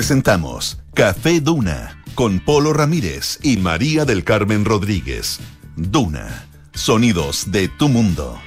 Presentamos 0.00 0.80
Café 0.94 1.42
Duna 1.42 2.02
con 2.14 2.40
Polo 2.40 2.72
Ramírez 2.72 3.38
y 3.42 3.58
María 3.58 4.06
del 4.06 4.24
Carmen 4.24 4.64
Rodríguez. 4.64 5.40
Duna, 5.76 6.46
sonidos 6.72 7.52
de 7.52 7.68
tu 7.68 7.90
mundo. 7.90 8.40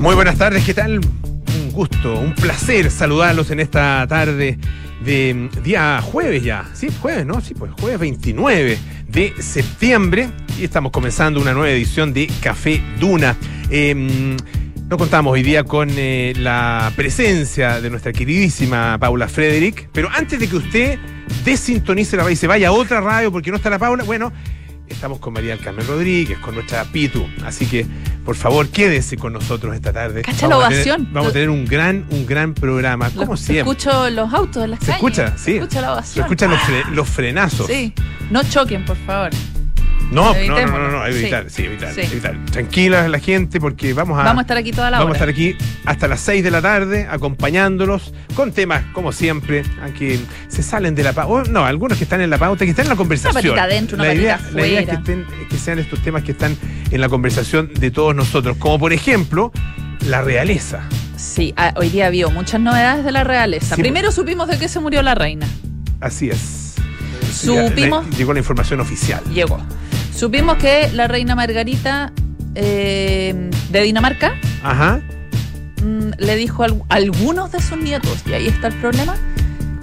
Muy 0.00 0.16
buenas 0.16 0.36
tardes, 0.36 0.64
¿qué 0.64 0.74
tal? 0.74 0.98
Un 0.98 1.70
gusto, 1.70 2.18
un 2.18 2.34
placer 2.34 2.90
saludarlos 2.90 3.52
en 3.52 3.60
esta 3.60 4.04
tarde 4.08 4.58
de 5.04 5.48
día 5.62 6.02
jueves 6.02 6.42
ya. 6.42 6.68
Sí, 6.72 6.88
jueves, 7.00 7.24
¿no? 7.24 7.40
Sí, 7.40 7.54
pues 7.54 7.70
jueves 7.80 8.00
29 8.00 8.78
de 9.06 9.32
septiembre 9.40 10.28
y 10.58 10.64
estamos 10.64 10.90
comenzando 10.90 11.40
una 11.40 11.52
nueva 11.54 11.70
edición 11.70 12.12
de 12.12 12.28
Café 12.42 12.82
Duna. 12.98 13.36
Eh, 13.70 14.36
no 14.88 14.96
contamos 14.96 15.32
hoy 15.32 15.42
día 15.42 15.64
con 15.64 15.88
eh, 15.96 16.32
la 16.36 16.90
presencia 16.96 17.80
de 17.80 17.90
nuestra 17.90 18.12
queridísima 18.12 18.96
Paula 18.98 19.28
Frederick, 19.28 19.88
pero 19.92 20.08
antes 20.14 20.38
de 20.40 20.48
que 20.48 20.56
usted 20.56 20.98
desintonice 21.44 22.16
la 22.16 22.22
radio 22.22 22.32
y 22.32 22.36
se 22.36 22.46
vaya 22.46 22.68
a 22.68 22.72
otra 22.72 23.00
radio 23.00 23.30
porque 23.30 23.50
no 23.50 23.58
está 23.58 23.68
la 23.68 23.78
Paula, 23.78 24.04
bueno, 24.04 24.32
estamos 24.88 25.18
con 25.18 25.34
María 25.34 25.50
del 25.50 25.60
Carmen 25.62 25.86
Rodríguez, 25.86 26.38
con 26.38 26.54
nuestra 26.54 26.84
Pitu, 26.84 27.26
así 27.44 27.66
que 27.66 27.84
por 28.24 28.34
favor 28.34 28.68
quédese 28.68 29.18
con 29.18 29.34
nosotros 29.34 29.74
esta 29.74 29.92
tarde. 29.92 30.22
Cacha 30.22 30.48
la 30.48 30.56
Vamos 30.56 30.64
a 30.64 30.68
tener- 30.70 30.88
ovación. 30.92 31.08
vamos 31.12 31.30
a 31.30 31.32
tener 31.32 31.50
un 31.50 31.64
gran, 31.66 32.06
un 32.10 32.26
gran 32.26 32.54
programa, 32.54 33.10
como 33.10 33.36
siempre. 33.36 33.60
Escucho 33.70 34.08
los 34.10 34.32
autos 34.32 34.64
en 34.64 34.70
las 34.70 34.80
¿Se 34.80 34.86
calles. 34.86 34.96
escucha? 34.96 35.36
Sí. 35.36 35.44
Se 35.44 35.56
escucha 35.58 35.80
la 35.82 35.86
Se 35.88 35.92
ovación. 35.92 36.24
escuchan 36.24 36.50
los, 36.50 36.60
fre- 36.60 36.90
los 36.92 37.08
frenazos. 37.08 37.66
Sí. 37.66 37.92
No 38.30 38.42
choquen, 38.42 38.84
por 38.86 38.96
favor. 38.98 39.30
No, 40.10 40.32
no, 40.34 40.66
no, 40.66 40.90
no, 40.90 41.06
evitar, 41.06 41.50
Sí. 41.50 41.64
evitar, 41.64 41.92
evitar. 41.98 42.36
Tranquila 42.50 43.06
la 43.08 43.18
gente 43.18 43.60
porque 43.60 43.92
vamos 43.92 44.18
a 44.18 44.22
Vamos 44.24 44.38
a 44.38 44.42
estar 44.42 44.56
aquí 44.56 44.70
toda 44.70 44.90
la 44.90 44.98
Vamos 45.00 45.08
a 45.08 45.10
hora. 45.10 45.18
estar 45.18 45.28
aquí 45.28 45.56
hasta 45.84 46.08
las 46.08 46.20
6 46.20 46.42
de 46.42 46.50
la 46.50 46.62
tarde 46.62 47.06
acompañándolos 47.10 48.14
con 48.34 48.52
temas, 48.52 48.84
como 48.94 49.12
siempre, 49.12 49.64
que 49.98 50.18
se 50.48 50.62
salen 50.62 50.94
de 50.94 51.02
la 51.02 51.12
pauta. 51.12 51.50
No, 51.50 51.64
algunos 51.66 51.98
que 51.98 52.04
están 52.04 52.22
en 52.22 52.30
la 52.30 52.38
pauta, 52.38 52.64
que 52.64 52.70
están 52.70 52.86
en 52.86 52.90
la 52.90 52.96
conversación. 52.96 53.34
patita 53.34 53.62
adentro, 53.64 53.96
una 53.96 54.04
la 54.06 54.14
idea, 54.14 54.40
la 54.54 54.66
idea 54.66 54.80
es 54.80 54.86
que, 54.88 54.94
estén- 54.94 55.26
que 55.48 55.58
sean 55.58 55.78
estos 55.78 56.00
temas 56.02 56.22
que 56.22 56.32
están 56.32 56.56
en 56.90 57.00
la 57.00 57.08
conversación 57.10 57.70
de 57.74 57.90
todos 57.90 58.14
nosotros. 58.14 58.56
Como 58.56 58.78
por 58.78 58.94
ejemplo, 58.94 59.52
la 60.06 60.22
realeza. 60.22 60.80
Sí, 61.16 61.52
ah, 61.58 61.74
hoy 61.76 61.90
día 61.90 62.08
vio 62.08 62.30
muchas 62.30 62.60
novedades 62.60 63.04
de 63.04 63.12
la 63.12 63.24
realeza. 63.24 63.74
Sí, 63.76 63.82
Primero 63.82 64.10
supimos 64.10 64.48
de 64.48 64.58
qué 64.58 64.68
se 64.68 64.80
murió 64.80 65.02
la 65.02 65.14
reina. 65.14 65.46
Así 66.00 66.30
es. 66.30 66.76
Supimos- 67.32 68.08
llegó 68.16 68.32
la 68.32 68.38
información 68.38 68.80
oficial. 68.80 69.22
Llegó. 69.34 69.60
Supimos 70.18 70.56
que 70.56 70.90
la 70.94 71.06
reina 71.06 71.36
Margarita 71.36 72.12
eh, 72.56 73.50
de 73.70 73.82
Dinamarca 73.82 74.34
Ajá. 74.64 75.00
mm, 75.82 76.10
le 76.18 76.34
dijo 76.36 76.64
a 76.64 76.66
al- 76.66 76.82
algunos 76.88 77.52
de 77.52 77.62
sus 77.62 77.78
nietos, 77.78 78.18
y 78.26 78.32
ahí 78.32 78.48
está 78.48 78.66
el 78.66 78.74
problema, 78.74 79.14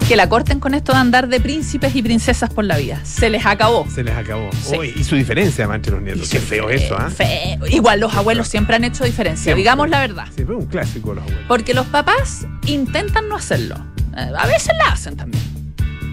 que 0.06 0.14
la 0.14 0.28
corten 0.28 0.60
con 0.60 0.74
esto 0.74 0.92
de 0.92 0.98
andar 0.98 1.28
de 1.28 1.40
príncipes 1.40 1.96
y 1.96 2.02
princesas 2.02 2.50
por 2.50 2.64
la 2.66 2.76
vida. 2.76 3.00
Se 3.04 3.30
les 3.30 3.46
acabó. 3.46 3.86
Se 3.90 4.04
les 4.04 4.14
acabó. 4.14 4.50
Sí. 4.62 4.92
Y 4.94 5.04
su 5.04 5.16
diferencia 5.16 5.64
entre 5.64 5.92
los 5.92 6.02
nietos. 6.02 6.28
Qué 6.28 6.38
feo 6.38 6.68
eso, 6.68 6.94
¿ah? 6.98 7.08
Feo. 7.10 7.66
Igual 7.66 8.00
los 8.00 8.14
abuelos 8.14 8.46
siempre 8.46 8.76
han 8.76 8.84
hecho 8.84 9.04
diferencia, 9.04 9.42
Siempre. 9.44 9.62
digamos 9.62 9.88
la 9.88 10.00
verdad. 10.00 10.26
Fue 10.44 10.54
un 10.54 10.66
clásico 10.66 11.14
los 11.14 11.22
abuelos. 11.22 11.44
Porque 11.48 11.72
los 11.72 11.86
papás 11.86 12.46
intentan 12.66 13.28
no 13.30 13.36
hacerlo. 13.36 13.76
Eh, 14.16 14.30
A 14.38 14.46
veces 14.46 14.74
la 14.78 14.92
hacen 14.92 15.16
también. 15.16 15.42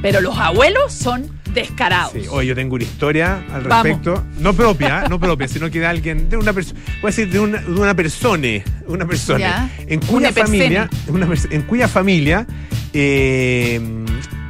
Pero 0.01 0.21
los 0.21 0.37
abuelos 0.37 0.91
son 0.93 1.29
descarados. 1.53 2.13
Sí, 2.13 2.23
oye, 2.29 2.47
yo 2.49 2.55
tengo 2.55 2.75
una 2.75 2.83
historia 2.83 3.43
al 3.53 3.63
Vamos. 3.63 3.83
respecto, 3.85 4.23
no 4.39 4.53
propia, 4.53 5.07
no 5.09 5.19
propia, 5.19 5.47
sino 5.47 5.69
que 5.69 5.79
de 5.79 5.85
alguien, 5.85 6.29
de 6.29 6.37
una 6.37 6.53
persona, 6.53 6.79
voy 7.01 7.03
a 7.03 7.07
decir 7.07 7.29
de 7.29 7.39
una, 7.39 7.59
de 7.61 7.71
una 7.71 7.93
persona, 7.93 8.47
una 8.87 9.05
persona, 9.05 9.69
en 9.87 9.99
cuya 10.01 10.29
Una 10.29 10.31
familia, 10.31 10.89
una 11.07 11.27
pers- 11.27 11.47
en 11.51 11.61
cuya 11.63 11.87
familia 11.87 12.45
eh, 12.93 13.79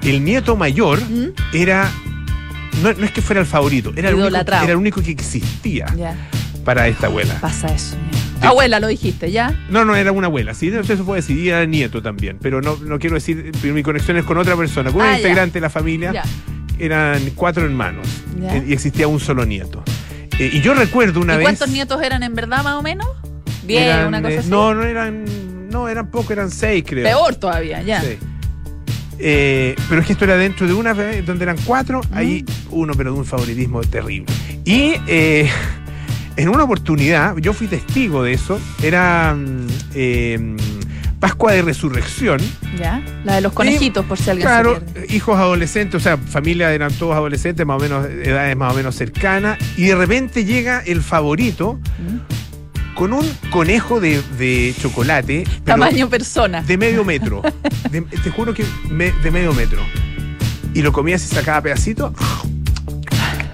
el 0.04 0.24
nieto 0.24 0.56
mayor 0.56 1.00
¿Mm? 1.02 1.30
era, 1.54 1.90
no, 2.82 2.94
no 2.94 3.06
es 3.06 3.12
que 3.12 3.22
fuera 3.22 3.40
el 3.42 3.48
favorito, 3.48 3.94
era 3.96 4.10
el, 4.10 4.16
único, 4.16 4.36
era 4.36 4.64
el 4.72 4.76
único 4.76 5.02
que 5.02 5.12
existía 5.12 5.86
Ya, 5.98 6.16
para 6.66 6.88
esta 6.88 7.08
abuela. 7.08 7.36
pasa 7.40 7.68
eso. 7.74 7.96
ya. 8.42 8.50
Abuela, 8.50 8.82
lo 8.82 8.88
dijiste, 8.88 9.32
¿ya? 9.32 9.58
No, 9.70 9.86
no, 9.86 9.96
era 9.96 10.12
una 10.12 10.28
abuela, 10.28 10.54
sí, 10.54 10.68
eso 10.68 11.06
puede 11.06 11.22
decir, 11.22 11.38
y 11.38 11.48
era 11.50 11.66
nieto 11.66 12.02
también, 12.02 12.38
pero 12.42 12.62
no, 12.62 12.76
no 12.76 13.00
quiero 13.00 13.16
decir, 13.16 13.52
pero 13.62 13.74
mi 13.74 13.84
conexión 13.84 14.18
es 14.18 14.26
con 14.26 14.38
otra 14.38 14.58
persona, 14.58 14.92
con 14.92 15.02
un 15.02 15.08
Ah, 15.08 15.16
integrante 15.18 15.54
de 15.54 15.62
la 15.62 15.70
familia. 15.70 16.12
Ya. 16.12 16.24
Eran 16.86 17.22
cuatro 17.36 17.64
hermanos 17.66 18.08
Ya. 18.40 18.58
eh, 18.58 18.66
y 18.68 18.74
existía 18.74 19.08
un 19.08 19.20
solo 19.20 19.46
nieto. 19.46 19.84
Eh, 20.40 20.50
y 20.54 20.62
yo 20.62 20.74
recuerdo 20.74 21.22
una 21.22 21.36
¿Y 21.36 21.38
vez. 21.38 21.46
cuántos 21.46 21.70
nietos 21.70 22.02
eran 22.02 22.24
en 22.24 22.34
verdad, 22.34 22.64
más 22.64 22.76
o 22.76 22.82
menos? 22.82 23.08
Bien, 23.64 23.84
eran, 23.84 24.08
una 24.08 24.22
cosa 24.22 24.34
eh, 24.34 24.38
así. 24.40 24.50
No, 24.50 24.74
no 24.74 24.84
eran. 24.84 25.26
No, 25.70 25.88
eran 25.90 26.10
pocos, 26.12 26.32
eran 26.32 26.52
seis, 26.52 26.84
creo. 26.86 27.04
Peor 27.04 27.36
todavía, 27.36 27.82
ya. 27.82 28.02
Sí. 28.02 28.18
Eh, 29.20 29.76
pero 29.90 30.02
es 30.02 30.08
que 30.08 30.14
esto 30.14 30.26
era 30.26 30.36
dentro 30.38 30.68
de 30.68 30.74
una 30.74 30.94
donde 30.94 31.44
eran 31.44 31.58
cuatro, 31.66 32.02
ahí 32.12 32.44
uno, 32.72 32.94
pero 32.96 33.14
de 33.14 33.20
un 33.20 33.26
favoritismo 33.26 33.82
terrible. 33.82 34.28
Y 34.66 34.94
en 36.36 36.50
una 36.50 36.64
oportunidad, 36.64 37.38
yo 37.38 37.54
fui 37.54 37.68
testigo 37.68 38.24
de 38.24 38.34
eso, 38.34 38.60
era 38.82 39.34
mm, 39.36 39.68
Pascua 41.24 41.54
de 41.54 41.62
Resurrección. 41.62 42.42
Ya. 42.78 43.02
La 43.24 43.36
de 43.36 43.42
los 43.42 43.54
conejitos, 43.54 44.06
por 44.06 44.18
si 44.18 44.30
alguien 44.30 44.46
Claro, 44.46 44.76
se 44.76 44.82
pierde. 44.82 45.16
hijos 45.16 45.40
adolescentes, 45.40 45.96
o 45.96 46.04
sea, 46.04 46.18
familia 46.18 46.74
eran 46.74 46.92
todos 46.92 47.16
adolescentes, 47.16 47.66
más 47.66 47.78
o 47.78 47.80
menos, 47.80 48.06
edades 48.08 48.58
más 48.58 48.74
o 48.74 48.76
menos 48.76 48.94
cercanas, 48.96 49.58
y 49.78 49.84
de 49.86 49.96
repente 49.96 50.44
llega 50.44 50.82
el 50.86 51.02
favorito 51.02 51.80
¿Mm? 51.98 52.94
con 52.96 53.14
un 53.14 53.26
conejo 53.52 54.02
de, 54.02 54.22
de 54.38 54.76
chocolate, 54.82 55.46
Tamaño 55.64 56.10
persona. 56.10 56.62
de 56.62 56.78
medio 56.78 57.06
metro. 57.06 57.42
De- 57.90 58.02
te 58.02 58.30
juro 58.30 58.54
que 58.54 58.66
me- 58.90 59.14
de 59.14 59.32
medio 59.32 59.54
metro. 59.54 59.80
Y 60.74 60.82
lo 60.82 60.92
comía 60.92 61.16
así, 61.16 61.34
sacaba 61.34 61.62
pedacito 61.62 62.14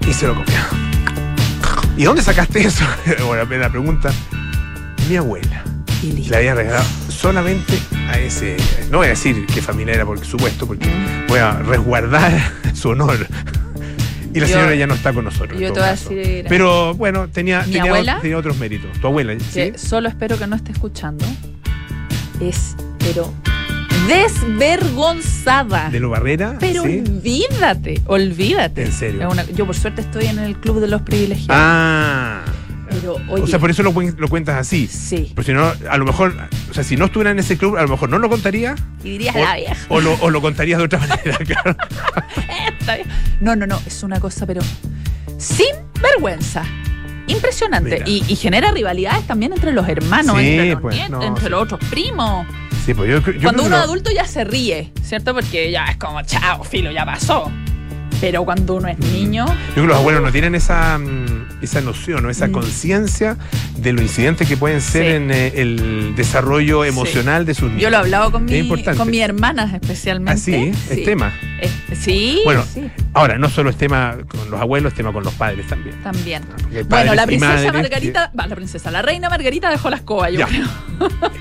y 0.09 0.13
se 0.13 0.25
lo 0.25 0.33
comía. 0.33 0.67
¿Y 1.97 2.03
dónde 2.03 2.23
sacaste 2.23 2.61
eso? 2.63 2.83
bueno, 3.27 3.45
la 3.57 3.69
pregunta, 3.69 4.11
mi 5.07 5.17
abuela 5.17 5.63
Y 6.03 6.11
listo. 6.13 6.31
le 6.31 6.37
había 6.37 6.55
regalado 6.55 6.85
solamente 7.09 7.73
a 8.09 8.17
ese. 8.19 8.55
No 8.89 8.97
voy 8.99 9.07
a 9.07 9.09
decir 9.11 9.45
qué 9.53 9.61
familia 9.61 9.95
era, 9.95 10.05
por 10.05 10.23
supuesto, 10.25 10.65
porque 10.65 10.89
voy 11.27 11.39
a 11.39 11.53
resguardar 11.59 12.31
su 12.73 12.89
honor. 12.89 13.27
Y 14.33 14.39
la 14.39 14.45
Yo- 14.47 14.53
señora 14.55 14.75
ya 14.75 14.85
no 14.87 14.93
está 14.93 15.11
con 15.11 15.25
nosotros. 15.25 15.59
yo 15.59 15.73
te 15.73 15.79
voy 15.79 15.89
a 15.89 15.91
decir- 15.93 16.45
Pero 16.47 16.93
bueno, 16.93 17.27
tenía, 17.29 17.63
¿Mi 17.63 17.73
tenía, 17.73 17.91
abuela? 17.91 18.19
tenía 18.21 18.37
otros 18.37 18.57
méritos. 18.57 18.91
Tu 19.01 19.07
abuela, 19.07 19.33
¿sí? 19.51 19.73
solo 19.75 20.07
espero 20.07 20.37
que 20.37 20.45
no 20.47 20.55
esté 20.55 20.71
escuchando, 20.71 21.25
es, 22.39 22.75
pero 22.99 23.33
desvergonzada. 24.07 25.89
De 25.89 25.99
lo 25.99 26.09
barrera. 26.09 26.57
Pero 26.59 26.83
¿sí? 26.83 27.03
olvídate, 27.05 28.01
olvídate. 28.05 28.83
¿En 28.85 28.91
serio? 28.91 29.29
Una- 29.29 29.45
yo 29.45 29.65
por 29.65 29.75
suerte 29.75 30.01
estoy 30.01 30.25
en 30.27 30.39
el 30.39 30.55
club 30.57 30.79
de 30.79 30.87
los 30.87 31.01
privilegiados. 31.01 31.49
Ah. 31.59 32.43
Pero 32.99 33.17
oye, 33.29 33.43
o 33.43 33.47
sea, 33.47 33.59
por 33.59 33.69
eso 33.71 33.83
lo, 33.83 33.93
cuen- 33.93 34.15
lo 34.17 34.27
cuentas 34.27 34.55
así. 34.57 34.87
sí. 34.87 35.31
Porque 35.35 35.51
si 35.51 35.53
no, 35.57 35.71
a 35.89 35.97
lo 35.97 36.05
mejor, 36.05 36.35
o 36.69 36.73
sea, 36.73 36.83
si 36.83 36.95
no 36.97 37.05
estuviera 37.05 37.31
en 37.31 37.39
ese 37.39 37.57
club, 37.57 37.77
a 37.77 37.81
lo 37.83 37.87
mejor 37.89 38.09
no 38.09 38.19
lo 38.19 38.29
contaría. 38.29 38.75
Y 39.03 39.11
dirías 39.11 39.35
O, 39.35 39.39
la 39.39 39.55
vieja. 39.55 39.75
o 39.89 39.99
lo, 40.01 40.13
o 40.21 40.29
lo 40.29 40.41
contarías 40.41 40.77
de 40.79 40.85
otra 40.85 40.99
manera, 41.07 41.37
claro. 41.37 41.75
No, 43.41 43.55
no, 43.55 43.67
no, 43.67 43.79
es 43.85 44.03
una 44.03 44.19
cosa, 44.19 44.45
pero 44.45 44.61
sin 45.37 45.75
vergüenza. 46.01 46.63
Impresionante. 47.27 48.03
Y, 48.07 48.23
y 48.27 48.35
genera 48.35 48.71
rivalidades 48.71 49.25
también 49.27 49.53
entre 49.53 49.71
los 49.71 49.87
hermanos, 49.87 50.37
Sí, 50.39 50.47
entre 50.47 50.71
los 50.71 50.81
pues, 50.81 50.95
nietos, 50.95 51.11
no, 51.19 51.23
entre 51.23 51.43
sí. 51.45 51.49
los 51.49 51.61
otros 51.63 51.79
primos. 51.89 52.47
Sí, 52.85 52.93
pues 52.95 53.09
yo, 53.09 53.31
yo 53.31 53.41
cuando 53.43 53.63
uno 53.63 53.77
lo- 53.77 53.83
adulto 53.83 54.09
ya 54.11 54.25
se 54.25 54.43
ríe, 54.43 54.91
¿cierto? 55.03 55.33
Porque 55.35 55.69
ya 55.71 55.85
es 55.85 55.97
como, 55.97 56.21
chao, 56.23 56.63
filo, 56.63 56.91
ya 56.91 57.05
pasó. 57.05 57.51
Pero 58.19 58.43
cuando 58.43 58.75
uno 58.75 58.87
es 58.87 58.97
niño, 58.99 59.45
Yo 59.45 59.53
creo 59.73 59.83
que 59.83 59.87
los 59.89 59.97
abuelos 59.97 60.23
no 60.23 60.31
tienen 60.31 60.55
esa, 60.55 60.97
mm, 60.97 61.38
esa 61.61 61.81
noción 61.81 62.25
o 62.25 62.29
esa 62.29 62.47
Mm. 62.47 62.51
conciencia 62.51 63.37
de 63.77 63.93
los 63.93 64.01
incidentes 64.01 64.47
que 64.47 64.57
pueden 64.57 64.81
ser 64.81 65.03
Sí. 65.05 65.11
en 65.15 65.31
eh, 65.31 65.53
el 65.55 66.13
desarrollo 66.15 66.83
emocional 66.85 67.45
de 67.45 67.53
sus 67.53 67.69
niños. 67.69 67.81
yo 67.83 67.89
lo 67.89 67.97
he 67.97 67.99
hablado 67.99 68.31
con, 68.31 68.45
mi, 68.45 68.67
con 68.97 69.09
mis 69.09 69.21
hermanas 69.21 69.73
especialmente. 69.73 70.31
Así, 70.33 70.53
¿eh? 70.53 70.73
es 70.89 71.03
tema. 71.05 71.33
Es- 71.61 71.99
sí, 71.99 72.41
Bueno, 72.45 72.63
Ahora, 73.13 73.37
no 73.37 73.49
solo 73.49 73.69
es 73.71 73.75
tema 73.77 74.17
con 74.27 74.51
los 74.51 74.61
abuelos, 74.61 74.93
es 74.93 74.97
tema 74.97 75.11
con 75.11 75.23
los 75.23 75.33
padres 75.33 75.67
también. 75.67 75.95
también. 76.03 76.43
Bueno, 76.87 77.15
la 77.15 77.25
princesa 77.25 77.53
madres 77.55 77.73
Margarita, 77.73 78.31
va, 78.39 78.47
la 78.47 78.55
princesa, 78.55 78.91
la 78.91 79.01
reina 79.01 79.29
Margarita 79.29 79.69
dejó 79.69 79.89
la 79.89 79.95
escoba, 79.97 80.29
yo 80.29 80.39
Ya. 80.39 80.45
creo. 80.47 80.67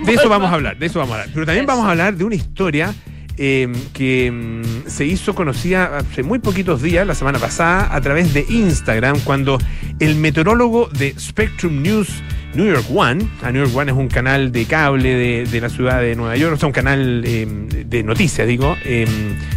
de 0.05 0.15
eso 0.15 0.29
vamos 0.29 0.51
a 0.51 0.55
hablar, 0.55 0.79
de 0.79 0.87
eso 0.87 0.99
vamos 0.99 1.13
a 1.17 1.21
hablar. 1.21 1.31
Pero 1.35 1.47
también 1.47 1.65
Eso. 1.65 1.73
vamos 1.73 1.87
a 1.87 1.91
hablar 1.91 2.15
de 2.17 2.25
una 2.25 2.35
historia 2.35 2.95
eh, 3.39 3.69
que 3.93 4.31
mm, 4.31 4.89
se 4.89 5.07
hizo 5.07 5.35
conocida 5.35 5.99
hace 5.99 6.23
muy 6.23 6.39
poquitos 6.41 6.83
días, 6.83 7.07
la 7.07 7.15
semana 7.15 7.39
pasada, 7.39 7.95
a 7.95 8.01
través 8.01 8.35
de 8.35 8.45
Instagram, 8.49 9.21
cuando 9.21 9.59
el 10.01 10.17
meteorólogo 10.17 10.89
de 10.89 11.15
Spectrum 11.19 11.83
News 11.83 12.09
New 12.55 12.67
York 12.67 12.87
One, 12.93 13.29
a 13.43 13.53
New 13.53 13.63
York 13.65 13.77
One 13.77 13.93
es 13.93 13.97
un 13.97 14.09
canal 14.09 14.51
de 14.53 14.65
cable 14.65 15.15
de, 15.15 15.45
de 15.47 15.61
la 15.61 15.69
ciudad 15.69 16.01
de 16.01 16.17
Nueva 16.17 16.37
York, 16.37 16.55
o 16.55 16.59
sea, 16.59 16.67
un 16.67 16.73
canal 16.73 17.23
eh, 17.27 17.47
de 17.87 18.03
noticias, 18.03 18.47
digo, 18.49 18.77
eh, 18.85 19.07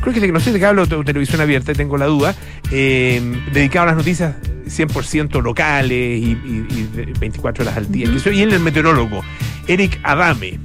creo 0.02 0.14
que 0.14 0.20
de, 0.20 0.32
no 0.32 0.40
sé 0.40 0.52
de 0.52 0.60
cable 0.60 0.82
o 0.82 0.88
te- 0.88 0.96
o 0.96 1.04
televisión 1.04 1.42
abierta, 1.42 1.74
tengo 1.74 1.98
la 1.98 2.06
duda, 2.06 2.36
dedicado 2.70 3.84
a 3.84 3.86
las 3.88 3.96
noticias 3.98 4.36
100% 4.68 5.42
locales 5.42 5.92
y, 6.22 6.32
y- 6.32 6.66
y 6.70 6.90
de 6.96 7.14
24 7.20 7.64
horas 7.64 7.78
al 7.78 7.92
día. 7.92 8.08
Y 8.32 8.42
él, 8.42 8.54
el 8.54 8.60
meteorólogo, 8.60 9.24
Eric 9.68 10.00
Adame. 10.04 10.60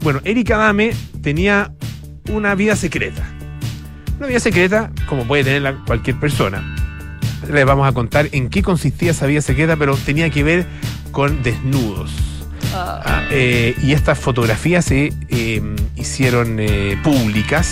Bueno, 0.00 0.20
Eric 0.24 0.50
Adame 0.50 0.92
tenía 1.22 1.72
una 2.28 2.54
vida 2.54 2.76
secreta. 2.76 3.22
Una 4.18 4.26
vida 4.26 4.40
secreta, 4.40 4.90
como 5.06 5.26
puede 5.26 5.44
tenerla 5.44 5.76
cualquier 5.86 6.18
persona. 6.18 6.76
Les 7.50 7.64
vamos 7.64 7.88
a 7.88 7.92
contar 7.92 8.28
en 8.32 8.50
qué 8.50 8.62
consistía 8.62 9.10
esa 9.10 9.26
vida 9.26 9.40
secreta, 9.40 9.76
pero 9.76 9.96
tenía 9.96 10.30
que 10.30 10.42
ver 10.44 10.66
con 11.10 11.42
desnudos. 11.42 12.10
Ah, 12.74 13.02
Ah, 13.04 13.22
eh, 13.30 13.74
y 13.82 13.92
estas 13.92 14.18
fotografías 14.18 14.84
se 14.84 15.12
eh, 15.28 15.62
hicieron 15.96 16.58
eh, 16.58 16.98
públicas, 17.02 17.66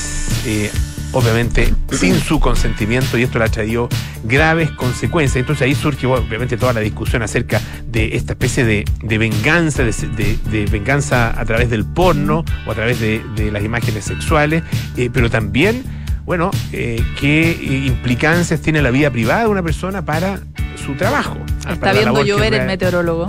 obviamente 1.12 1.72
sin 1.90 2.18
su 2.20 2.38
consentimiento, 2.40 3.18
y 3.18 3.22
esto 3.22 3.38
le 3.38 3.44
ha 3.46 3.48
traído 3.48 3.88
graves 4.24 4.70
consecuencias. 4.72 5.36
Entonces 5.36 5.62
ahí 5.66 5.74
surge 5.74 6.06
obviamente 6.06 6.56
toda 6.56 6.72
la 6.72 6.80
discusión 6.80 7.22
acerca 7.22 7.60
de 7.86 8.16
esta 8.16 8.32
especie 8.34 8.64
de, 8.64 8.84
de 9.02 9.18
venganza, 9.18 9.82
de, 9.82 9.92
de- 10.16 10.38
de 10.50 10.66
venganza 10.66 11.38
a 11.40 11.44
través 11.44 11.70
del 11.70 11.84
porno 11.84 12.44
o 12.66 12.70
a 12.70 12.74
través 12.74 13.00
de, 13.00 13.22
las 13.50 13.64
imágenes 13.64 14.04
sexuales, 14.04 14.62
eh, 14.96 15.10
pero 15.12 15.28
también, 15.30 15.82
bueno, 16.24 16.50
eh, 16.72 17.02
qué 17.18 17.58
implicancias 17.86 18.60
tiene 18.60 18.82
la 18.82 18.90
vida 18.90 19.10
privada 19.10 19.42
de 19.42 19.48
una 19.48 19.62
persona 19.62 20.04
para 20.04 20.40
su 20.84 20.94
trabajo. 20.94 21.36
ah, 21.66 21.72
está 21.72 21.92
viendo 21.92 22.22
llover 22.24 22.54
el 22.54 22.66
meteorólogo. 22.66 23.26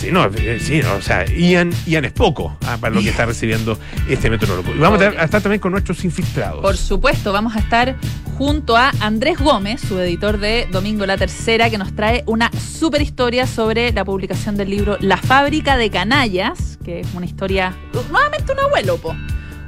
Sí, 0.00 0.10
no, 0.12 0.24
eh, 0.26 0.58
sí, 0.60 0.80
no, 0.82 0.94
o 0.94 1.02
sea, 1.02 1.24
Ian, 1.26 1.72
Ian 1.86 2.04
es 2.04 2.12
poco 2.12 2.56
ah, 2.66 2.76
para 2.80 2.94
lo 2.94 3.00
que 3.02 3.08
está 3.10 3.26
recibiendo 3.26 3.78
este 4.08 4.30
meteorólogo. 4.30 4.74
Y 4.74 4.78
vamos 4.78 5.00
a 5.02 5.24
estar 5.24 5.40
también 5.42 5.60
con 5.60 5.72
nuestros 5.72 6.04
infiltrados. 6.04 6.60
Por 6.62 6.76
supuesto, 6.76 7.32
vamos 7.32 7.56
a 7.56 7.58
estar 7.58 7.96
junto 8.36 8.76
a 8.76 8.92
Andrés 9.00 9.38
Gómez, 9.38 9.80
su 9.80 9.98
editor 9.98 10.38
de 10.38 10.68
Domingo 10.70 11.04
La 11.04 11.16
Tercera, 11.16 11.68
que 11.70 11.78
nos 11.78 11.92
trae 11.96 12.22
una 12.26 12.50
super 12.52 13.02
historia 13.02 13.46
sobre 13.48 13.92
la 13.92 14.04
publicación 14.04 14.56
del 14.56 14.70
libro 14.70 14.96
La 15.00 15.16
fábrica 15.16 15.76
de 15.76 15.90
canallas, 15.90 16.78
que 16.84 17.00
es 17.00 17.08
una 17.14 17.26
historia, 17.26 17.74
nuevamente 18.12 18.52
un 18.52 18.60
abuelo, 18.60 18.96
po. 18.98 19.16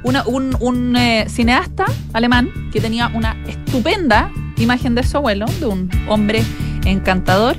Una- 0.03 0.23
un 0.25 0.55
un, 0.61 0.95
eh, 0.95 1.25
cineasta 1.29 1.85
alemán 2.13 2.49
que 2.71 2.79
tenía 2.79 3.07
una 3.13 3.35
estupenda 3.47 4.31
imagen 4.57 4.95
de 4.95 5.03
su 5.03 5.17
abuelo, 5.17 5.45
de 5.59 5.65
un 5.65 5.89
hombre 6.07 6.41
encantador, 6.85 7.55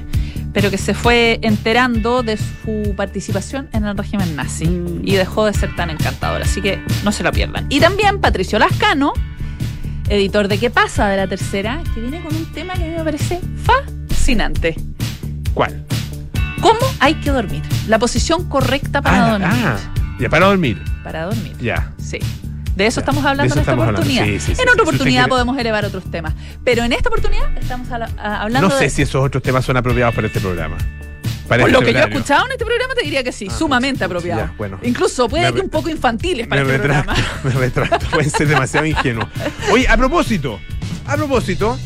pero 0.52 0.70
que 0.70 0.78
se 0.78 0.94
fue 0.94 1.38
enterando 1.42 2.22
de 2.22 2.36
su 2.36 2.94
participación 2.96 3.68
en 3.72 3.84
el 3.84 3.96
régimen 3.96 4.36
nazi 4.36 4.64
y 5.02 5.14
dejó 5.14 5.46
de 5.46 5.54
ser 5.54 5.74
tan 5.76 5.90
encantador. 5.90 6.42
Así 6.42 6.60
que 6.60 6.80
no 7.04 7.12
se 7.12 7.22
lo 7.22 7.32
pierdan. 7.32 7.66
Y 7.68 7.80
también 7.80 8.20
Patricio 8.20 8.58
Lascano, 8.58 9.12
editor 10.08 10.48
de 10.48 10.58
¿Qué 10.58 10.70
pasa? 10.70 11.08
de 11.08 11.16
la 11.16 11.26
tercera, 11.26 11.82
que 11.94 12.00
viene 12.00 12.20
con 12.20 12.34
un 12.34 12.46
tema 12.52 12.74
que 12.74 12.84
a 12.84 12.86
mí 12.88 12.94
me 12.96 13.04
parece 13.04 13.40
fascinante. 14.08 14.76
¿Cuál? 15.54 15.84
¿Cómo 16.60 16.78
hay 17.00 17.14
que 17.16 17.30
dormir? 17.30 17.62
La 17.88 17.98
posición 17.98 18.48
correcta 18.48 19.02
para 19.02 19.26
ah, 19.26 19.30
dormir. 19.32 19.48
ah, 19.50 19.76
ya 20.20 20.28
para 20.28 20.46
dormir. 20.46 20.82
Para 21.02 21.24
dormir. 21.24 21.56
Ya. 21.60 21.92
Sí. 21.98 22.18
De 22.76 22.86
eso 22.86 23.00
estamos 23.00 23.24
hablando 23.24 23.44
eso 23.52 23.54
en 23.54 23.60
esta 23.60 23.74
oportunidad. 23.74 24.24
Sí, 24.24 24.40
sí, 24.40 24.46
sí, 24.46 24.50
en 24.52 24.56
sí. 24.56 24.62
otra 24.70 24.82
oportunidad 24.82 25.28
podemos 25.28 25.58
elevar 25.58 25.84
otros 25.84 26.04
temas. 26.10 26.34
Pero 26.64 26.84
en 26.84 26.92
esta 26.92 27.08
oportunidad 27.10 27.56
estamos 27.58 27.88
a- 27.90 28.42
hablando 28.42 28.68
No 28.68 28.74
sé 28.76 28.84
de. 28.84 28.90
si 28.90 29.02
esos 29.02 29.24
otros 29.24 29.42
temas 29.42 29.64
son 29.64 29.76
apropiados 29.76 30.14
para 30.14 30.26
este 30.26 30.40
programa. 30.40 30.76
Por 31.48 31.58
este 31.60 31.72
lo 31.72 31.80
que 31.82 31.92
yo 31.92 31.98
he 31.98 32.04
escuchado 32.04 32.46
en 32.46 32.52
este 32.52 32.64
programa 32.64 32.94
te 32.94 33.04
diría 33.04 33.22
que 33.22 33.32
sí, 33.32 33.48
Ah, 33.50 33.54
sumamente 33.54 34.04
apropiado. 34.04 34.50
bueno. 34.56 34.78
Incluso 34.82 35.28
puede 35.28 35.52
que 35.52 35.60
un 35.60 35.68
poco 35.68 35.90
infantiles 35.90 36.46
para 36.46 36.64
me 36.64 36.74
este 36.76 36.86
retracto, 36.88 37.12
programa. 37.12 37.40
me 37.44 37.50
retracto, 37.60 38.06
pueden 38.10 38.30
ser 38.30 38.48
demasiado 38.48 38.86
ingenuos. 38.86 39.26
Oye, 39.70 39.86
a 39.86 39.96
propósito, 39.98 40.58
a 41.06 41.14
propósito, 41.16 41.78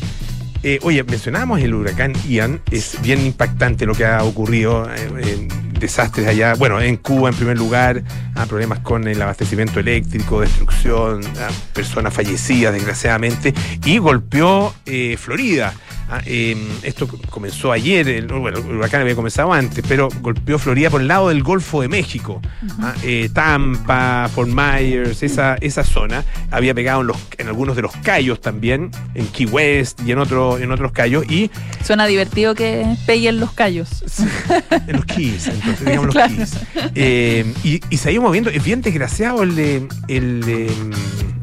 eh, 0.63 0.79
oye, 0.83 1.03
mencionábamos 1.03 1.59
el 1.59 1.73
huracán 1.73 2.13
Ian, 2.29 2.61
es 2.71 3.01
bien 3.01 3.25
impactante 3.25 3.85
lo 3.85 3.93
que 3.93 4.05
ha 4.05 4.23
ocurrido, 4.23 4.89
eh, 4.93 5.09
eh, 5.17 5.47
desastres 5.79 6.27
allá, 6.27 6.53
bueno, 6.55 6.79
en 6.79 6.97
Cuba 6.97 7.29
en 7.29 7.35
primer 7.35 7.57
lugar, 7.57 8.03
ah, 8.35 8.45
problemas 8.45 8.79
con 8.79 9.07
el 9.07 9.21
abastecimiento 9.21 9.79
eléctrico, 9.79 10.41
destrucción, 10.41 11.21
ah, 11.39 11.49
personas 11.73 12.13
fallecidas 12.13 12.73
desgraciadamente, 12.73 13.53
y 13.85 13.97
golpeó 13.97 14.73
eh, 14.85 15.17
Florida. 15.17 15.73
Ah, 16.09 16.21
eh, 16.25 16.55
esto 16.83 17.05
comenzó 17.29 17.71
ayer, 17.73 18.07
el, 18.07 18.27
bueno, 18.27 18.59
el 18.59 18.77
huracán 18.77 19.01
había 19.01 19.13
comenzado 19.15 19.51
antes, 19.51 19.83
pero 19.87 20.07
golpeó 20.21 20.57
Florida 20.57 20.89
por 20.89 21.01
el 21.01 21.07
lado 21.09 21.27
del 21.29 21.43
Golfo 21.43 21.81
de 21.81 21.89
México. 21.89 22.41
Ah, 22.79 22.93
eh, 23.03 23.29
Tampa, 23.33 24.29
Fort 24.33 24.49
Myers, 24.49 25.21
esa, 25.21 25.55
esa 25.55 25.83
zona. 25.83 26.23
Había 26.49 26.73
pegado 26.73 27.01
en, 27.01 27.07
los, 27.07 27.17
en 27.37 27.47
algunos 27.47 27.75
de 27.75 27.81
los 27.81 27.91
callos 27.97 28.39
también, 28.39 28.89
en 29.15 29.27
Key 29.27 29.47
West 29.47 29.99
y 30.05 30.11
en, 30.13 30.19
otro, 30.19 30.57
en 30.59 30.71
otros 30.71 30.93
callos. 30.93 31.25
Y 31.29 31.51
Suena 31.85 32.05
divertido 32.05 32.55
que 32.55 32.85
peguen 33.05 33.39
los 33.41 33.51
callos. 33.51 34.03
en 34.87 34.95
los 34.95 35.05
Keys, 35.05 35.47
entonces, 35.47 35.85
digamos 35.85 36.15
los. 36.15 36.25
Keys. 36.25 36.51
Eh, 36.95 37.53
y, 37.65 37.81
y 37.89 37.97
se 37.97 38.09
ha 38.09 38.11
ido 38.13 38.21
moviendo, 38.21 38.49
es 38.49 38.63
bien 38.63 38.81
desgraciado 38.81 39.43
el, 39.43 39.55
de- 39.55 39.87
el, 40.07 40.43
eh, 40.47 40.69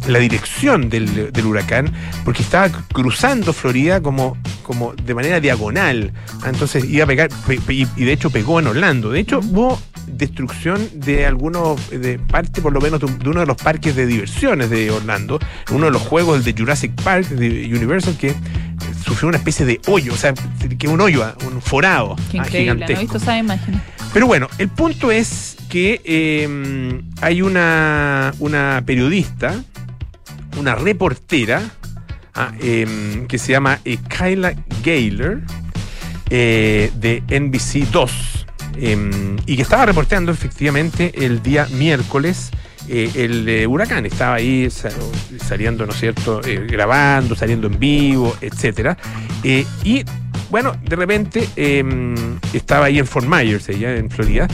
la 0.09 0.19
dirección 0.19 0.89
del, 0.91 1.33
del 1.33 1.47
huracán, 1.47 1.93
porque 2.25 2.43
estaba 2.43 2.69
cruzando 2.93 3.53
Florida 3.53 4.01
como, 4.01 4.37
como 4.63 4.93
de 4.95 5.15
manera 5.15 5.41
diagonal. 5.41 6.13
Ah, 6.43 6.49
Entonces 6.51 6.85
iba 6.85 7.05
a 7.05 7.07
pegar, 7.07 7.29
pe- 7.47 7.61
pe- 7.61 7.75
y 7.75 7.85
de 8.05 8.13
hecho 8.13 8.31
pegó 8.31 8.61
en 8.61 8.67
Orlando. 8.67 9.11
De 9.11 9.21
hecho, 9.21 9.41
hubo 9.41 9.81
destrucción 10.07 10.87
de 10.95 11.25
algunos, 11.27 11.91
de 11.91 12.19
parte 12.19 12.61
por 12.61 12.73
lo 12.73 12.81
menos 12.81 13.01
de, 13.01 13.07
un- 13.07 13.19
de 13.19 13.29
uno 13.31 13.41
de 13.41 13.47
los 13.47 13.57
parques 13.57 13.97
de 13.97 14.07
diversiones 14.07 14.71
de 14.71 14.91
Orlando, 14.91 15.39
uno 15.71 15.87
de 15.87 15.91
los 15.93 16.03
juegos, 16.03 16.39
el 16.39 16.45
de 16.45 16.55
Jurassic 16.61 16.93
Park, 17.03 17.29
de 17.29 17.67
Universal, 17.75 18.17
que 18.19 18.35
sufrió 19.05 19.29
una 19.29 19.39
especie 19.39 19.65
de 19.67 19.81
hoyo, 19.87 20.13
o 20.13 20.17
sea, 20.17 20.35
que 20.79 20.89
un 20.89 21.01
hoyo, 21.01 21.25
un 21.51 21.61
forado 21.61 22.17
Qué 22.31 22.39
ah, 22.39 22.45
increíble, 22.47 22.87
¿no 22.87 22.87
he 22.95 23.01
visto 23.01 23.17
esa 23.19 23.37
imagen? 23.39 23.81
Pero 24.13 24.27
bueno, 24.27 24.49
el 24.59 24.69
punto 24.69 25.11
es 25.11 25.57
que 25.69 26.01
eh, 26.05 27.01
hay 27.21 27.43
una, 27.43 28.33
una 28.39 28.83
periodista, 28.87 29.63
una 30.57 30.75
reportera, 30.75 31.63
ah, 32.35 32.53
eh, 32.61 33.25
que 33.29 33.39
se 33.39 33.53
llama 33.53 33.81
eh, 33.85 33.99
Kyla 34.09 34.55
Gayler, 34.85 35.41
eh, 36.31 36.91
de 36.97 37.23
NBC 37.29 37.89
2, 37.91 38.47
eh, 38.77 39.37
y 39.47 39.57
que 39.57 39.63
estaba 39.63 39.87
reporteando 39.87 40.33
efectivamente 40.33 41.13
el 41.25 41.43
día 41.43 41.67
miércoles 41.73 42.51
eh, 42.89 43.11
el 43.15 43.49
eh, 43.49 43.67
huracán. 43.67 44.05
Estaba 44.07 44.37
ahí 44.37 44.69
sa- 44.71 44.91
saliendo, 45.47 45.87
¿no 45.87 45.93
es 45.93 46.01
cierto?, 46.01 46.41
grabando, 46.69 47.35
saliendo 47.37 47.67
en 47.67 47.79
vivo, 47.79 48.37
etcétera. 48.41 48.97
Y 49.43 50.05
bueno, 50.51 50.75
de 50.83 50.97
repente 50.97 51.49
eh, 51.57 51.85
estaba 52.53 52.87
ahí 52.87 52.99
en 52.99 53.07
Fort 53.07 53.27
Myers, 53.27 53.69
ella 53.69 53.97
en 53.97 54.11
Florida, 54.11 54.47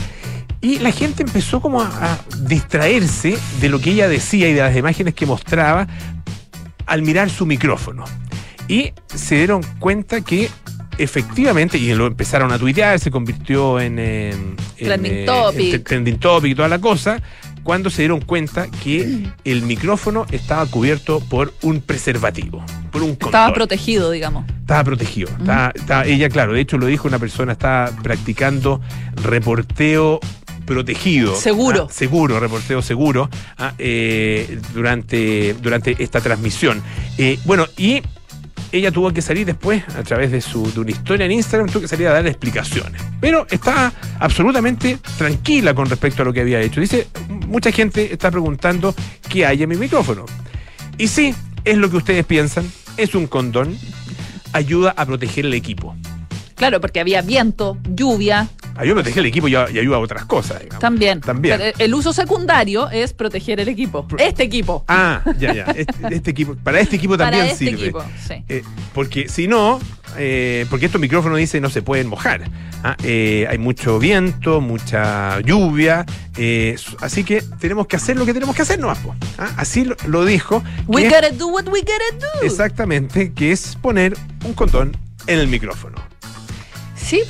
y 0.61 0.79
la 0.79 0.91
gente 0.91 1.23
empezó 1.23 1.59
como 1.61 1.81
a, 1.81 1.87
a 1.87 2.19
distraerse 2.43 3.37
de 3.59 3.69
lo 3.69 3.79
que 3.79 3.91
ella 3.91 4.07
decía 4.07 4.47
y 4.49 4.53
de 4.53 4.61
las 4.61 4.75
imágenes 4.75 5.13
que 5.15 5.25
mostraba 5.25 5.87
al 6.85 7.01
mirar 7.01 7.29
su 7.29 7.45
micrófono. 7.45 8.05
Y 8.67 8.93
se 9.07 9.35
dieron 9.37 9.61
cuenta 9.79 10.21
que 10.21 10.49
efectivamente, 10.97 11.77
y 11.77 11.93
lo 11.95 12.05
empezaron 12.05 12.51
a 12.51 12.59
tuitear, 12.59 12.99
se 12.99 13.09
convirtió 13.11 13.79
en, 13.79 13.97
eh, 13.97 14.29
en, 14.31 14.55
Trending 14.77 15.11
eh, 15.13 15.25
topic. 15.25 15.73
en 15.73 15.83
trending 15.83 16.19
topic 16.19 16.51
y 16.51 16.55
toda 16.55 16.67
la 16.67 16.79
cosa, 16.79 17.21
cuando 17.63 17.89
se 17.89 18.03
dieron 18.03 18.21
cuenta 18.21 18.67
que 18.83 19.27
el 19.45 19.61
micrófono 19.63 20.25
estaba 20.31 20.65
cubierto 20.65 21.19
por 21.19 21.53
un 21.61 21.79
preservativo, 21.81 22.63
por 22.91 23.03
un 23.03 23.11
Estaba 23.19 23.53
protegido, 23.53 24.11
digamos. 24.11 24.45
Estaba 24.61 24.83
protegido. 24.83 25.29
estaba- 25.39 25.71
estaba- 25.75 26.05
ella, 26.05 26.29
claro, 26.29 26.53
de 26.53 26.61
hecho 26.61 26.77
lo 26.77 26.85
dijo 26.87 27.07
una 27.07 27.19
persona, 27.19 27.53
estaba 27.53 27.91
practicando 28.03 28.81
reporteo 29.15 30.19
protegido. 30.65 31.35
Seguro. 31.35 31.87
ah, 31.89 31.93
seguro, 31.93 32.39
reporteo 32.39 32.81
seguro 32.81 33.29
ah, 33.57 33.73
eh, 33.77 34.59
durante, 34.73 35.53
durante 35.55 35.95
esta 35.99 36.21
transmisión. 36.21 36.81
Eh, 37.17 37.39
bueno, 37.45 37.67
y 37.77 38.01
ella 38.71 38.91
tuvo 38.91 39.11
que 39.11 39.21
salir 39.21 39.45
después, 39.45 39.83
a 39.97 40.03
través 40.03 40.31
de, 40.31 40.39
su, 40.39 40.71
de 40.71 40.79
una 40.79 40.91
historia 40.91 41.25
en 41.25 41.33
Instagram, 41.33 41.69
tuvo 41.69 41.81
que 41.81 41.87
salir 41.87 42.07
a 42.07 42.13
dar 42.13 42.27
explicaciones. 42.27 43.01
Pero 43.19 43.45
está 43.49 43.91
absolutamente 44.19 44.97
tranquila 45.17 45.73
con 45.73 45.89
respecto 45.89 46.21
a 46.21 46.25
lo 46.25 46.33
que 46.33 46.41
había 46.41 46.61
hecho. 46.61 46.79
Dice, 46.79 47.07
mucha 47.47 47.71
gente 47.71 48.13
está 48.13 48.31
preguntando 48.31 48.95
qué 49.27 49.45
hay 49.45 49.63
en 49.63 49.69
mi 49.69 49.75
micrófono. 49.75 50.25
Y 50.97 51.07
sí, 51.07 51.35
es 51.65 51.77
lo 51.77 51.89
que 51.89 51.97
ustedes 51.97 52.25
piensan, 52.25 52.71
es 52.97 53.13
un 53.13 53.27
condón, 53.27 53.77
ayuda 54.53 54.93
a 54.95 55.05
proteger 55.05 55.45
el 55.45 55.53
equipo. 55.53 55.95
Claro, 56.55 56.79
porque 56.79 56.99
había 56.99 57.21
viento, 57.21 57.77
lluvia, 57.89 58.47
Ayuda 58.75 58.93
a 58.93 59.03
proteger 59.03 59.19
el 59.19 59.25
equipo 59.27 59.47
y, 59.47 59.55
ayuda 59.55 59.97
a 59.97 59.99
otras 59.99 60.25
cosas. 60.25 60.59
digamos. 60.61 60.79
también. 60.81 61.21
También. 61.21 61.57
Pero 61.57 61.77
el 61.77 61.93
uso 61.93 62.13
secundario 62.13 62.89
es 62.89 63.13
proteger 63.13 63.59
el 63.59 63.67
equipo. 63.67 64.07
Este 64.17 64.43
equipo. 64.43 64.83
Ah, 64.87 65.21
ya, 65.37 65.53
ya. 65.53 65.63
Este, 65.65 65.93
este 66.15 66.31
equipo, 66.31 66.55
para 66.55 66.79
este 66.79 66.95
equipo 66.95 67.17
para 67.17 67.31
también 67.31 67.45
este 67.51 67.65
sirve. 67.65 67.83
equipo, 67.83 68.03
sí. 68.27 68.43
Eh, 68.49 68.63
porque 68.93 69.27
si 69.29 69.47
no, 69.47 69.79
eh, 70.17 70.65
porque 70.69 70.87
estos 70.87 70.99
micrófonos 70.99 71.37
dice 71.37 71.59
no 71.61 71.69
se 71.69 71.81
pueden 71.81 72.07
mojar. 72.07 72.43
Ah, 72.83 72.97
eh, 73.03 73.45
hay 73.49 73.57
mucho 73.57 73.99
viento, 73.99 74.59
mucha 74.61 75.39
lluvia. 75.41 76.05
eh, 76.37 76.75
así 77.01 77.23
que 77.23 77.43
tenemos 77.59 77.87
que 77.87 77.95
hacer 77.95 78.17
lo 78.17 78.25
que 78.25 78.33
tenemos 78.33 78.55
que 78.55 78.63
hacer, 78.63 78.79
¿no? 78.79 78.91
así 79.57 79.85
lo, 79.85 79.95
lo 80.07 80.25
dijo. 80.25 80.63
We 80.87 81.05
es 81.05 81.13
gotta 81.13 81.29
do 81.31 81.47
what 81.47 81.67
we 81.67 81.81
gotta 81.81 82.17
do. 82.39 82.45
exactamente, 82.45 83.33
que 83.33 83.51
es 83.51 83.75
poner 83.81 84.17
un 84.45 84.53
condón 84.53 84.97
en 85.27 85.39
el 85.39 85.47
micrófono. 85.47 85.97
Sí, 86.95 87.21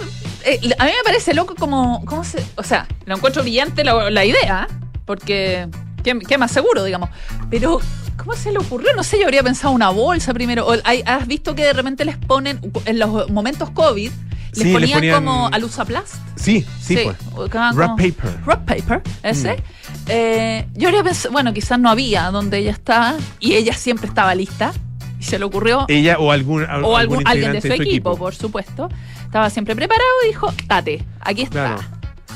eh, 0.45 0.60
a 0.77 0.86
mí 0.86 0.91
me 0.91 1.03
parece 1.03 1.33
loco 1.33 1.55
como, 1.55 2.03
¿cómo 2.05 2.24
se, 2.24 2.43
o 2.55 2.63
sea, 2.63 2.88
lo 3.05 3.15
encuentro 3.15 3.41
brillante 3.43 3.83
la, 3.83 4.10
la 4.10 4.25
idea, 4.25 4.67
porque 5.05 5.67
¿Qué, 6.03 6.17
qué 6.17 6.38
más 6.39 6.50
seguro, 6.51 6.83
digamos? 6.83 7.12
Pero, 7.51 7.79
¿cómo 8.17 8.33
se 8.33 8.51
le 8.51 8.57
ocurrió? 8.57 8.91
No 8.95 9.03
sé, 9.03 9.19
yo 9.19 9.25
habría 9.25 9.43
pensado 9.43 9.71
una 9.71 9.89
bolsa 9.91 10.33
primero. 10.33 10.65
O 10.67 10.74
hay- 10.83 11.03
¿Has 11.05 11.27
visto 11.27 11.53
que 11.53 11.63
de 11.63 11.74
repente 11.74 12.05
les 12.05 12.17
ponen, 12.17 12.60
en 12.86 12.98
los 12.98 13.29
momentos 13.29 13.69
COVID, 13.69 14.10
les 14.10 14.57
Sí, 14.57 14.63
les 14.63 14.74
ponían, 14.74 14.98
ponían- 15.00 15.13
como 15.24 15.48
alusaplast? 15.50 16.15
Sí, 16.38 16.65
sí, 16.81 16.98
pues. 17.03 17.17
Wrap 17.51 17.75
como- 17.75 17.95
paper. 17.98 18.39
Wrap 18.48 18.65
paper, 18.65 19.03
ese. 19.21 19.53
Mm. 19.57 19.60
Eh, 20.07 20.67
yo 20.74 20.88
habría 20.88 21.03
pensado, 21.03 21.33
bueno, 21.33 21.53
quizás 21.53 21.77
no 21.79 21.88
había 21.88 22.31
donde 22.31 22.57
ella 22.57 22.71
estaba 22.71 23.13
y 23.39 23.53
ella 23.53 23.74
siempre 23.75 24.07
estaba 24.07 24.33
lista 24.33 24.74
y 25.22 25.24
se 25.24 25.40
le 25.40 25.46
ocurrió. 25.46 25.86
Ella 25.88 26.18
o 26.20 26.32
algún, 26.32 26.63
al- 26.63 26.84
o 26.84 26.98
algún, 26.98 27.22
alguien 27.25 27.54
de 27.54 27.62
su 27.62 27.68
equipo, 27.72 28.18
por 28.18 28.36
supuesto. 28.36 28.90
Estaba 29.24 29.50
siempre 29.50 29.75
preparado 29.75 30.10
y 30.25 30.28
dijo, 30.28 30.54
date, 30.68 31.06
aquí 31.22 31.44
está. 31.44 31.75
Claro. 31.75 31.82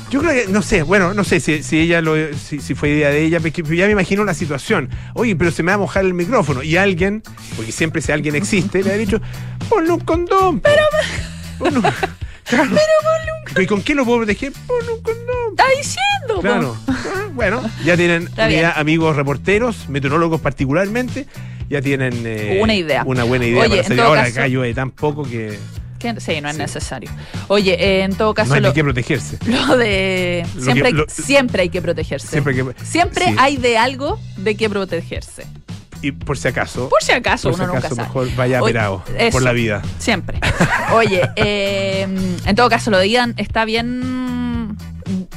Yo 0.08 0.20
creo 0.20 0.32
que, 0.32 0.52
no 0.52 0.62
sé, 0.62 0.84
bueno, 0.84 1.14
no 1.14 1.24
sé 1.24 1.40
si, 1.40 1.64
si 1.64 1.80
ella 1.80 2.00
lo, 2.00 2.14
si, 2.34 2.60
si 2.60 2.74
fue 2.76 2.90
idea 2.90 3.10
de 3.10 3.24
ella, 3.24 3.40
porque 3.40 3.62
ya 3.76 3.86
me 3.86 3.92
imagino 3.92 4.24
la 4.24 4.34
situación. 4.34 4.88
Oye, 5.14 5.34
pero 5.34 5.50
se 5.50 5.64
me 5.64 5.72
va 5.72 5.74
a 5.74 5.78
mojar 5.78 6.04
el 6.04 6.14
micrófono. 6.14 6.62
Y 6.62 6.76
alguien, 6.76 7.22
porque 7.56 7.72
siempre 7.72 7.98
ese 7.98 8.12
alguien 8.12 8.36
existe, 8.36 8.84
le 8.84 8.92
ha 8.92 8.96
dicho, 8.96 9.20
ponle 9.68 9.90
un 9.90 10.00
condón. 10.00 10.60
Pero 10.60 10.82
Ponle 11.58 11.78
un- 11.80 11.82
claro. 12.44 12.70
¿Y 13.60 13.66
con 13.66 13.82
qué 13.82 13.94
lo 13.96 14.04
puedo 14.04 14.18
proteger? 14.18 14.52
Ponle 14.66 14.92
un 14.92 15.02
condón. 15.02 15.26
Está 15.50 15.64
diciendo. 15.76 16.40
Claro. 16.40 16.76
Ah, 16.86 17.28
Bueno, 17.34 17.62
ya 17.84 17.96
tienen 17.96 18.28
amigos 18.76 19.16
reporteros, 19.16 19.88
meteorólogos 19.88 20.40
particularmente, 20.40 21.26
ya 21.68 21.80
tienen 21.82 22.22
eh, 22.24 22.58
Una 22.62 22.74
idea. 22.74 23.02
Una 23.06 23.24
buena 23.24 23.46
idea 23.46 23.62
Oye, 23.62 23.70
para 23.76 23.82
salir. 23.84 24.00
Ahora 24.02 24.24
caso- 24.24 24.32
acá 24.40 24.48
llueve 24.48 24.74
tan 24.74 24.90
poco 24.90 25.22
que 25.24 25.58
Que- 25.98 26.20
sí, 26.20 26.40
no 26.40 26.48
es 26.48 26.56
Sí. 26.56 26.62
necesario. 26.62 27.10
Oye, 27.48 27.72
eh, 27.74 28.02
en 28.02 28.14
todo 28.14 28.34
caso, 28.34 28.50
no 28.50 28.54
hay 28.56 28.60
lo, 28.60 28.72
qué 28.74 28.82
protegerse. 28.84 29.38
lo 29.46 29.76
de. 29.76 30.46
Lo 30.54 30.62
siempre, 30.62 30.92
que- 30.92 30.98
hay, 31.00 31.04
siempre 31.08 31.62
hay 31.62 31.68
que 31.70 31.80
protegerse. 31.82 32.28
Siempre 32.28 32.54
Siempre, 32.84 33.24
que, 33.24 33.30
sí. 33.32 33.36
hay 33.38 33.56
de 33.56 33.78
algo 33.78 34.20
de 34.36 34.56
qué 34.56 34.68
protegerse. 34.68 35.46
Y 36.02 36.12
por 36.12 36.36
si 36.36 36.46
acaso, 36.48 36.90
Por 36.90 37.02
si 37.02 37.12
acaso, 37.12 37.48
por 37.48 37.54
si 37.56 37.60
uno 37.62 37.68
nunca 37.68 37.78
acaso 37.78 37.94
sabe. 37.96 38.08
mejor 38.08 38.28
vaya 38.36 38.60
Oye, 38.62 38.70
operado 38.72 39.02
eso. 39.18 39.32
por 39.32 39.42
la 39.42 39.52
vida. 39.52 39.80
Siempre. 39.98 40.38
Oye, 40.92 41.22
eh, 41.36 42.06
en 42.44 42.54
todo 42.54 42.68
caso, 42.68 42.90
lo 42.90 42.98
de 42.98 43.08
Ian 43.08 43.32
está 43.38 43.64
bien 43.64 44.45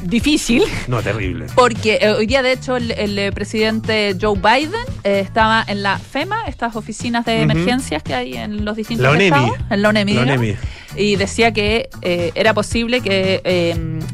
difícil. 0.03 0.63
No, 0.87 1.01
terrible. 1.01 1.47
Porque 1.55 1.99
eh, 2.01 2.11
hoy 2.11 2.25
día, 2.25 2.41
de 2.41 2.53
hecho, 2.53 2.77
el, 2.77 2.91
el, 2.91 3.17
eh, 3.17 3.31
presidente 3.31 4.15
Joe 4.19 4.37
Biden 4.37 4.73
eh, 5.03 5.19
estaba 5.19 5.63
en 5.67 5.83
la 5.83 5.97
FEMA, 5.97 6.45
estas 6.47 6.75
oficinas 6.75 7.25
de 7.25 7.41
emergencias 7.41 8.03
que 8.03 8.13
hay 8.13 8.33
en 8.35 8.65
los 8.65 8.75
distintos 8.75 9.05
La 9.05 9.21
estados. 9.21 9.51
En 9.69 9.81
la 9.81 9.89
ONEMI. 9.89 10.13
La 10.13 10.21
ONEMI. 10.21 10.55
Y 10.95 11.15
decía 11.15 11.51
que 11.53 11.89
eh, 12.01 12.31
era 12.35 12.53
posible 12.53 13.01
que 13.01 13.41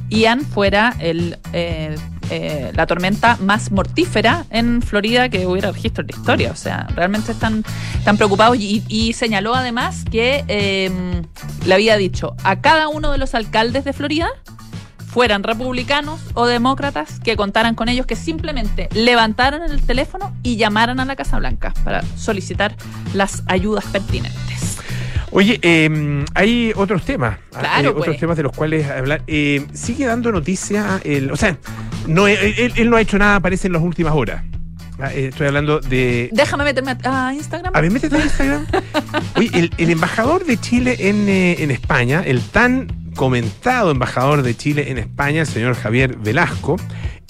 Ian 0.10 0.42
fuera 0.42 0.96
el, 1.00 1.38
eh, 1.54 1.96
eh, 2.32 2.72
la 2.74 2.88
tormenta 2.88 3.38
más 3.40 3.72
mortífera 3.72 4.46
en 4.50 4.82
Florida 4.82 5.30
que 5.30 5.46
hubiera 5.46 5.72
registro 5.72 6.02
en 6.02 6.08
la 6.08 6.18
historia. 6.18 6.52
O 6.52 6.56
sea, 6.56 6.88
realmente 6.96 7.32
están, 7.32 7.64
están 7.98 8.18
preocupados 8.18 8.58
y, 8.58 8.84
y 8.88 9.14
señaló 9.14 9.54
además 9.54 10.04
que 10.10 10.44
eh, 10.48 10.90
le 11.66 11.74
había 11.74 11.98
dicho 11.98 12.36
a 12.44 12.62
cada 12.62 12.88
uno 12.88 13.12
de 13.12 13.20
los 13.20 13.36
alcaldes 13.36 13.86
de 13.86 13.94
Florida 13.94 14.30
fueran 15.16 15.44
republicanos 15.44 16.20
o 16.34 16.46
demócratas 16.46 17.22
que 17.22 17.38
contaran 17.38 17.74
con 17.74 17.88
ellos, 17.88 18.06
que 18.06 18.18
simplemente 18.18 18.90
levantaran 18.92 19.62
el 19.64 19.82
teléfono 19.82 20.36
y 20.44 20.58
llamaran 20.58 21.00
a 21.00 21.06
la 21.06 21.16
Casa 21.16 21.40
Blanca 21.40 21.74
para 21.86 22.04
solicitar 22.18 22.76
las 23.14 23.42
ayudas 23.48 23.86
pertinentes. 23.86 24.78
Oye, 25.32 25.58
eh, 25.62 26.26
hay 26.34 26.74
otros 26.76 27.06
temas. 27.06 27.38
ah, 27.54 27.60
Claro, 27.62 27.88
eh, 27.88 27.92
otros 27.92 28.06
pues. 28.08 28.20
temas 28.20 28.36
de 28.36 28.44
los 28.44 28.52
cuales 28.52 28.90
hablar. 28.90 29.22
Eh, 29.28 29.66
sigue 29.74 30.06
dando 30.06 30.34
noticia, 30.34 31.00
el, 31.06 31.32
o 31.32 31.38
sea, 31.38 31.58
no, 32.08 32.28
él, 32.28 32.74
él- 32.76 32.90
no 32.90 32.98
ha 32.98 33.02
hecho 33.02 33.18
nada, 33.18 33.40
parece, 33.40 33.68
en 33.68 33.74
las 33.74 33.82
últimas 33.84 34.14
horas. 34.14 34.44
Ah, 35.00 35.14
eh, 35.14 35.28
estoy 35.30 35.48
hablando 35.48 35.80
de. 35.80 36.30
Déjame 36.34 36.66
meterme 36.66 36.98
a, 37.06 37.28
a 37.30 37.34
Instagram. 37.34 37.72
A 37.74 37.80
ver, 37.80 37.90
métete 37.90 38.18
en 38.18 38.22
Instagram. 38.24 38.68
Oye, 39.38 39.50
el, 39.54 39.72
el 39.78 39.90
embajador 39.92 40.44
de 40.46 40.58
Chile 40.58 40.98
en, 41.00 41.30
eh, 41.30 41.56
en 41.64 41.72
España, 41.72 42.22
el 42.26 42.42
tan 42.42 43.05
comentado 43.16 43.92
embajador 43.92 44.44
de 44.44 44.56
Chile 44.56 44.92
en 44.92 44.98
España, 44.98 45.42
el 45.42 45.48
señor 45.48 45.76
Javier 45.76 46.18
Velasco, 46.18 46.78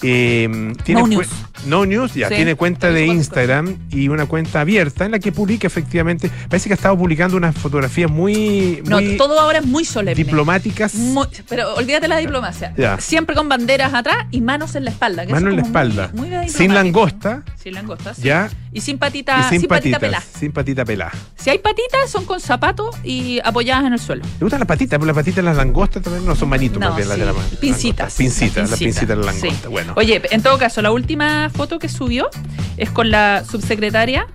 eh, 0.02 0.72
tiene 0.84 1.00
No 1.00 1.06
News. 1.06 1.28
No 1.66 1.86
News, 1.86 2.14
ya, 2.14 2.28
Sí, 2.28 2.34
tiene 2.36 2.54
cuenta 2.54 2.90
de. 2.90 3.06
Instagram 3.06 3.76
y 3.90 4.08
una 4.08 4.26
cuenta 4.26 4.60
abierta 4.60 5.04
en 5.04 5.12
la 5.12 5.18
que 5.18 5.32
publica 5.32 5.66
efectivamente, 5.66 6.30
parece 6.48 6.68
que 6.68 6.74
ha 6.74 6.76
estado 6.76 6.96
publicando 6.98 7.36
unas 7.36 7.56
fotografías 7.56 8.10
muy, 8.10 8.82
No, 8.84 9.00
muy 9.00 9.16
todo 9.16 9.40
ahora 9.40 9.58
es 9.60 9.66
muy 9.66 9.84
solemne. 9.84 10.22
diplomáticas. 10.22 10.94
Muy- 10.94 11.26
pero 11.48 11.74
olvídate 11.74 12.08
la 12.08 12.18
diplomacia. 12.18 12.74
Ya. 12.76 13.00
Siempre 13.00 13.34
con 13.34 13.48
banderas 13.48 13.94
atrás 13.94 14.26
y 14.30 14.40
manos 14.42 14.74
en 14.76 14.84
la 14.84 14.90
espalda. 14.90 15.26
que 15.26 15.32
Mano 15.32 15.48
eso 15.48 15.50
en 15.50 15.56
la 15.56 15.62
muy- 15.62 15.68
espalda. 15.68 16.10
muy 16.14 16.48
sin 16.50 16.74
langosta, 16.74 17.42
Sin 17.62 17.74
langosta. 17.74 18.14
sí. 18.14 18.22
ya, 18.22 18.50
Y 18.72 18.82
sin 18.82 18.98
patita, 18.98 19.40
y 19.40 19.42
sin, 19.50 19.60
sin 19.60 19.68
patita 19.68 19.98
pelada. 19.98 20.22
Sin 20.38 20.52
patita 20.52 20.84
pelada. 20.84 21.12
Si 21.36 21.48
hay 21.50 21.58
patitas, 21.58 22.10
son 22.10 22.26
con 22.26 22.40
zapatos 22.40 22.94
y 23.02 23.40
apoyadas 23.42 23.84
en 23.86 23.94
el 23.94 23.98
suelo. 23.98 24.22
¿Te 24.38 24.44
gustan 24.44 24.60
las 24.60 24.66
patitas? 24.68 24.98
Porque 24.98 25.06
las 25.08 25.16
patitas 25.16 25.42
las 25.44 25.56
langostas 25.56 26.02
también 26.02 26.26
no 26.26 26.36
son 26.36 26.48
manitos, 26.50 26.78
No, 26.78 26.88
más 26.88 26.96
bien 26.96 27.08
las 27.08 27.18
de 27.18 27.24
la 27.24 27.32
mano. 27.32 27.46
Pincitas. 27.60 28.14
Pincitas, 28.14 28.68
las 28.70 28.78
pincitas 28.78 29.08
de 29.08 29.16
la 29.16 29.32
langosta. 29.32 29.68
Bueno. 29.70 29.85
Oye, 29.94 30.20
en 30.30 30.42
todo 30.42 30.58
caso, 30.58 30.82
la 30.82 30.90
última 30.90 31.50
foto 31.50 31.78
que 31.78 31.88
subió 31.88 32.28
es 32.76 32.90
con 32.90 33.10
la 33.10 33.44
subsecretaria 33.44 34.26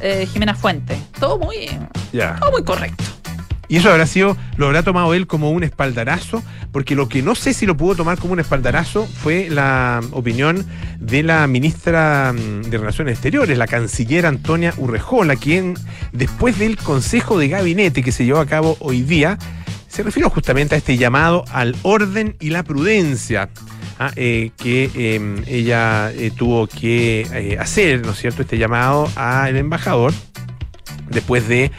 eh, 0.00 0.26
Jimena 0.32 0.54
Fuente. 0.54 0.96
Todo 1.18 1.38
muy, 1.38 1.68
todo 2.12 2.50
muy 2.50 2.64
correcto. 2.64 3.04
Y 3.68 3.78
eso 3.78 3.90
habrá 3.90 4.06
sido, 4.06 4.36
lo 4.56 4.66
habrá 4.66 4.82
tomado 4.82 5.14
él 5.14 5.26
como 5.26 5.50
un 5.50 5.64
espaldarazo, 5.64 6.42
porque 6.70 6.94
lo 6.94 7.08
que 7.08 7.22
no 7.22 7.34
sé 7.34 7.54
si 7.54 7.66
lo 7.66 7.76
pudo 7.76 7.94
tomar 7.94 8.18
como 8.18 8.34
un 8.34 8.40
espaldarazo 8.40 9.06
fue 9.06 9.48
la 9.50 10.00
opinión 10.12 10.66
de 10.98 11.22
la 11.22 11.46
ministra 11.46 12.32
mm, 12.32 12.62
de 12.62 12.78
Relaciones 12.78 13.14
Exteriores, 13.14 13.56
la 13.56 13.66
canciller 13.66 14.26
Antonia 14.26 14.74
Urrejola, 14.76 15.36
quien 15.36 15.74
después 16.12 16.58
del 16.58 16.76
Consejo 16.76 17.38
de 17.38 17.48
Gabinete 17.48 18.02
que 18.02 18.12
se 18.12 18.24
llevó 18.24 18.40
a 18.40 18.46
cabo 18.46 18.76
hoy 18.80 19.02
día, 19.02 19.38
se 19.88 20.02
refirió 20.02 20.28
justamente 20.28 20.74
a 20.74 20.78
este 20.78 20.96
llamado 20.96 21.44
al 21.50 21.74
orden 21.82 22.36
y 22.40 22.50
la 22.50 22.64
prudencia. 22.64 23.48
Ah, 23.98 24.12
eh, 24.16 24.50
que 24.56 24.90
eh, 24.94 25.42
ella 25.46 26.12
eh, 26.12 26.30
tuvo 26.36 26.66
que 26.66 27.26
eh, 27.32 27.58
hacer, 27.58 28.04
¿no 28.04 28.12
es 28.12 28.18
cierto?, 28.18 28.42
este 28.42 28.58
llamado 28.58 29.10
al 29.16 29.56
embajador 29.56 30.12
después 31.08 31.48
de 31.48 31.70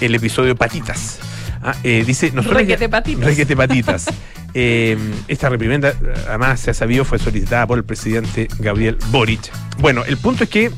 el 0.00 0.14
episodio 0.14 0.56
Patitas. 0.56 1.20
Ah, 1.62 1.74
dice, 1.82 2.30
nosotros 2.32 2.60
Requete 2.60 2.88
patitas. 2.88 3.24
Requete 3.24 3.56
patitas. 3.56 4.06
Eh, 4.54 4.96
esta 5.28 5.48
reprimenda, 5.48 5.92
además, 6.26 6.60
se 6.60 6.70
ha 6.70 6.74
sabido, 6.74 7.04
fue 7.04 7.18
solicitada 7.18 7.66
por 7.66 7.78
el 7.78 7.84
presidente 7.84 8.48
Gabriel 8.58 8.96
Boric. 9.10 9.52
Bueno, 9.78 10.04
el 10.04 10.16
punto 10.16 10.44
es 10.44 10.50
que 10.50 10.72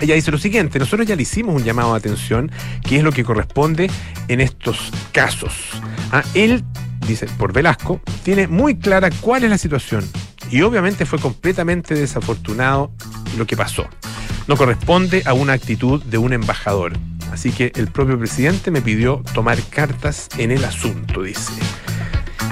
ella 0.00 0.16
dice 0.16 0.32
lo 0.32 0.38
siguiente, 0.38 0.78
nosotros 0.78 1.06
ya 1.06 1.14
le 1.14 1.22
hicimos 1.22 1.54
un 1.54 1.62
llamado 1.62 1.92
de 1.92 1.98
atención, 1.98 2.50
que 2.86 2.96
es 2.96 3.04
lo 3.04 3.12
que 3.12 3.22
corresponde 3.22 3.88
en 4.26 4.40
estos 4.40 4.90
casos. 5.12 5.52
Ah, 6.10 6.24
él, 6.34 6.64
dice, 7.06 7.26
por 7.38 7.52
Velasco, 7.52 8.00
tiene 8.22 8.46
muy 8.46 8.76
clara 8.76 9.10
cuál 9.20 9.44
es 9.44 9.50
la 9.50 9.58
situación 9.58 10.04
y 10.50 10.62
obviamente 10.62 11.06
fue 11.06 11.18
completamente 11.18 11.94
desafortunado 11.94 12.90
lo 13.36 13.46
que 13.46 13.56
pasó. 13.56 13.86
No 14.46 14.56
corresponde 14.56 15.22
a 15.24 15.32
una 15.32 15.52
actitud 15.54 16.02
de 16.02 16.18
un 16.18 16.32
embajador. 16.32 16.92
Así 17.32 17.50
que 17.50 17.72
el 17.76 17.88
propio 17.88 18.18
presidente 18.18 18.70
me 18.70 18.82
pidió 18.82 19.22
tomar 19.32 19.58
cartas 19.70 20.28
en 20.36 20.50
el 20.50 20.64
asunto, 20.64 21.22
dice. 21.22 21.52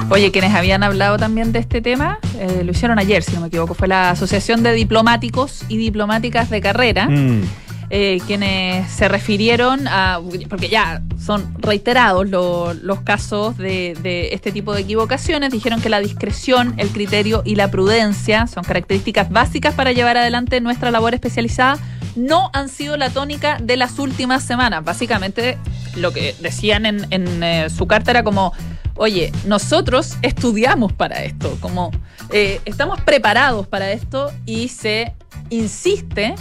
Oye, 0.09 0.33
quienes 0.33 0.55
habían 0.55 0.83
hablado 0.83 1.19
también 1.19 1.53
de 1.53 1.59
este 1.59 1.83
tema, 1.83 2.19
eh, 2.39 2.63
lo 2.65 2.73
hicieron 2.73 2.99
ayer, 2.99 3.23
si 3.23 3.33
no 3.33 3.43
me 3.43 3.49
equivoco, 3.49 3.75
fue 3.75 3.87
la 3.87 4.11
Asociación 4.11 4.63
de 4.63 4.73
Diplomáticos 4.73 5.65
y 5.69 5.77
Diplomáticas 5.77 6.49
de 6.49 6.61
Carrera, 6.61 7.09
Mm, 7.09 7.43
eh, 7.91 8.19
quienes 8.27 8.91
se 8.91 9.09
refirieron 9.09 9.89
a, 9.89 10.21
porque 10.49 10.69
ya 10.69 11.03
son 11.23 11.55
reiterados 11.59 12.29
lo- 12.29 12.73
los 12.73 13.01
casos 13.01 13.59
de, 13.59 13.97
de 14.01 14.33
este 14.33 14.53
tipo 14.53 14.73
de 14.75 14.83
equivocaciones, 14.83 15.51
dijeron 15.53 15.81
que 15.81 15.89
la 15.89 15.99
discreción, 16.01 16.75
el 16.79 16.89
criterio 16.91 17.43
y 17.45 17.57
la 17.57 17.69
prudencia 17.71 18.47
son 18.47 18.63
características 18.65 19.31
básicas 19.31 19.75
para 19.75 19.93
llevar 19.93 20.17
adelante 20.17 20.61
nuestra 20.61 20.91
labor 20.91 21.15
especializada, 21.15 21.79
no 22.17 22.51
han 22.53 22.69
sido 22.69 22.97
la 22.97 23.11
tónica 23.11 23.59
de 23.61 23.77
las 23.77 23.99
últimas 23.99 24.43
semanas. 24.45 24.85
Básicamente 24.85 25.59
lo 25.97 26.13
que 26.13 26.35
decían 26.41 26.87
en, 26.87 27.07
en, 27.11 27.43
eh, 27.43 27.71
su 27.71 27.87
carta 27.87 28.11
era 28.13 28.23
como, 28.23 28.53
oye, 28.95 29.33
nosotros 29.47 30.17
estudiamos 30.23 30.93
para 30.93 31.25
esto, 31.25 31.57
como 31.61 31.91
eh, 32.33 32.61
estamos 32.65 33.01
preparados 33.01 33.67
para 33.67 33.91
esto 33.91 34.33
y 34.47 34.69
se 34.69 35.13
insiste 35.51 36.35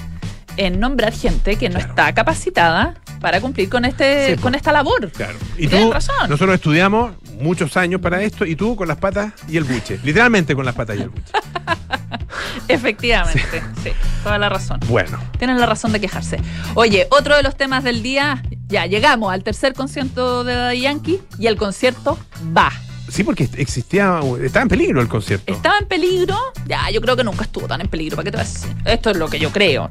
en 0.60 0.80
nombrar 0.80 1.14
gente 1.14 1.56
que 1.56 1.70
no 1.70 1.76
Claro. 1.76 1.90
está 1.90 2.14
capacitada 2.14 2.96
para 3.22 3.40
cumplir 3.42 3.70
con 3.70 3.86
este 3.86 4.36
Sí, 4.36 4.42
con 4.42 4.56
esta 4.56 4.72
labor. 4.72 5.10
claro. 5.12 5.38
Y 5.58 5.68
Tienes 5.68 5.88
tú, 5.88 5.94
razón. 5.94 6.30
nosotros 6.30 6.56
estudiamos 6.56 7.14
muchos 7.40 7.78
años 7.78 8.02
para 8.02 8.22
esto 8.22 8.46
y 8.46 8.56
tú 8.56 8.76
con 8.76 8.88
las 8.88 8.98
patas 8.98 9.32
y 9.48 9.56
el 9.58 9.64
buche. 9.64 10.00
Literalmente 10.04 10.56
con 10.56 10.66
las 10.66 10.76
patas 10.76 10.98
y 10.98 11.02
el 11.02 11.10
buche. 11.10 11.32
Efectivamente, 12.68 13.64
sí, 13.84 13.92
toda 14.24 14.38
la 14.38 14.50
razón. 14.50 14.80
Bueno, 14.88 15.18
Tienen 15.38 15.60
la 15.60 15.66
razón 15.66 15.92
de 15.92 16.00
quejarse. 16.00 16.40
Oye, 16.76 17.08
otro 17.12 17.36
de 17.36 17.44
los 17.44 17.56
temas 17.56 17.84
del 17.84 18.04
día, 18.04 18.44
ya 18.68 18.86
llegamos 18.86 19.34
al 19.34 19.44
tercer 19.44 19.74
concierto 19.74 20.44
de 20.44 20.80
Yankee 20.80 21.20
y 21.40 21.48
el 21.48 21.56
concierto 21.58 22.18
va. 22.56 22.72
Sí, 23.10 23.24
porque 23.24 23.50
existía, 23.58 24.20
estaba 24.44 24.64
en 24.64 24.70
peligro 24.70 25.02
el 25.02 25.08
concierto. 25.08 25.52
Estaba 25.52 25.78
en 25.80 25.88
peligro. 25.88 26.38
Ya, 26.68 26.90
yo 26.92 27.02
creo 27.02 27.16
que 27.16 27.24
nunca 27.24 27.44
estuvo 27.44 27.68
tan 27.68 27.82
en 27.82 27.88
peligro. 27.88 28.16
¿Para 28.16 28.26
qué 28.26 28.32
te 28.32 28.38
vas 28.38 28.56
a 28.64 28.68
decir? 28.68 28.78
Esto 28.86 29.10
es 29.12 29.18
lo 29.18 29.28
que 29.28 29.40
yo 29.40 29.52
creo. 29.52 29.90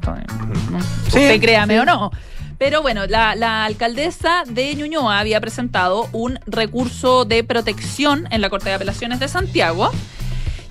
Usted 1.07 1.39
créame 1.39 1.75
sí. 1.75 1.79
o 1.79 1.85
no. 1.85 2.11
Pero 2.57 2.81
bueno, 2.81 3.05
la, 3.07 3.35
la 3.35 3.63
alcaldesa 3.65 4.43
de 4.45 4.75
Ñuñoa 4.75 5.19
había 5.19 5.39
presentado 5.39 6.09
un 6.11 6.39
recurso 6.45 7.23
de 7.23 7.43
protección 7.43 8.27
en 8.31 8.41
la 8.41 8.49
Corte 8.49 8.69
de 8.69 8.75
Apelaciones 8.75 9.19
de 9.19 9.29
Santiago 9.29 9.91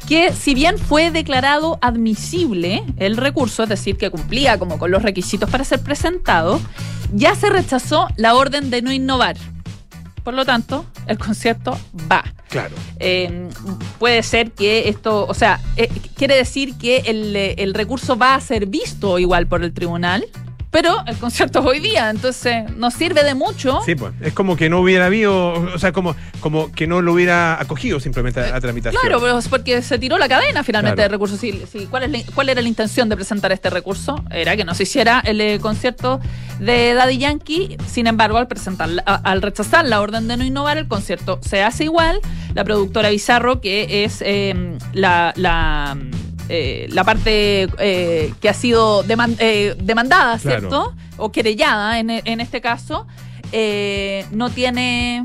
que 0.09 0.33
si 0.33 0.55
bien 0.55 0.78
fue 0.78 1.11
declarado 1.11 1.78
admisible 1.83 2.83
el 2.97 3.19
recurso, 3.19 3.64
es 3.64 3.69
decir, 3.69 3.99
que 3.99 4.11
cumplía 4.11 4.59
como 4.59 4.78
con 4.78 4.90
los 4.90 5.02
requisitos 5.02 5.50
para 5.50 5.64
ser 5.64 5.81
presentado, 5.81 6.61
ya 7.12 7.35
se 7.35 7.50
rechazó 7.50 8.09
la 8.17 8.35
orden 8.35 8.71
de 8.71 8.81
no 8.81 8.90
innovar. 8.90 9.37
Por 10.29 10.35
lo 10.35 10.45
tanto, 10.45 10.85
el 11.07 11.17
concierto 11.17 11.79
va. 12.13 12.23
Claro. 12.51 12.77
Eh, 12.99 13.49
puede 13.99 14.23
ser 14.23 14.53
que 14.53 14.91
esto, 14.91 15.25
o 15.25 15.33
sea, 15.33 15.59
eh, 15.79 15.89
quiere 16.17 16.37
decir 16.37 16.77
que 16.77 16.99
el, 17.07 17.35
eh, 17.35 17.55
el 17.57 17.73
recurso 17.73 18.15
va 18.15 18.35
a 18.35 18.41
ser 18.43 18.67
visto 18.67 19.19
igual 19.19 19.47
por 19.47 19.65
el 19.65 19.73
tribunal, 19.73 20.27
pero 20.71 21.03
el 21.07 21.17
concierto 21.17 21.61
es 21.61 21.67
hoy 21.67 21.81
día, 21.81 22.11
entonces 22.11 22.71
nos 22.77 22.95
sirve 22.95 23.25
de 23.25 23.35
mucho. 23.35 23.81
Sí, 23.87 23.95
pues. 23.95 24.13
Es 24.21 24.33
como 24.35 24.57
que 24.57 24.69
no 24.69 24.81
hubiera 24.81 25.07
habido, 25.07 25.53
o 25.55 25.79
sea, 25.79 25.93
como, 25.93 26.15
como 26.41 26.71
que 26.73 26.87
no 26.87 27.01
lo 27.01 27.13
hubiera 27.15 27.61
acogido 27.61 28.01
simplemente 28.01 28.41
a, 28.41 28.57
a 28.57 28.61
tramitación. 28.61 29.01
Claro, 29.01 29.21
pero 29.21 29.39
es 29.39 29.49
porque 29.49 29.81
se 29.83 29.99
tiró 29.99 30.19
la 30.19 30.29
cadena 30.29 30.63
finalmente 30.65 30.97
Claro. 30.97 31.09
de 31.09 31.13
recursos. 31.15 31.41
Sí, 31.41 31.63
sí, 31.71 31.87
¿cuál, 31.91 32.05
es 32.05 32.11
la- 32.11 32.33
¿Cuál 32.35 32.49
era 32.51 32.61
la 32.61 32.69
intención 32.69 33.09
de 33.09 33.17
presentar 33.17 33.51
este 33.53 33.71
recurso? 33.71 34.23
Era 34.31 34.57
que 34.57 34.65
no 34.65 34.75
se 34.75 34.83
hiciera 34.83 35.21
el 35.25 35.41
eh, 35.41 35.59
concierto 35.61 36.21
de 36.61 36.95
Daddy 36.95 37.19
Yankee. 37.19 37.77
Sin 37.91 38.07
embargo, 38.07 38.37
al, 38.39 38.49
presentar, 38.49 38.89
a- 39.07 39.15
al 39.15 39.43
rechazar 39.43 39.87
la 39.87 40.01
orden 40.01 40.29
de 40.29 40.37
no 40.37 40.45
innovar, 40.45 40.77
el 40.79 40.87
concierto 40.89 41.39
se 41.43 41.63
hace 41.63 41.85
igual. 41.85 42.21
La 42.55 42.65
productora 42.65 43.11
Bizarro, 43.11 43.61
que 43.61 44.05
es 44.05 44.21
eh, 44.21 44.77
la, 44.93 45.33
la, 45.37 45.97
eh, 46.49 46.87
la 46.90 47.05
parte 47.05 47.69
eh, 47.78 48.33
que 48.40 48.49
ha 48.49 48.55
sido 48.55 49.05
deman- 49.05 49.37
eh, 49.38 49.75
demandada, 49.83 50.38
Claro. 50.38 50.59
¿cierto? 50.61 50.95
O 51.17 51.31
querellada 51.33 51.99
en, 51.99 52.11
en 52.11 52.40
este 52.40 52.61
caso, 52.61 53.07
eh, 53.52 54.25
no 54.31 54.50
tiene 54.50 55.23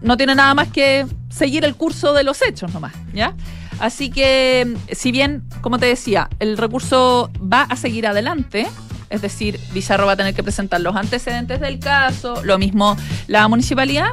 no 0.00 0.16
tiene 0.16 0.34
nada 0.34 0.54
más 0.54 0.68
que 0.68 1.06
seguir 1.28 1.64
el 1.64 1.74
curso 1.74 2.12
de 2.14 2.24
los 2.24 2.40
hechos 2.42 2.72
nomás, 2.72 2.94
¿ya? 3.12 3.34
Así 3.78 4.10
que, 4.10 4.74
si 4.92 5.12
bien, 5.12 5.42
como 5.60 5.78
te 5.78 5.86
decía, 5.86 6.28
el 6.38 6.56
recurso 6.58 7.30
va 7.40 7.62
a 7.62 7.76
seguir 7.76 8.06
adelante, 8.06 8.66
es 9.10 9.22
decir, 9.22 9.58
Bizarro 9.72 10.06
va 10.06 10.12
a 10.12 10.16
tener 10.16 10.34
que 10.34 10.42
presentar 10.42 10.80
los 10.80 10.96
antecedentes 10.96 11.60
del 11.60 11.78
caso, 11.78 12.42
lo 12.44 12.58
mismo 12.58 12.96
la 13.26 13.46
municipalidad, 13.48 14.08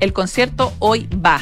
el 0.00 0.12
concierto 0.12 0.72
hoy 0.78 1.08
va. 1.24 1.40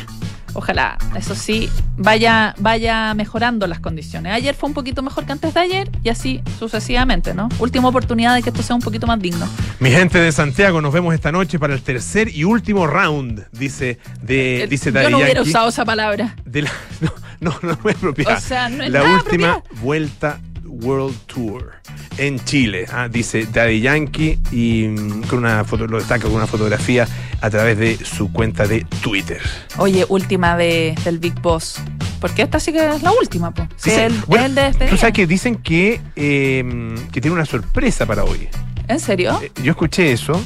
Ojalá, 0.55 0.99
eso 1.17 1.35
sí, 1.35 1.69
vaya, 1.97 2.55
vaya 2.59 3.15
mejorando 3.15 3.67
las 3.67 3.79
condiciones. 3.81 4.33
Ayer 4.33 4.55
fue 4.55 4.69
un 4.69 4.75
poquito 4.75 5.03
mejor 5.03 5.25
que 5.27 5.33
antes 5.33 5.55
de 5.55 5.61
ayer 5.61 5.91
y 6.03 6.09
así 6.09 6.43
sucesivamente, 6.59 7.35
¿no? 7.35 7.49
Última 7.59 7.89
oportunidad 7.89 8.35
de 8.35 8.43
que 8.43 8.51
esto 8.51 8.63
sea 8.63 8.77
un 8.77 8.83
poquito 8.83 9.07
más 9.07 9.19
digno. 9.21 9.47
Mi 9.79 9.91
gente 9.91 10.19
de 10.19 10.33
Santiago, 10.33 10.81
nos 10.81 10.93
vemos 10.93 11.15
esta 11.15 11.31
noche 11.33 11.59
para 11.59 11.75
el 11.75 11.83
tercer 11.83 12.29
y 12.35 12.45
último 12.45 12.87
round, 12.87 13.47
dice, 13.53 13.99
de, 14.23 14.65
Eh, 14.65 14.67
dice 14.67 14.93
Yo 14.93 15.09
no 15.11 15.19
hubiera 15.19 15.35
Yankee. 15.35 15.51
usaba 15.51 15.69
esa 15.69 15.85
palabra. 15.85 16.35
de 16.45 16.63
la- 16.63 16.73
no, 17.01 17.13
no, 17.41 17.55
no, 17.63 17.79
no 17.83 17.91
es 17.91 17.97
propiedad. 17.97 18.37
O 18.37 18.41
sea, 18.41 18.69
no 18.69 18.83
es 18.85 18.91
la 18.91 19.03
nada 19.03 19.15
última 19.17 19.53
propiedad. 19.55 19.83
vuelta 19.83 20.41
World 20.83 21.17
Tour 21.27 21.73
en 22.19 22.39
Chile, 22.45 22.87
ah, 22.93 23.09
dice 23.09 23.47
Daddy 23.53 23.81
Yankee 23.81 24.39
y 24.53 24.89
mm, 24.89 25.23
con 25.23 25.39
una 25.41 25.65
foto, 25.65 25.87
lo 25.87 25.99
destaca 25.99 26.25
con 26.25 26.33
una 26.35 26.47
fotografía 26.47 27.07
a 27.41 27.51
través 27.51 27.79
de 27.79 27.97
su 28.05 28.33
cuenta 28.33 28.67
de 28.67 28.85
Twitter. 29.03 29.41
Oye, 29.79 30.05
última 30.09 30.57
de, 30.57 30.95
del 31.05 31.19
Big 31.19 31.41
Boss. 31.41 31.81
Porque 32.21 32.43
esta 32.43 32.61
sí 32.61 32.71
que 32.73 32.87
es 32.87 33.03
la 33.03 33.13
última. 33.13 33.51
Sí, 33.77 33.91
Dice- 33.91 34.07
el, 34.07 34.15
bueno, 34.27 34.45
el 34.45 34.55
de 34.55 34.63
despedida. 34.65 34.91
Tú 34.91 34.97
sabes 34.99 35.15
que 35.15 35.27
dicen 35.27 35.57
que, 35.57 36.01
eh, 36.17 36.95
que 37.13 37.21
tiene 37.21 37.35
una 37.35 37.47
sorpresa 37.47 38.05
para 38.05 38.25
hoy. 38.25 38.49
¿En 38.89 39.01
serio? 39.01 39.41
Eh, 39.43 39.51
Yo 39.63 39.71
escuché 39.71 40.13
eso. 40.13 40.39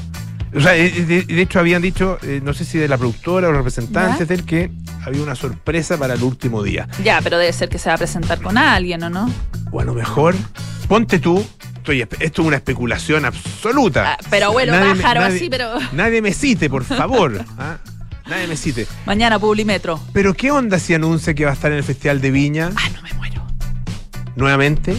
O 0.55 0.61
sea, 0.61 0.77
eh, 0.77 0.91
de, 0.91 1.23
de 1.23 1.43
hecho 1.43 1.59
habían 1.59 1.83
dicho, 1.83 2.19
eh, 2.23 2.41
no 2.43 2.55
sé 2.55 2.65
si 2.65 2.79
de 2.79 2.87
la 2.89 2.97
productora 2.97 3.49
o 3.49 3.53
representantes 3.53 4.29
del 4.29 4.45
que 4.45 4.71
había 5.05 5.23
una 5.23 5.35
sorpresa 5.35 5.99
para 5.99 6.15
el 6.15 6.23
último 6.23 6.63
día. 6.63 6.89
Ya, 7.03 7.21
pero 7.23 7.39
debe 7.39 7.53
ser 7.53 7.69
que 7.69 7.79
se 7.79 7.89
va 7.89 7.97
a 7.97 7.99
presentar 7.99 8.41
con 8.41 8.57
alguien, 8.57 9.03
¿o 9.03 9.11
no? 9.11 9.31
O 9.73 9.81
a 9.81 9.85
lo 9.85 9.95
mejor, 9.95 10.35
ponte 10.89 11.19
tú, 11.19 11.45
estoy, 11.77 12.03
esto 12.03 12.43
es 12.43 12.47
una 12.47 12.57
especulación 12.57 13.25
absoluta. 13.25 14.13
Ah, 14.13 14.19
pero 14.31 14.53
bueno, 14.53 14.73
Nadie 14.73 14.95
pájaro 15.03 15.21
nadie- 15.23 15.37
así, 15.37 15.49
pero. 15.51 15.71
Nadie 15.93 16.23
me 16.23 16.33
cite, 16.33 16.71
por 16.71 16.85
favor. 16.85 17.45
¿ah? 17.59 17.79
Nadie 18.29 18.47
me 18.47 18.57
cite. 18.57 18.87
Mañana 19.07 19.39
Publimetro. 19.41 20.01
Pero 20.13 20.35
¿qué 20.35 20.51
onda 20.53 20.79
si 20.79 20.95
anuncia 20.95 21.35
que 21.35 21.45
va 21.45 21.51
a 21.51 21.55
estar 21.55 21.73
en 21.73 21.79
el 21.79 21.85
Festival 21.85 22.21
de 22.21 22.31
Viña 22.31 22.71
Ah, 22.77 22.89
no 22.95 23.03
me 23.03 23.13
muero. 23.15 23.45
nuevamente? 24.37 24.97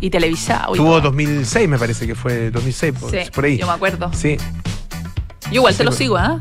Y 0.00 0.10
televisado. 0.10 0.74
Tuvo 0.74 0.90
todo. 0.98 1.00
2006, 1.02 1.68
me 1.68 1.78
parece 1.78 2.06
que 2.06 2.14
fue 2.14 2.50
2006, 2.50 2.92
por, 3.00 3.10
Sí, 3.10 3.18
por 3.34 3.44
ahí. 3.44 3.56
yo 3.56 3.66
me 3.66 3.72
acuerdo. 3.72 4.10
Sí. 4.12 4.36
Yo 5.50 5.54
igual 5.60 5.72
Sí, 5.74 5.78
te 5.78 5.84
lo 5.84 5.92
sigo, 5.92 6.16
¿ah? 6.16 6.40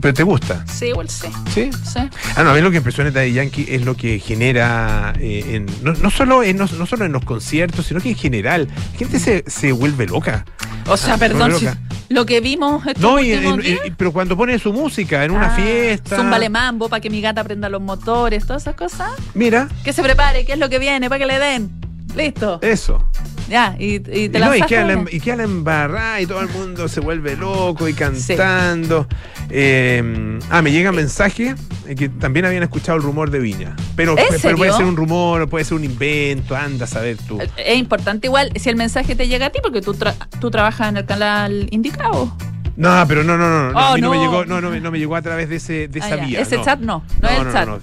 ¿Pero 0.00 0.12
te 0.14 0.22
gusta? 0.24 0.64
Sí, 0.66 0.86
igual 0.86 1.08
sí. 1.08 1.28
Sí. 1.54 1.70
Sí. 1.84 2.00
Ah, 2.36 2.42
no, 2.42 2.50
a 2.50 2.54
mí 2.54 2.60
lo 2.60 2.70
que 2.70 2.78
impresiona 2.78 3.10
de 3.10 3.20
Daddy 3.20 3.32
Yankee 3.32 3.66
es 3.68 3.84
lo 3.84 3.96
que 3.96 4.18
genera, 4.18 5.12
eh, 5.20 5.44
en, 5.54 5.66
no, 5.84 5.92
no 5.92 6.10
solo 6.10 6.42
en, 6.42 6.56
no, 6.56 6.66
no 6.78 6.86
solo 6.86 7.04
en 7.04 7.12
los 7.12 7.24
conciertos, 7.24 7.86
sino 7.86 8.00
que 8.00 8.10
en 8.10 8.16
general. 8.16 8.68
La 8.92 8.98
gente 8.98 9.20
se, 9.20 9.44
se 9.46 9.70
vuelve 9.72 10.06
loca. 10.06 10.44
O 10.88 10.96
sea, 10.96 11.14
Ah, 11.14 11.18
perdón, 11.18 11.52
si- 11.58 11.68
lo 12.08 12.26
que 12.26 12.40
vimos 12.40 12.84
estos 12.86 13.00
No, 13.02 13.20
y- 13.20 13.32
últimos 13.32 13.54
en- 13.54 13.60
días. 13.62 13.80
en- 13.84 13.94
pero 13.94 14.12
cuando 14.12 14.36
pone 14.36 14.58
su 14.58 14.72
música 14.72 15.24
en 15.24 15.30
una 15.30 15.52
Ah, 15.52 15.56
fiesta. 15.56 16.16
Zúmbale 16.16 16.48
mambo 16.50 16.88
para 16.88 17.00
que 17.00 17.08
mi 17.08 17.20
gata 17.20 17.44
prenda 17.44 17.68
los 17.68 17.80
motores, 17.80 18.44
todas 18.44 18.62
esas 18.62 18.74
cosas. 18.74 19.10
Mira, 19.34 19.68
Que 19.84 19.92
se 19.92 20.02
prepare, 20.02 20.44
qué 20.44 20.54
es 20.54 20.58
lo 20.58 20.68
que 20.68 20.80
viene, 20.80 21.08
para 21.08 21.20
que 21.20 21.26
le 21.26 21.38
den. 21.38 21.70
Listo. 22.16 22.58
eso. 22.62 23.08
Ya, 23.52 23.76
y, 23.78 23.96
y 23.96 24.00
te 24.30 24.38
Y, 24.38 24.40
no, 24.40 24.56
y 24.56 24.62
queda, 24.62 24.84
la, 24.86 25.04
y 25.10 25.20
queda 25.20 25.36
la 25.36 25.42
embarrada 25.42 26.20
y 26.22 26.26
todo 26.26 26.40
el 26.40 26.48
mundo 26.48 26.88
se 26.88 27.00
vuelve 27.00 27.36
loco 27.36 27.86
y 27.86 27.92
cantando. 27.92 29.06
Eh, 29.50 30.38
ah, 30.48 30.62
me 30.62 30.72
llega 30.72 30.88
un 30.88 30.96
mensaje 30.96 31.54
eh, 31.86 31.94
que 31.94 32.08
también 32.08 32.46
habían 32.46 32.62
escuchado 32.62 32.96
el 32.96 33.04
rumor 33.04 33.30
de 33.30 33.40
Viña. 33.40 33.76
Pero, 33.94 34.14
puede 34.16 34.38
ser 34.72 34.84
un 34.86 34.96
rumor, 34.96 35.46
puede 35.50 35.66
ser 35.66 35.74
un 35.76 35.84
invento, 35.84 36.56
anda 36.56 36.86
a 36.86 36.88
saber 36.88 37.18
tú. 37.28 37.38
Es 37.58 37.76
importante 37.76 38.26
igual 38.26 38.50
si 38.56 38.70
el 38.70 38.76
mensaje 38.76 39.14
te 39.14 39.28
llega 39.28 39.46
a 39.46 39.50
ti 39.50 39.58
porque 39.62 39.82
tú, 39.82 39.92
tra- 39.92 40.14
tú 40.40 40.50
trabajas 40.50 40.88
en 40.88 40.96
el 40.96 41.04
canal 41.04 41.66
indicado. 41.70 42.34
No, 42.76 43.04
pero 43.06 43.22
no, 43.22 43.36
no, 43.36 43.48
no, 43.48 43.70
no, 43.72 43.78
Oh, 43.78 43.82
a 43.92 43.94
mí 43.96 44.00
no, 44.00 44.10
me 44.10 44.18
llegó, 44.18 44.44
no, 44.46 44.60
no, 44.60 44.70
me- 44.70 44.80
no 44.80 44.90
me 44.90 44.98
llegó 44.98 45.14
a 45.16 45.22
través 45.22 45.48
de 45.48 45.56
ese, 45.56 45.88
de 45.88 46.00
Ah, 46.00 46.06
esa 46.06 46.16
ya. 46.16 46.24
vía. 46.26 46.40
Ese 46.40 46.60
chat 46.62 46.80
no, 46.80 47.04
no, 47.20 47.28
es 47.28 47.38
el 47.40 47.52
chat. 47.52 47.66
No, 47.68 47.78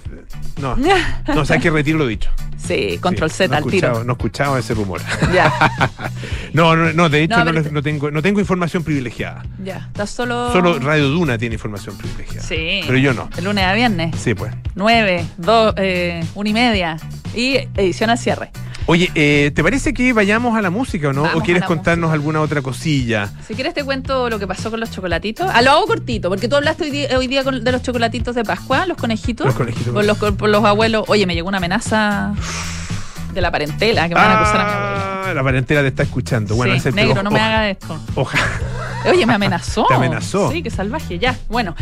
no, 0.60 0.76
no, 0.76 1.34
no, 1.34 1.40
o 1.40 1.44
sea, 1.44 1.56
hay 1.56 1.62
que 1.62 1.70
retiro 1.70 1.98
lo 1.98 2.06
dicho. 2.06 2.30
Sí, 2.58 2.98
control 3.00 3.30
Sí, 3.30 3.36
Z 3.38 3.56
al 3.56 3.64
tiro. 3.64 4.04
No 4.04 4.12
escuchaba 4.12 4.58
ese 4.58 4.74
rumor. 4.74 5.00
Ya, 5.32 5.52
No, 6.52 6.76
no, 6.76 6.92
no, 6.92 7.08
de 7.08 7.22
hecho 7.22 7.42
No, 7.44 7.52
no, 7.52 7.60
no 7.62 7.82
tengo, 7.82 8.10
no 8.10 8.20
tengo 8.22 8.40
información 8.40 8.82
privilegiada. 8.84 9.44
ya. 9.64 9.86
Estás 9.88 10.10
solo. 10.10 10.52
Solo 10.52 10.78
Radio 10.78 11.08
Duna 11.08 11.38
tiene 11.38 11.54
información 11.54 11.96
privilegiada. 11.96 12.46
Sí. 12.46 12.80
Pero 12.86 12.98
yo 12.98 13.14
no. 13.14 13.30
El 13.38 13.44
lunes 13.44 13.64
a 13.64 13.72
viernes. 13.72 14.14
Sí, 14.20 14.34
pues. 14.34 14.52
9, 14.74 15.24
2, 15.38 15.74
eh, 15.78 16.24
1 16.34 16.50
y 16.50 16.52
media. 16.52 16.96
Y 17.34 17.56
edición 17.76 18.10
al 18.10 18.18
cierre. 18.18 18.50
Oye, 18.90 19.08
eh, 19.14 19.52
¿te 19.54 19.62
parece 19.62 19.94
que 19.94 20.12
vayamos 20.12 20.58
a 20.58 20.60
la 20.60 20.68
música 20.70 21.10
o 21.10 21.12
no? 21.12 21.22
Vamos 21.22 21.40
¿O 21.42 21.44
quieres 21.44 21.62
contarnos 21.62 22.08
música. 22.08 22.14
alguna 22.14 22.40
otra 22.40 22.60
cosilla? 22.60 23.30
Si 23.46 23.54
quieres 23.54 23.72
te 23.72 23.84
cuento 23.84 24.28
lo 24.28 24.40
que 24.40 24.48
pasó 24.48 24.68
con 24.68 24.80
los 24.80 24.90
chocolatitos. 24.90 25.48
Ah, 25.54 25.62
lo 25.62 25.70
hago 25.70 25.86
cortito, 25.86 26.28
porque 26.28 26.48
tú 26.48 26.56
hablaste 26.56 26.82
hoy 26.84 26.90
día, 26.90 27.16
hoy 27.16 27.28
día 27.28 27.44
con- 27.44 27.62
de 27.62 27.70
los 27.70 27.82
chocolatitos 27.82 28.34
de 28.34 28.42
Pascua, 28.42 28.86
los 28.86 28.96
conejitos. 28.96 29.46
Los 29.46 29.54
conejitos. 29.54 29.94
Por 29.94 30.04
los, 30.04 30.18
por 30.18 30.48
los 30.48 30.64
abuelos. 30.64 31.04
Oye, 31.06 31.24
me 31.24 31.36
llegó 31.36 31.46
una 31.48 31.58
amenaza 31.58 32.32
de 33.32 33.40
la 33.40 33.52
parentela 33.52 34.08
que 34.08 34.14
me 34.16 34.20
van 34.20 34.30
a 34.32 34.40
acusar 34.40 34.60
a 34.60 34.64
mi 34.64 34.70
abuelo. 34.72 35.22
Ah, 35.30 35.34
la 35.36 35.42
parentela 35.44 35.82
te 35.82 35.86
está 35.86 36.02
escuchando. 36.02 36.56
Bueno, 36.56 36.72
sí, 36.72 36.78
ese- 36.80 36.90
negro, 36.90 37.22
no 37.22 37.30
me 37.30 37.38
haga 37.38 37.70
esto. 37.70 37.96
Ojalá. 38.16 38.42
Oye, 39.08 39.24
me 39.26 39.34
amenazó. 39.34 39.86
¿Te 39.86 39.94
amenazó? 39.94 40.50
Sí, 40.50 40.62
qué 40.62 40.70
salvaje, 40.70 41.18
ya. 41.18 41.38
Bueno, 41.48 41.74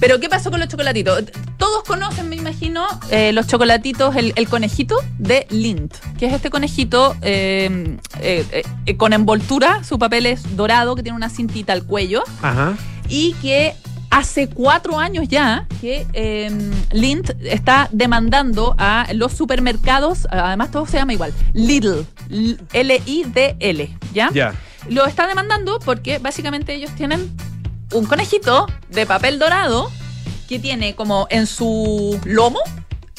pero 0.00 0.20
¿qué 0.20 0.28
pasó 0.28 0.50
con 0.50 0.60
los 0.60 0.68
chocolatitos? 0.68 1.24
Todos 1.56 1.84
conocen, 1.84 2.28
me 2.28 2.36
imagino, 2.36 2.86
eh, 3.10 3.32
los 3.32 3.46
chocolatitos, 3.46 4.14
el, 4.16 4.32
el 4.36 4.48
conejito 4.48 4.96
de 5.18 5.46
Lindt, 5.50 5.94
que 6.18 6.26
es 6.26 6.32
este 6.34 6.50
conejito 6.50 7.16
eh, 7.22 7.96
eh, 8.20 8.96
con 8.96 9.12
envoltura, 9.12 9.84
su 9.84 9.98
papel 9.98 10.26
es 10.26 10.56
dorado, 10.56 10.96
que 10.96 11.02
tiene 11.02 11.16
una 11.16 11.30
cintita 11.30 11.72
al 11.72 11.84
cuello, 11.84 12.22
Ajá. 12.42 12.74
y 13.08 13.32
que 13.34 13.74
hace 14.10 14.48
cuatro 14.48 14.98
años 14.98 15.26
ya 15.28 15.66
que 15.80 16.06
eh, 16.12 16.50
Lindt 16.92 17.30
está 17.42 17.88
demandando 17.92 18.74
a 18.78 19.06
los 19.14 19.32
supermercados, 19.32 20.26
además 20.30 20.70
todo 20.70 20.86
se 20.86 20.96
llama 20.98 21.12
igual, 21.12 21.32
Lidl, 21.52 22.06
L-I-D-L, 22.72 23.98
¿ya? 24.14 24.30
Ya. 24.32 24.54
Lo 24.88 25.06
está 25.06 25.26
demandando 25.26 25.78
porque 25.80 26.18
básicamente 26.18 26.74
ellos 26.74 26.90
tienen 26.94 27.34
un 27.92 28.06
conejito 28.06 28.66
de 28.88 29.06
papel 29.06 29.38
dorado 29.38 29.90
que 30.48 30.58
tiene 30.58 30.94
como 30.94 31.26
en 31.30 31.46
su 31.46 32.18
lomo 32.24 32.60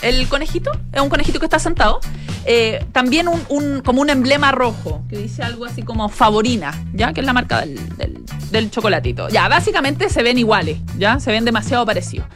el 0.02 0.28
conejito, 0.28 0.72
es 0.94 1.02
un 1.02 1.10
conejito 1.10 1.40
que 1.40 1.46
está 1.48 1.58
sentado, 1.58 2.00
eh, 2.46 2.86
también 2.92 3.28
un, 3.28 3.82
como 3.82 4.00
un 4.02 4.10
emblema 4.12 4.52
rojo 4.52 5.02
que 5.10 5.18
dice 5.18 5.42
algo 5.42 5.66
así 5.66 5.82
como 5.82 6.08
favorina, 6.08 6.72
ya 6.94 7.14
que 7.14 7.22
es 7.22 7.26
la 7.26 7.34
marca 7.34 7.62
del, 7.62 7.98
del- 7.98 8.24
del 8.52 8.70
chocolatito. 8.72 9.28
Ya, 9.30 9.48
básicamente 9.50 10.10
se 10.10 10.22
ven 10.22 10.38
iguales, 10.38 10.78
ya 11.00 11.20
se 11.20 11.32
ven 11.32 11.46
demasiado 11.46 11.84
parecidos. 11.86 12.28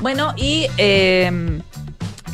Bueno, 0.00 0.34
y 0.36 0.66
eh, 0.76 1.60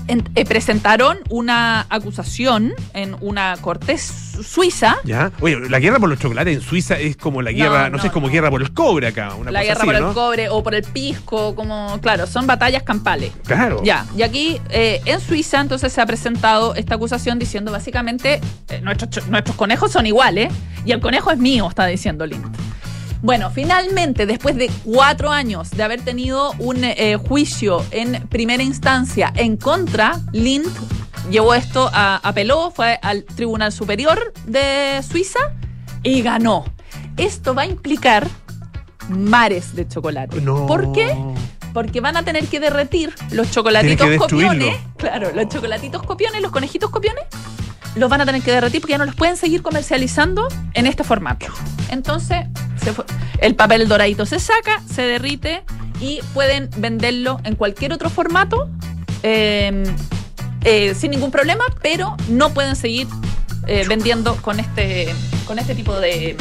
en- 0.09 0.29
eh, 0.35 0.45
presentaron 0.45 1.19
una 1.31 1.87
acusación 1.89 2.73
en 2.95 3.17
una 3.21 3.57
corte 3.61 3.97
su- 3.99 4.43
suiza. 4.43 4.97
¿Ya? 5.05 5.31
Oye, 5.41 5.59
la 5.69 5.79
guerra 5.79 5.99
por 5.99 6.09
los 6.09 6.19
chocolates 6.19 6.57
en 6.57 6.63
Suiza 6.63 6.99
es 6.99 7.17
como 7.17 7.43
la 7.43 7.53
guerra, 7.53 7.85
no, 7.91 7.97
no, 7.97 7.99
sé, 8.03 8.09
es 8.09 8.13
como 8.13 8.27
no. 8.27 8.33
guerra 8.33 8.51
por 8.51 8.63
el 8.63 8.73
cobre 8.73 9.07
acá. 9.09 9.35
Una 9.35 9.51
la 9.51 9.61
cosa 9.61 9.69
guerra 9.75 9.81
así, 9.81 9.87
por 9.87 9.95
el 10.09 10.15
cobre 10.15 10.49
o 10.49 10.63
por 10.63 10.75
el 10.75 10.83
pisco, 10.85 11.55
como, 11.55 11.99
claro, 12.01 12.27
son 12.27 12.47
batallas 12.47 12.83
campales. 12.83 13.33
Claro. 13.47 13.81
Ya, 13.85 14.07
y 14.17 14.23
aquí 14.23 14.61
eh, 14.71 15.01
en 15.05 15.21
Suiza 15.21 15.61
entonces 15.61 15.93
se 15.93 16.01
ha 16.01 16.07
presentado 16.07 16.75
esta 16.75 16.95
acusación 16.95 17.39
diciendo 17.39 17.71
básicamente 17.73 18.41
eh, 18.69 18.81
nuestros, 18.83 19.27
nuestros 19.29 19.57
conejos 19.57 19.93
son 19.93 20.07
iguales 20.07 20.53
y 20.85 20.93
el 20.93 21.01
conejo 21.01 21.31
es 21.31 21.39
mío, 21.39 21.69
está 21.69 21.87
diciendo 21.87 22.27
Lind. 22.27 22.45
Bueno, 23.23 23.51
finalmente, 23.51 24.27
después 24.27 24.57
de 24.57 24.69
cuatro 24.85 25.31
años 25.31 25.71
de 25.71 25.85
haber 25.85 26.03
tenido 26.03 26.53
un 26.59 26.83
eh, 26.83 27.17
juicio 27.17 27.85
en 27.93 28.27
primera 28.29 28.65
instancia 28.65 29.33
en 29.37 29.57
contra, 29.57 30.19
Lind 30.33 30.67
llevó 31.31 31.55
esto, 31.55 31.89
a, 31.93 32.17
apeló, 32.17 32.73
fue 32.73 32.99
al 33.01 33.23
Tribunal 33.23 33.71
Superior 33.71 34.33
de 34.47 35.01
Suiza 35.09 35.39
y 36.03 36.23
ganó. 36.23 36.65
Esto 37.17 37.55
va 37.55 37.63
a 37.63 37.67
implicar 37.67 38.27
mares 39.09 39.77
de 39.77 39.87
chocolate. 39.87 40.41
No. 40.41 40.67
¿Por 40.67 40.91
qué? 40.91 41.17
Porque 41.73 42.01
van 42.01 42.17
a 42.17 42.25
tener 42.25 42.47
que 42.47 42.59
derretir 42.59 43.15
los 43.31 43.53
chocolatitos 43.53 44.17
copiones. 44.17 44.77
Claro, 44.97 45.31
los 45.33 45.49
chocolatitos 45.49 46.03
copiones, 46.03 46.43
los 46.43 46.51
conejitos 46.51 46.91
copiones, 46.91 47.25
los 47.95 48.09
van 48.11 48.21
a 48.21 48.27
tener 48.27 48.43
que 48.43 48.51
derretir 48.53 48.81
porque 48.81 48.93
ya 48.93 48.99
no 48.99 49.05
los 49.05 49.15
pueden 49.15 49.37
seguir 49.37 49.63
comercializando 49.63 50.49
en 50.75 50.87
este 50.87 51.05
formato. 51.05 51.47
Entonces, 51.91 52.47
se 52.83 52.93
fue- 52.93 53.05
el 53.39 53.55
papel 53.55 53.87
doradito 53.89 54.25
se 54.27 54.39
saca, 54.41 54.81
se 54.93 55.03
derrite 55.03 55.63
y 56.01 56.21
pueden 56.35 56.69
venderlo 56.79 57.41
en 57.45 57.55
cualquier 57.57 57.93
otro 57.93 58.09
formato 58.11 58.69
eh, 59.23 59.85
eh, 60.65 60.95
sin 60.95 61.11
ningún 61.11 61.31
problema, 61.31 61.65
pero 61.83 62.17
no 62.29 62.51
pueden 62.55 62.77
seguir 62.77 63.07
eh, 63.67 63.85
vendiendo 63.89 64.37
con 64.37 64.59
este, 64.59 65.15
con 65.47 65.59
este 65.59 65.75
tipo 65.75 65.99
de, 66.01 66.37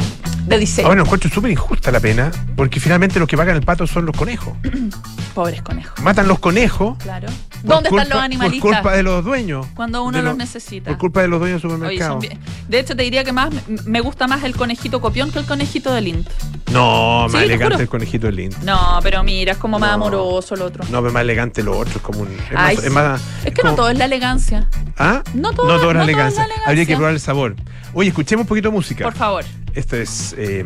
de 0.46 0.58
diseño. 0.58 0.88
Ahora 0.88 1.02
encuentro 1.02 1.30
súper 1.30 1.50
injusta 1.50 1.90
la 1.92 2.00
pena, 2.00 2.30
porque 2.56 2.80
finalmente 2.80 3.18
los 3.20 3.28
que 3.28 3.36
pagan 3.36 3.56
el 3.56 3.62
pato 3.62 3.86
son 3.86 4.06
los 4.06 4.16
conejos. 4.16 4.54
Pobres 5.34 5.62
conejos. 5.62 5.98
Matan 6.00 6.26
los 6.28 6.38
conejos. 6.40 6.98
Claro. 6.98 7.28
¿Dónde 7.62 7.88
están 7.90 8.08
los 8.08 8.18
animalistas? 8.18 8.60
Por 8.68 8.74
culpa 8.76 8.92
de 8.96 9.02
los 9.02 9.24
dueños. 9.24 9.66
Cuando 9.74 10.02
uno 10.02 10.16
de 10.18 10.22
los 10.22 10.30
los- 10.32 10.38
necesita. 10.38 10.90
Por 10.90 10.98
culpa 10.98 11.22
de 11.22 11.28
los 11.28 11.40
dueños 11.40 11.62
del 11.62 11.70
Oye, 11.70 11.76
supermercado. 11.78 12.12
son 12.12 12.20
bien- 12.20 12.38
De 12.68 12.78
hecho, 12.80 12.96
te 12.96 13.02
diría 13.02 13.24
que 13.24 13.32
más 13.32 13.50
me- 13.86 14.00
gusta 14.00 14.26
más 14.26 14.42
el 14.44 14.56
conejito 14.56 15.00
copión 15.00 15.30
que 15.30 15.38
el 15.38 15.44
conejito 15.46 15.92
de 15.92 16.00
Lint. 16.00 16.28
No, 16.72 17.22
más 17.24 17.32
te 17.32 17.44
elegante 17.44 17.82
el 17.82 17.88
conejito 17.88 18.26
de 18.26 18.32
Lind. 18.32 18.56
No, 18.64 18.98
pero 19.02 19.22
mira, 19.22 19.52
es 19.52 19.58
como 19.58 19.78
más 19.78 19.90
No. 19.90 19.94
amoroso 20.06 20.54
el 20.54 20.62
otro. 20.62 20.84
No, 20.90 21.00
pero 21.02 21.12
más 21.12 21.22
elegante 21.22 21.62
lo 21.62 21.78
otro. 21.78 21.94
Es 21.96 22.02
como 22.02 22.20
un. 22.20 22.28
Es 22.28 22.40
Ay, 22.56 22.74
más. 22.76 22.80
sí. 22.82 22.86
Es, 22.86 22.92
más- 22.92 23.20
es 23.44 23.54
que 23.54 23.60
como- 23.60 23.70
no 23.72 23.76
todo 23.76 23.88
es 23.90 23.98
la 23.98 24.04
elegancia. 24.06 24.68
¿Ah? 24.98 25.22
No 25.34 25.52
todo- 25.52 25.66
no 25.66 25.72
es 25.74 25.76
la 25.76 25.82
todo 25.82 25.90
es 25.90 25.96
la 25.98 26.02
elegancia. 26.04 26.44
elegancia. 26.44 26.68
Habría 26.68 26.86
que 26.86 26.96
probar 26.96 27.12
el 27.14 27.20
sabor. 27.20 27.56
Oye, 27.94 28.08
escuchemos 28.08 28.44
un 28.44 28.48
poquito 28.48 28.68
de 28.70 28.74
música. 28.74 29.04
Por 29.04 29.14
favor. 29.14 29.44
Esto 29.74 29.96
es 29.96 30.34
eh, 30.38 30.64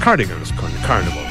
Cardigans 0.00 0.52
con 0.52 0.70
Carnival. 0.86 1.24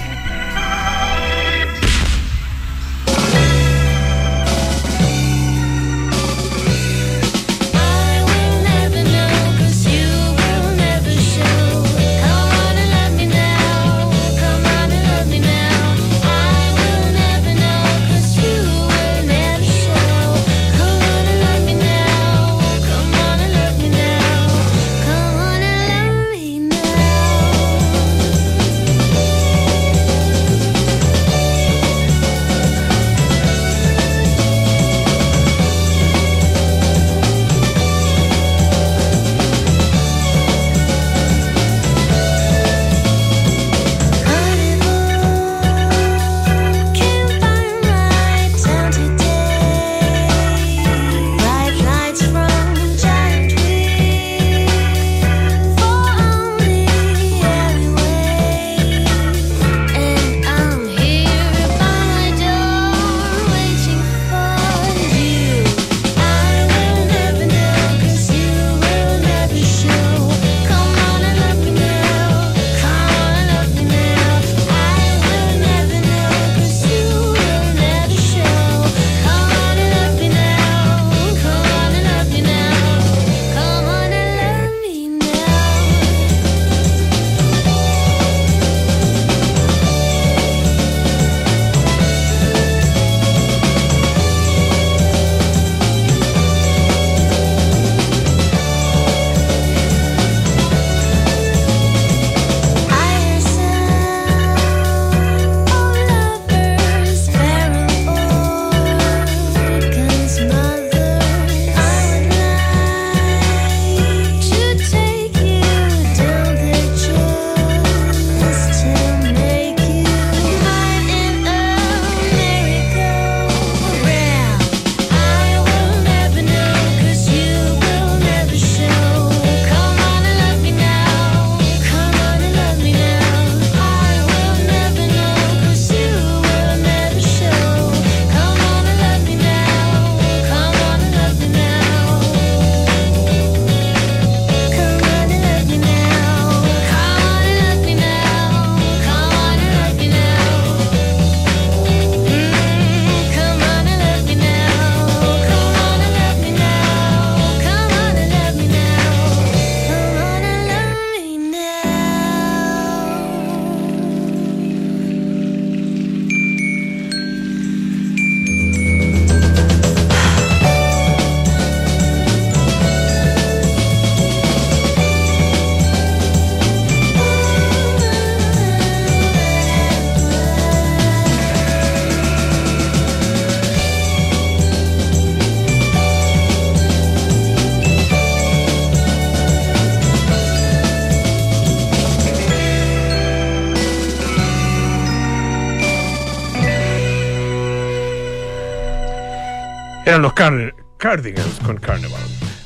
Eran 200.15 200.21
los 200.21 200.31
car- 200.33 200.73
Cardigans 200.97 201.59
con 201.65 201.75
Carnival. 201.75 202.21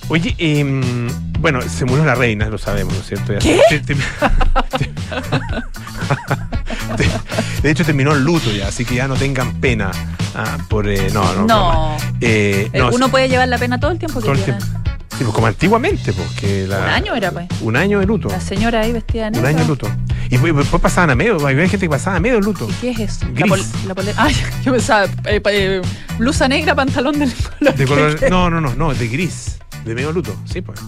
Oye, 0.08 0.36
em, 0.38 1.08
bueno, 1.40 1.60
se 1.64 1.84
murió 1.84 2.06
la 2.06 2.14
reina, 2.14 2.48
lo 2.48 2.60
sabemos, 2.60 2.94
¿no 2.94 3.00
es 3.00 3.08
cierto? 3.08 3.34
Ya 3.34 3.40
¿Qué? 3.40 3.60
se- 3.70 3.80
te- 3.80 3.96
te- 3.96 3.96
te- 6.96 7.10
de 7.64 7.72
hecho, 7.72 7.84
terminó 7.84 8.12
el 8.14 8.24
luto 8.24 8.52
ya, 8.52 8.68
así 8.68 8.86
que 8.86 8.94
ya 8.94 9.08
no 9.08 9.16
tengan 9.16 9.60
pena 9.60 9.90
ah, 10.36 10.60
por. 10.70 10.88
eh, 10.88 11.10
no, 11.12 11.46
no. 11.48 11.98
Eh, 12.22 12.70
Eh, 12.72 12.78
no, 12.78 12.90
Uno 12.92 13.06
sí, 13.06 13.12
puede 13.12 13.30
llevar 13.30 13.48
la 13.48 13.58
pena 13.58 13.80
todo 13.80 13.90
el 13.90 13.98
tiempo 13.98 14.20
que 14.20 14.26
todo 14.26 14.34
el 14.34 14.44
quiera. 14.44 14.60
tiempo. 14.60 14.80
Sí, 15.18 15.24
pues 15.24 15.34
como 15.34 15.48
antiguamente, 15.48 16.14
porque 16.14 16.68
la, 16.68 16.78
Un 16.82 16.90
año 16.90 17.16
era, 17.16 17.32
pues. 17.32 17.48
Un 17.62 17.76
año 17.76 18.00
de 18.00 18.06
luto. 18.06 18.30
La 18.30 18.40
señora 18.40 18.82
ahí 18.82 18.92
vestida 18.94 19.32
de 19.32 19.40
Un 19.40 19.44
negro. 19.44 19.48
año 19.50 19.58
de 19.60 19.66
luto. 19.68 19.88
Y 20.30 20.38
después, 20.38 20.56
después 20.56 20.82
pasaban 20.82 21.10
a 21.10 21.16
medio, 21.16 21.36
había 21.46 21.68
gente 21.68 21.80
que 21.88 21.90
pasaba 21.90 22.18
a 22.18 22.20
medio 22.20 22.40
luto. 22.40 22.68
¿Y 22.70 22.74
qué 22.74 22.92
es 22.92 23.00
eso? 23.00 23.26
La, 23.26 23.32
Gris. 23.32 23.48
pol- 23.50 23.66
la 23.88 23.96
pole- 23.96 24.14
Ay, 24.16 24.36
yo 24.64 24.72
pensaba, 24.72 25.06
eh, 25.26 25.42
eh, 25.44 25.82
blusa 26.18 26.48
negra, 26.48 26.76
pantalón 26.76 27.18
del 27.20 27.34
color. 27.60 27.76
De 27.76 27.86
color, 27.88 28.30
no, 28.30 28.50
no, 28.50 28.62
no, 28.62 28.76
no, 28.76 28.94
de 28.94 29.08
gris. 29.08 29.58
De 29.86 29.96
medio 29.96 30.12
luto, 30.12 30.36
sí, 30.46 30.62
pues. 30.62 30.80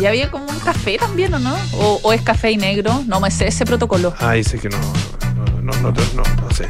Y 0.00 0.06
había 0.06 0.30
como 0.30 0.46
un 0.46 0.58
café 0.60 0.96
también, 0.98 1.32
¿o 1.34 1.38
no? 1.38 1.54
O, 1.74 2.00
o 2.02 2.12
es 2.12 2.22
café 2.22 2.50
y 2.50 2.56
negro. 2.56 3.04
No 3.06 3.20
me 3.20 3.30
sé 3.30 3.46
ese 3.48 3.64
protocolo. 3.66 4.14
Ah, 4.20 4.32
dice 4.32 4.58
que 4.58 4.68
no, 4.70 4.78
no, 5.36 5.44
no, 5.62 5.72
no, 5.82 5.92
no, 5.92 6.22
no 6.42 6.50
sé. 6.54 6.68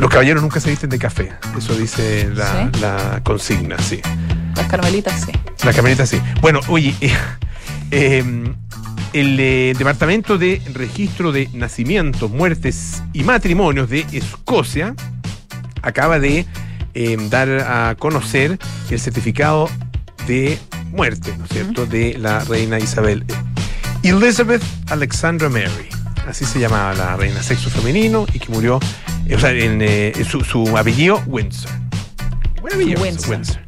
Los 0.00 0.10
caballeros 0.10 0.42
nunca 0.42 0.58
se 0.60 0.68
visten 0.68 0.90
de 0.90 0.98
café. 0.98 1.32
Eso 1.56 1.74
dice 1.74 2.28
la, 2.34 2.70
¿Sí? 2.74 2.80
la 2.80 3.20
consigna, 3.24 3.78
sí. 3.78 4.00
Las 4.56 4.66
carmelitas, 4.66 5.20
sí. 5.24 5.32
La 5.64 5.72
camioneta 5.72 6.04
sí. 6.06 6.20
Bueno, 6.40 6.60
oye, 6.68 6.94
eh, 7.00 7.14
eh, 7.92 8.24
el 9.12 9.38
eh, 9.40 9.74
Departamento 9.76 10.38
de 10.38 10.60
Registro 10.72 11.32
de 11.32 11.48
Nacimientos, 11.52 12.30
Muertes 12.30 13.02
y 13.12 13.22
Matrimonios 13.24 13.88
de 13.88 14.06
Escocia 14.12 14.94
acaba 15.82 16.18
de 16.18 16.46
eh, 16.94 17.16
dar 17.30 17.48
a 17.48 17.94
conocer 17.96 18.58
el 18.90 19.00
certificado 19.00 19.68
de 20.26 20.58
muerte, 20.92 21.34
¿no 21.36 21.44
es 21.44 21.50
cierto?, 21.50 21.86
de 21.86 22.16
la 22.18 22.42
reina 22.44 22.78
Isabel. 22.78 23.24
Elizabeth 24.02 24.62
Alexandra 24.88 25.48
Mary, 25.48 25.88
así 26.26 26.44
se 26.44 26.58
llamaba 26.58 26.94
la 26.94 27.16
reina, 27.16 27.42
sexo 27.42 27.70
femenino 27.70 28.26
y 28.32 28.38
que 28.38 28.48
murió, 28.48 28.80
eh, 29.26 29.34
o 29.34 29.38
sea, 29.38 29.50
en, 29.50 29.80
eh, 29.82 30.12
su, 30.28 30.40
su 30.42 30.76
apellido 30.76 31.22
Windsor. 31.26 31.70
Buen 32.60 32.74
apellido, 32.74 33.02
Windsor. 33.02 33.30
Windsor. 33.30 33.65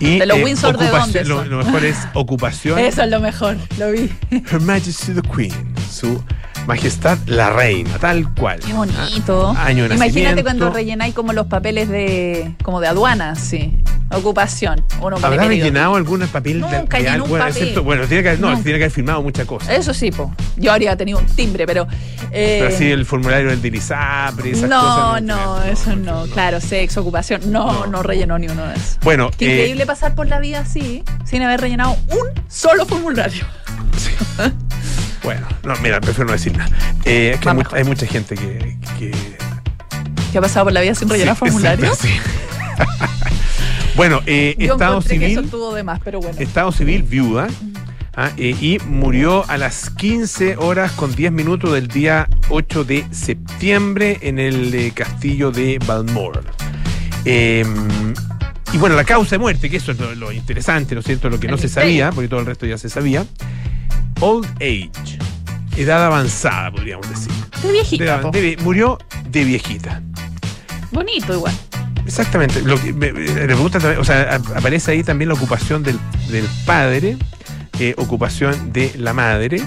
Y, 0.00 0.18
¿De 0.18 0.26
los 0.26 0.42
Windsor 0.42 0.78
de 0.78 0.88
dónde 0.88 1.24
Lo, 1.24 1.38
son? 1.38 1.50
lo 1.50 1.64
mejor 1.64 1.84
es 1.84 1.96
ocupación. 2.14 2.78
Eso 2.78 3.02
es 3.02 3.10
lo 3.10 3.20
mejor, 3.20 3.56
lo 3.78 3.90
vi. 3.90 4.10
Her 4.30 4.60
Majesty 4.60 5.12
the 5.12 5.22
Queen, 5.22 5.52
su 5.90 6.22
majestad 6.66 7.18
la 7.26 7.50
reina, 7.50 7.98
tal 7.98 8.32
cual. 8.34 8.60
Qué 8.60 8.72
bonito. 8.72 9.54
Ah, 9.56 9.66
año 9.66 9.88
de 9.88 9.94
Imagínate 9.94 10.42
cuando 10.42 10.70
rellenáis 10.70 11.14
como 11.14 11.32
los 11.32 11.46
papeles 11.46 11.88
de 11.88 12.54
como 12.62 12.80
de 12.80 12.88
aduana, 12.88 13.34
sí. 13.34 13.76
Ocupación. 14.10 14.82
Uno 15.00 15.16
pone 15.16 15.26
¿Habrá 15.26 15.42
querido. 15.42 15.64
rellenado 15.66 15.94
algún 15.96 16.20
papel 16.28 16.60
de- 16.62 16.78
Nunca 16.78 16.96
de 16.96 17.04
llenó 17.04 17.24
algo? 17.24 17.38
papel. 17.38 17.48
excepto- 17.56 17.82
bueno, 17.82 18.06
tiene 18.06 18.22
que, 18.22 18.28
haber- 18.30 18.40
no, 18.40 18.52
tiene 18.54 18.78
que 18.78 18.84
haber 18.84 18.90
firmado 18.90 19.22
muchas 19.22 19.46
cosas. 19.46 19.68
Eso 19.70 19.92
sí, 19.92 20.10
po. 20.10 20.32
Yo 20.56 20.72
habría 20.72 20.96
tenido 20.96 21.18
un 21.18 21.26
timbre, 21.26 21.66
pero. 21.66 21.86
eh, 22.30 22.58
Pero 22.60 22.74
así 22.74 22.90
el 22.90 23.04
formulario 23.04 23.50
del 23.50 23.60
Dilisapre, 23.60 24.50
esas 24.52 24.68
no, 24.68 24.80
cosas. 24.80 25.22
no, 25.22 25.56
tiene- 25.56 25.72
eso 25.72 25.96
no. 25.96 26.26
Claro, 26.32 26.60
sexo, 26.60 27.02
ocupación. 27.02 27.42
No, 27.52 27.72
No. 27.80 27.86
no, 27.86 28.02
rellenó 28.02 28.38
ni 28.38 28.48
uno 28.48 28.66
de 28.66 28.74
esos. 28.74 28.98
Bueno, 29.02 29.30
Qué 29.36 29.46
eh, 29.46 29.54
increíble 29.56 29.84
pasar 29.86 30.14
por 30.14 30.26
la 30.26 30.40
vida 30.40 30.60
así, 30.60 31.04
sin 31.24 31.42
haber 31.42 31.60
rellenado 31.60 31.96
un 32.08 32.28
solo 32.48 32.86
formulario. 32.86 33.44
sí. 33.96 34.10
bueno, 35.22 35.46
no, 35.64 35.74
mira, 35.82 36.00
prefiero 36.00 36.26
no 36.26 36.32
decir 36.32 36.56
nada. 36.56 36.70
Eh, 37.04 37.32
es 37.34 37.40
que 37.40 37.48
hay, 37.74 37.84
mucha 37.84 38.06
gente 38.06 38.34
que. 38.36 38.76
que 38.98 39.10
¿Qué 40.32 40.38
ha 40.38 40.40
pasado 40.42 40.64
por 40.66 40.72
la 40.72 40.80
vida 40.82 40.94
sin 40.94 41.08
rellenar 41.08 41.34
sí, 41.34 41.38
formulario? 41.40 41.84
exacto, 41.92 42.06
sí. 42.06 42.14
Bueno, 43.98 44.20
eh, 44.26 44.54
Estado 44.58 45.00
eso 45.00 45.08
Civil. 45.10 45.38
estuvo 45.40 45.74
de 45.74 45.82
más, 45.82 46.00
pero 46.02 46.20
bueno. 46.20 46.38
Estado 46.40 46.72
civil 46.72 47.02
viuda. 47.02 47.48
ah, 48.16 48.30
eh, 48.38 48.56
y 48.60 48.78
murió 48.86 49.44
a 49.48 49.58
las 49.58 49.90
15 49.90 50.56
horas 50.56 50.92
con 50.92 51.14
10 51.14 51.30
minutos 51.32 51.72
del 51.74 51.88
día 51.88 52.26
8 52.48 52.84
de 52.84 53.04
septiembre 53.10 54.18
en 54.22 54.38
el 54.38 54.72
eh, 54.74 54.92
castillo 54.94 55.50
de 55.50 55.78
Balmoral. 55.86 56.44
Eh, 57.24 57.64
y 58.72 58.78
bueno, 58.78 58.96
la 58.96 59.04
causa 59.04 59.30
de 59.36 59.38
muerte, 59.38 59.68
que 59.70 59.76
eso 59.78 59.92
es 59.92 59.98
lo, 59.98 60.14
lo 60.14 60.30
interesante, 60.32 60.94
¿no 60.94 61.00
es 61.00 61.06
cierto? 61.06 61.28
Lo 61.30 61.38
que 61.40 61.46
El 61.46 61.52
no 61.52 61.58
se 61.58 61.68
sabía, 61.68 62.10
porque 62.12 62.28
todo 62.28 62.40
el 62.40 62.46
resto 62.46 62.66
ya 62.66 62.78
se 62.78 62.88
sabía. 62.88 63.24
Old 64.20 64.46
age, 64.56 65.18
edad 65.76 66.04
avanzada, 66.04 66.70
podríamos 66.70 67.08
decir. 67.08 67.32
De 67.62 67.72
viejita, 67.72 68.16
De- 68.18 68.22
po. 68.22 68.30
de- 68.30 68.56
murió 68.62 68.98
de 69.30 69.44
viejita. 69.44 70.02
Bonito 70.92 71.32
igual. 71.34 71.54
Exactamente. 72.08 72.62
Lo 72.62 72.76
que 72.80 72.92
o 73.98 74.04
sea, 74.04 74.34
ap- 74.36 74.56
aparece 74.56 74.92
ahí 74.92 75.04
también 75.04 75.28
la 75.28 75.34
ocupación 75.34 75.82
del, 75.82 75.98
del 76.30 76.46
padre, 76.64 77.16
eh, 77.78 77.94
ocupación 77.98 78.72
de 78.72 78.92
la 78.96 79.12
madre 79.12 79.62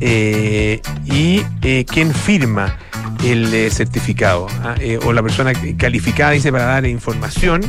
eh, 0.00 0.80
y 1.06 1.42
eh, 1.62 1.84
quién 1.88 2.12
firma 2.14 2.76
el 3.24 3.52
eh, 3.52 3.70
certificado 3.70 4.46
ah, 4.64 4.74
o 5.04 5.12
la 5.12 5.22
persona 5.22 5.52
calificada 5.78 6.30
dice 6.32 6.50
para 6.50 6.64
dar 6.64 6.86
información 6.86 7.60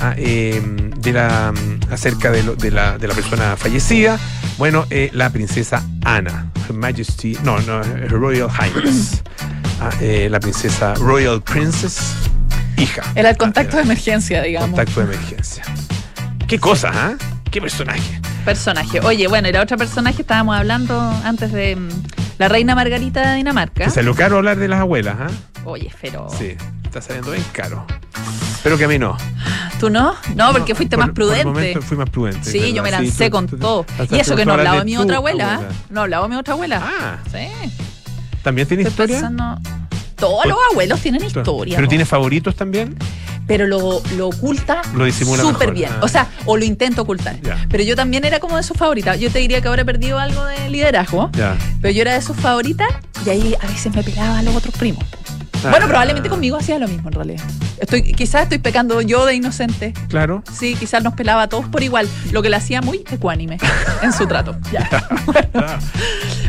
ah, 0.00 0.14
mm, 0.16 1.92
acerca 1.92 2.30
de, 2.30 2.70
la, 2.70 2.98
de 2.98 3.08
la 3.08 3.14
persona 3.14 3.56
fallecida. 3.56 4.18
Bueno, 4.58 4.86
la 5.12 5.30
princesa 5.30 5.82
Ana, 6.04 6.50
Her 6.68 6.74
Majesty, 6.74 7.36
no, 7.44 7.58
no, 7.60 7.80
Her 7.82 8.10
Royal 8.10 8.48
Highness, 8.50 9.22
ah, 9.80 9.90
la 10.00 10.40
princesa 10.40 10.94
Royal 10.94 11.42
Princess, 11.42 12.14
hija. 12.76 13.02
Era 13.14 13.30
el 13.30 13.36
contacto 13.36 13.74
Ah, 13.74 13.78
de 13.78 13.82
emergencia, 13.84 14.42
digamos. 14.42 14.70
Contacto 14.70 15.00
de 15.00 15.14
emergencia. 15.14 15.62
Qué 16.46 16.58
cosa, 16.58 16.90
¿ah? 16.94 17.12
Qué 17.50 17.60
personaje. 17.60 18.20
Personaje. 18.44 19.00
Oye, 19.00 19.26
bueno, 19.28 19.48
y 19.48 19.52
la 19.52 19.62
otra 19.62 19.76
personaje 19.76 20.22
estábamos 20.22 20.56
hablando 20.56 20.98
antes 21.24 21.52
de 21.52 21.74
mm, 21.76 21.88
la 22.38 22.48
reina 22.48 22.74
Margarita 22.74 23.28
de 23.30 23.36
Dinamarca. 23.36 23.84
Te 23.84 23.90
salió 23.90 24.14
caro 24.14 24.36
hablar 24.38 24.56
de 24.58 24.68
las 24.68 24.80
abuelas, 24.80 25.16
¿ah? 25.20 25.26
Oye, 25.64 25.90
pero. 26.00 26.28
Sí, 26.38 26.54
está 26.84 27.00
saliendo 27.02 27.32
bien 27.32 27.44
caro. 27.52 27.84
Pero 28.62 28.78
que 28.78 28.84
a 28.84 28.88
mí 28.88 28.98
no. 28.98 29.16
¿Tú 29.80 29.90
no? 29.90 30.14
No, 30.34 30.52
porque 30.52 30.72
No, 30.72 30.76
fuiste 30.76 30.96
por- 30.96 31.06
más 31.06 31.14
prudente. 31.14 31.42
Por 31.44 31.52
el 31.56 31.60
momento 31.60 31.82
fui 31.82 31.96
más 31.96 32.10
prudente. 32.10 32.50
Sí, 32.50 32.72
yo 32.72 32.82
me. 32.82 32.90
Sí, 32.90 32.96
lancé 32.96 33.30
con 33.30 33.46
tú- 33.46 33.56
todo. 33.58 33.86
Y 34.10 34.16
eso 34.18 34.34
que 34.36 34.44
no 34.46 34.52
hablaba 34.54 34.84
mi 34.84 34.96
otra 34.96 35.16
abuela. 35.16 35.54
abuela. 35.54 35.70
¿eh? 35.72 35.76
No 35.90 36.02
hablaba 36.02 36.28
mi 36.28 36.36
otra 36.36 36.54
abuela. 36.54 36.82
Ah, 36.84 37.18
Sí. 37.30 37.48
¿también 38.42 38.66
tiene 38.68 38.84
Estoy 38.84 39.06
historia? 39.06 39.16
pensando. 39.28 39.60
Todos 40.16 40.46
los 40.46 40.58
abuelos 40.70 41.00
tienen 41.00 41.24
historia. 41.24 41.76
¿Pero 41.76 41.88
tiene 41.88 42.04
favoritos 42.04 42.56
también? 42.56 42.96
pero 43.46 43.66
lo, 43.66 44.02
lo 44.16 44.28
oculta 44.28 44.82
Lo 44.94 45.10
súper 45.12 45.72
bien. 45.72 45.90
Ah. 45.92 46.00
O 46.02 46.08
sea, 46.08 46.28
o 46.44 46.56
lo 46.56 46.64
intento 46.64 47.02
ocultar. 47.02 47.36
Pero 47.68 47.82
yo 47.84 47.96
también 47.96 48.24
era 48.24 48.40
como 48.40 48.56
de 48.56 48.62
sus 48.62 48.76
favoritas. 48.76 49.18
Yo 49.20 49.30
te 49.30 49.38
diría 49.38 49.60
que 49.60 49.68
ahora 49.68 49.82
he 49.82 49.84
perdido 49.84 50.18
algo 50.18 50.44
de 50.44 50.68
liderazgo, 50.68 51.30
pero 51.80 51.94
yo 51.94 52.02
era 52.02 52.14
de 52.14 52.22
sus 52.22 52.36
favoritas 52.36 52.88
y 53.24 53.30
ahí 53.30 53.54
a 53.60 53.66
veces 53.66 53.94
me 53.94 54.02
pelaba 54.02 54.38
a 54.38 54.42
los 54.42 54.54
otros 54.54 54.74
primos. 54.74 55.04
Bueno, 55.70 55.86
probablemente 55.86 56.28
conmigo 56.28 56.56
hacía 56.56 56.78
lo 56.78 56.88
mismo 56.88 57.08
en 57.08 57.14
realidad. 57.14 57.44
Estoy, 57.78 58.12
quizás 58.12 58.44
estoy 58.44 58.58
pecando 58.58 59.00
yo 59.00 59.26
de 59.26 59.34
inocente. 59.34 59.92
Claro. 60.08 60.42
Sí, 60.52 60.74
quizás 60.76 61.02
nos 61.02 61.14
pelaba 61.14 61.42
a 61.42 61.48
todos 61.48 61.66
por 61.66 61.82
igual, 61.82 62.08
lo 62.32 62.42
que 62.42 62.50
le 62.50 62.56
hacía 62.56 62.80
muy 62.80 63.04
ecuánime 63.10 63.58
en 64.02 64.12
su 64.12 64.26
trato. 64.26 64.56
Ya. 64.72 64.88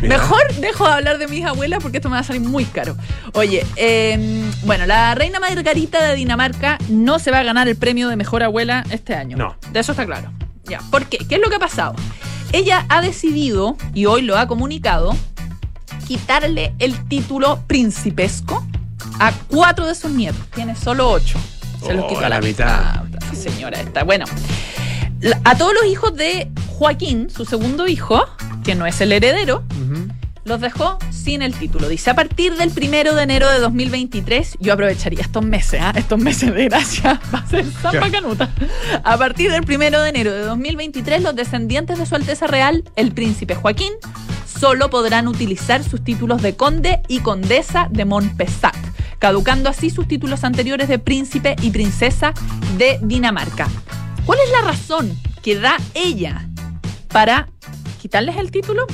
Mejor 0.02 0.54
dejo 0.60 0.86
de 0.86 0.92
hablar 0.92 1.18
de 1.18 1.28
mis 1.28 1.44
abuelas 1.44 1.80
porque 1.82 1.98
esto 1.98 2.08
me 2.08 2.14
va 2.14 2.20
a 2.20 2.24
salir 2.24 2.42
muy 2.42 2.64
caro. 2.64 2.96
Oye, 3.32 3.64
eh, 3.76 4.44
bueno, 4.64 4.86
la 4.86 5.14
reina 5.14 5.40
Margarita 5.40 6.02
de 6.02 6.14
Dinamarca 6.14 6.78
no 6.88 7.18
se 7.18 7.30
va 7.30 7.38
a 7.38 7.42
ganar 7.42 7.68
el 7.68 7.76
premio 7.76 8.08
de 8.08 8.16
mejor 8.16 8.42
abuela 8.42 8.84
este 8.90 9.14
año. 9.14 9.36
No. 9.36 9.56
De 9.72 9.80
eso 9.80 9.92
está 9.92 10.04
claro. 10.04 10.32
Ya. 10.64 10.80
¿Por 10.90 11.06
qué? 11.06 11.18
¿Qué 11.18 11.36
es 11.36 11.40
lo 11.40 11.48
que 11.48 11.56
ha 11.56 11.60
pasado? 11.60 11.94
Ella 12.52 12.86
ha 12.88 13.00
decidido, 13.00 13.76
y 13.94 14.06
hoy 14.06 14.22
lo 14.22 14.36
ha 14.36 14.46
comunicado, 14.46 15.16
quitarle 16.06 16.74
el 16.78 17.06
título 17.08 17.62
principesco 17.66 18.66
a 19.18 19.32
cuatro 19.48 19.86
de 19.86 19.94
sus 19.94 20.10
nietos. 20.10 20.40
Tiene 20.54 20.74
solo 20.76 21.10
ocho. 21.10 21.38
Se 21.84 21.94
los 21.94 22.04
Oh, 22.04 22.08
quitó 22.08 22.20
a 22.20 22.28
la, 22.28 22.40
la 22.40 22.40
mitad. 22.40 23.04
Señora 23.32 23.80
esta. 23.80 24.04
Bueno, 24.04 24.24
a 25.44 25.56
todos 25.56 25.74
los 25.74 25.86
hijos 25.86 26.14
de 26.16 26.50
Joaquín, 26.78 27.28
su 27.30 27.44
segundo 27.44 27.86
hijo, 27.86 28.24
que 28.64 28.74
no 28.74 28.86
es 28.86 29.00
el 29.00 29.12
heredero, 29.12 29.62
los 30.44 30.60
dejó 30.60 30.98
sin 31.10 31.42
el 31.42 31.54
título. 31.54 31.88
Dice, 31.88 32.10
a 32.10 32.14
partir 32.14 32.56
del 32.56 32.70
primero 32.70 33.14
de 33.14 33.22
enero 33.24 33.50
de 33.50 33.58
2023, 33.58 34.56
yo 34.60 34.72
aprovecharía 34.72 35.20
estos 35.20 35.44
meses, 35.44 35.80
¿ah? 35.82 35.92
estos 35.94 36.18
meses 36.18 36.54
de 36.54 36.64
gracia, 36.64 37.20
va 37.34 37.40
a 37.40 37.46
ser 37.46 37.64
Ya. 37.92 38.00
San 38.00 38.10
Canuta. 38.10 38.50
A 39.04 39.18
partir 39.18 39.50
del 39.52 39.62
primero 39.64 40.00
de 40.00 40.08
enero 40.08 40.32
de 40.32 40.40
2023, 40.42 41.22
los 41.22 41.36
descendientes 41.36 41.98
de 41.98 42.06
su 42.06 42.14
Alteza 42.14 42.46
Real, 42.46 42.82
el 42.96 43.12
príncipe 43.12 43.54
Joaquín, 43.56 43.92
solo 44.58 44.88
podrán 44.88 45.28
utilizar 45.28 45.84
sus 45.84 46.02
títulos 46.02 46.40
de 46.40 46.56
conde 46.56 47.00
y 47.08 47.20
condesa 47.20 47.88
de 47.90 48.04
Montpessat, 48.06 48.74
caducando 49.18 49.68
así 49.68 49.90
sus 49.90 50.08
títulos 50.08 50.44
anteriores 50.44 50.88
de 50.88 50.98
príncipe 50.98 51.56
y 51.62 51.70
princesa 51.70 52.32
de 52.76 52.98
Dinamarca. 53.02 53.68
¿Cuál 54.24 54.38
es 54.44 54.50
la 54.50 54.60
razón 54.62 55.18
que 55.42 55.58
da 55.58 55.76
ella 55.94 56.48
para 57.08 57.48
quitarles 58.00 58.36
el 58.36 58.50
título? 58.50 58.86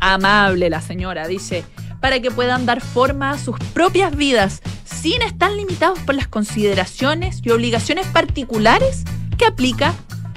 Amable 0.00 0.68
la 0.70 0.80
señora, 0.80 1.26
dice, 1.28 1.64
para 2.00 2.20
que 2.20 2.30
puedan 2.30 2.66
dar 2.66 2.80
forma 2.80 3.30
a 3.30 3.38
sus 3.38 3.58
propias 3.72 4.16
vidas 4.16 4.60
sin 4.84 5.22
estar 5.22 5.50
limitados 5.52 5.98
por 6.00 6.14
las 6.14 6.28
consideraciones 6.28 7.40
y 7.44 7.50
obligaciones 7.50 8.06
particulares 8.08 9.04
que 9.38 9.46
aplica, 9.46 9.94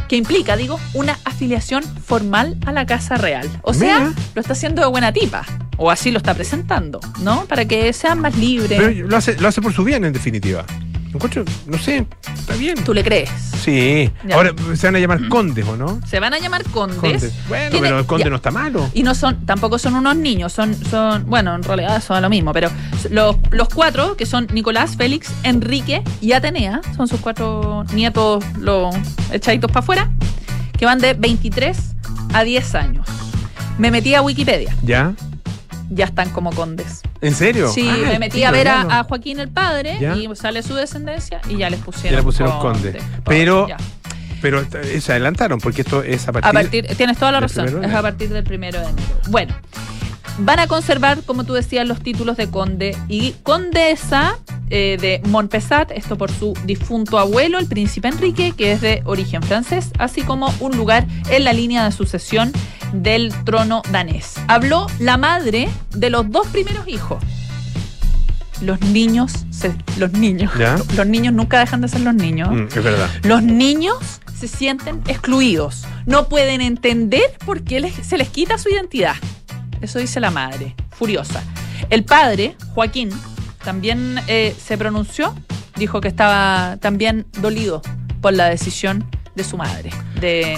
que 0.07 0.15
implica, 0.15 0.55
digo, 0.55 0.79
una 0.93 1.17
afiliación 1.25 1.83
formal 1.83 2.57
a 2.65 2.71
la 2.71 2.85
Casa 2.85 3.15
Real. 3.15 3.49
O 3.61 3.73
sea, 3.73 3.99
Mira. 3.99 4.13
lo 4.33 4.41
está 4.41 4.53
haciendo 4.53 4.81
de 4.81 4.87
buena 4.87 5.11
tipa. 5.11 5.45
O 5.77 5.91
así 5.91 6.11
lo 6.11 6.19
está 6.19 6.33
presentando, 6.33 7.01
¿no? 7.19 7.45
Para 7.45 7.65
que 7.65 7.91
sean 7.91 8.19
más 8.19 8.37
libres. 8.37 8.79
Pero 8.79 9.07
lo 9.07 9.17
hace, 9.17 9.37
lo 9.37 9.47
hace 9.47 9.61
por 9.61 9.73
su 9.73 9.83
bien, 9.83 10.05
en 10.05 10.13
definitiva. 10.13 10.65
Encuentro, 11.15 11.45
no 11.65 11.77
sé, 11.77 12.05
está 12.37 12.55
bien. 12.55 12.75
¿Tú 12.83 12.93
le 12.93 13.03
crees? 13.03 13.29
Sí. 13.63 14.11
Ya. 14.27 14.35
Ahora 14.35 14.51
se 14.75 14.85
van 14.87 14.95
a 14.97 14.99
llamar 14.99 15.27
condes, 15.29 15.65
¿o 15.65 15.77
no? 15.77 15.99
Se 16.05 16.19
van 16.19 16.33
a 16.33 16.39
llamar 16.39 16.63
condes. 16.65 16.97
Condes. 16.99 17.33
Bueno, 17.47 17.71
Tiene- 17.71 17.87
pero 17.87 17.99
el 17.99 18.05
conde 18.05 18.25
ya. 18.25 18.29
no 18.29 18.35
está 18.35 18.51
malo. 18.51 18.89
Y 18.93 19.01
no 19.03 19.15
son, 19.15 19.45
tampoco 19.45 19.79
son 19.79 19.95
unos 19.95 20.15
niños, 20.17 20.51
son, 20.53 20.75
son, 20.89 21.25
bueno, 21.25 21.55
en 21.55 21.63
realidad 21.63 22.03
son 22.03 22.21
lo 22.21 22.29
mismo, 22.29 22.51
pero 22.53 22.69
los, 23.09 23.37
los 23.51 23.69
cuatro, 23.69 24.17
que 24.17 24.25
son 24.25 24.47
Nicolás, 24.51 24.97
Félix, 24.97 25.31
Enrique 25.43 26.03
y 26.21 26.33
Atenea, 26.33 26.81
son 26.97 27.07
sus 27.07 27.19
cuatro 27.21 27.85
nietos, 27.93 28.43
los 28.59 28.93
echaditos 29.31 29.71
para 29.71 29.79
afuera, 29.83 30.11
que 30.77 30.85
van 30.85 30.99
de 30.99 31.13
23 31.13 31.77
a 32.33 32.43
10 32.43 32.75
años. 32.75 33.07
Me 33.77 33.89
metí 33.89 34.13
a 34.15 34.21
Wikipedia, 34.21 34.75
¿Ya? 34.83 35.13
Ya 35.89 36.05
están 36.05 36.29
como 36.29 36.51
condes. 36.51 37.01
¿En 37.21 37.33
serio? 37.35 37.69
Sí, 37.69 37.87
Ah, 37.89 37.97
me 38.09 38.19
metí 38.19 38.43
a 38.43 38.51
ver 38.51 38.67
a, 38.67 39.03
Joaquín 39.03 39.39
el 39.39 39.49
padre 39.49 39.97
Ya. 39.99 40.15
y 40.15 40.27
sale 40.35 40.63
su 40.63 40.73
descendencia 40.75 41.41
y 41.49 41.57
ya 41.57 41.69
les 41.69 41.79
pusieron, 41.79 42.11
Ya 42.11 42.17
le 42.17 42.23
pusieron 42.23 42.59
conde. 42.59 42.99
Pero- 43.25 43.67
ya. 43.67 43.77
Pero 44.41 44.61
eh, 44.61 45.01
se 45.01 45.11
adelantaron 45.13 45.59
porque 45.59 45.81
esto 45.81 46.03
es 46.03 46.27
a 46.27 46.31
partir, 46.31 46.49
A 46.49 46.53
partir, 46.53 46.85
tienes 46.97 47.17
toda 47.17 47.31
la 47.31 47.39
razón, 47.39 47.83
es 47.83 47.93
a 47.93 48.01
partir 48.01 48.29
del 48.29 48.43
primero 48.43 48.79
de 48.79 48.85
enero. 48.89 49.07
Bueno, 49.29 49.55
van 50.39 50.59
a 50.59 50.67
conservar, 50.67 51.21
como 51.23 51.45
tú 51.45 51.53
decías, 51.53 51.87
los 51.87 51.99
títulos 52.01 52.37
de 52.37 52.49
conde 52.49 52.95
y 53.07 53.31
condesa 53.43 54.37
eh, 54.69 54.97
de 54.99 55.21
Montpesat, 55.29 55.91
esto 55.91 56.17
por 56.17 56.31
su 56.31 56.53
difunto 56.65 57.17
abuelo, 57.17 57.57
el 57.59 57.67
príncipe 57.67 58.07
Enrique, 58.07 58.53
que 58.57 58.71
es 58.73 58.81
de 58.81 59.01
origen 59.05 59.41
francés, 59.43 59.91
así 59.99 60.21
como 60.21 60.53
un 60.59 60.75
lugar 60.77 61.05
en 61.29 61.43
la 61.43 61.53
línea 61.53 61.83
de 61.85 61.91
sucesión 61.91 62.51
del 62.93 63.33
trono 63.43 63.81
danés. 63.91 64.35
Habló 64.47 64.87
la 64.99 65.17
madre 65.17 65.69
de 65.91 66.09
los 66.09 66.29
dos 66.29 66.47
primeros 66.47 66.87
hijos. 66.87 67.23
Los 68.61 68.79
niños, 68.81 69.31
se- 69.49 69.75
los 69.97 70.13
niños, 70.13 70.51
¿Ya? 70.57 70.77
los 70.95 71.05
niños 71.05 71.33
nunca 71.33 71.59
dejan 71.59 71.81
de 71.81 71.89
ser 71.89 72.01
los 72.01 72.13
niños. 72.15 72.49
Mm, 72.51 72.67
es 72.67 72.83
verdad. 72.83 73.09
Los 73.23 73.43
niños 73.43 73.97
se 74.39 74.47
sienten 74.47 75.01
excluidos. 75.07 75.83
No 76.05 76.29
pueden 76.29 76.61
entender 76.61 77.37
por 77.45 77.63
qué 77.63 77.81
les- 77.81 77.95
se 78.07 78.17
les 78.17 78.29
quita 78.29 78.57
su 78.57 78.69
identidad. 78.69 79.15
Eso 79.81 79.99
dice 79.99 80.21
la 80.21 80.31
madre, 80.31 80.73
furiosa. 80.91 81.43
El 81.89 82.05
padre, 82.05 82.55
Joaquín, 82.73 83.09
también 83.63 84.21
eh, 84.27 84.55
se 84.63 84.77
pronunció, 84.77 85.35
dijo 85.75 85.99
que 85.99 86.07
estaba 86.07 86.77
también 86.79 87.25
dolido 87.41 87.81
por 88.21 88.33
la 88.33 88.45
decisión 88.49 89.05
de 89.35 89.43
su 89.43 89.57
madre 89.57 89.89
de, 90.21 90.57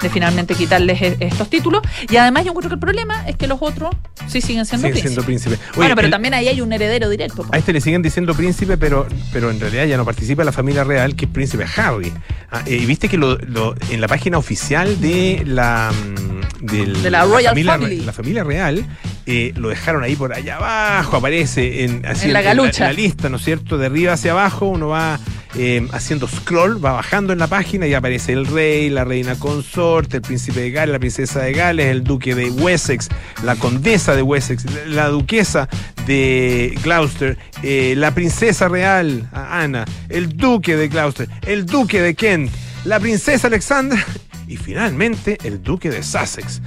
de 0.00 0.10
finalmente 0.10 0.54
quitarles 0.54 1.00
e- 1.02 1.16
estos 1.20 1.48
títulos. 1.50 1.82
Y 2.10 2.16
además 2.16 2.44
yo 2.44 2.50
encuentro 2.50 2.68
que 2.70 2.74
el 2.74 2.80
problema 2.80 3.28
es 3.28 3.36
que 3.36 3.46
los 3.46 3.58
otros 3.60 3.94
sí 4.26 4.40
siguen 4.40 4.64
siendo 4.66 4.88
Sigue 4.88 5.00
príncipes. 5.00 5.02
siendo 5.02 5.24
príncipe. 5.24 5.54
Oye, 5.54 5.76
bueno, 5.76 5.94
pero 5.96 6.06
el- 6.06 6.12
también 6.12 6.34
ahí 6.34 6.48
hay 6.48 6.60
un 6.60 6.72
heredero 6.72 7.08
directo. 7.08 7.44
A 7.50 7.58
este 7.58 7.72
le 7.72 7.80
siguen 7.80 8.02
diciendo 8.02 8.34
príncipe, 8.34 8.76
pero, 8.76 9.06
pero 9.32 9.50
en 9.50 9.58
realidad 9.60 9.86
ya 9.86 9.96
no 9.96 10.04
participa 10.04 10.44
la 10.44 10.52
familia 10.52 10.84
real, 10.84 11.16
que 11.16 11.24
es 11.26 11.30
príncipe 11.30 11.64
Harry. 11.76 12.12
Ah, 12.50 12.62
eh, 12.66 12.76
y 12.76 12.86
viste 12.86 13.08
que 13.08 13.16
lo, 13.18 13.36
lo- 13.38 13.74
en 13.90 14.00
la 14.00 14.08
página 14.08 14.38
oficial 14.38 15.00
de 15.00 15.42
la, 15.46 15.90
mm, 15.92 16.66
del- 16.66 17.02
De 17.02 17.10
la 17.10 17.24
Royal 17.24 17.50
familia, 17.50 17.72
Family. 17.72 18.00
la 18.00 18.12
familia 18.12 18.44
real, 18.44 18.86
eh, 19.30 19.52
lo 19.56 19.68
dejaron 19.68 20.02
ahí 20.02 20.16
por 20.16 20.32
allá 20.32 20.56
abajo, 20.56 21.18
aparece 21.18 21.84
en, 21.84 22.06
así 22.06 22.28
En 22.28 22.32
la 22.32 22.92
lista, 22.94 23.28
¿no 23.28 23.36
es 23.36 23.44
cierto? 23.44 23.76
De 23.76 23.84
arriba 23.84 24.14
hacia 24.14 24.30
abajo, 24.30 24.64
uno 24.64 24.88
va 24.88 25.20
eh, 25.54 25.86
haciendo 25.92 26.26
scroll, 26.26 26.82
va 26.82 26.92
bajando 26.92 27.34
en 27.34 27.38
la 27.38 27.46
página 27.46 27.86
y 27.86 27.92
aparece 27.92 28.32
el 28.32 28.46
rey, 28.46 28.88
la 28.88 29.04
reina 29.04 29.38
consorte, 29.38 30.16
el 30.16 30.22
príncipe 30.22 30.60
de 30.60 30.70
Gales, 30.70 30.94
la 30.94 30.98
princesa 30.98 31.40
de 31.40 31.52
Gales, 31.52 31.88
el 31.88 32.04
duque 32.04 32.34
de 32.34 32.48
Wessex, 32.48 33.10
la 33.44 33.54
condesa 33.56 34.16
de 34.16 34.22
Wessex, 34.22 34.64
la 34.86 35.08
duquesa 35.08 35.68
de 36.06 36.74
Gloucester, 36.82 37.36
eh, 37.62 37.92
la 37.98 38.14
princesa 38.14 38.66
real, 38.68 39.28
Ana, 39.34 39.84
el 40.08 40.38
duque 40.38 40.74
de 40.74 40.88
Gloucester, 40.88 41.28
el 41.46 41.66
duque 41.66 42.00
de 42.00 42.14
Kent, 42.14 42.50
la 42.86 42.98
princesa 42.98 43.48
Alexandra 43.48 44.02
y 44.48 44.56
finalmente 44.56 45.36
el 45.44 45.62
duque 45.62 45.90
de 45.90 46.02
Sussex, 46.02 46.62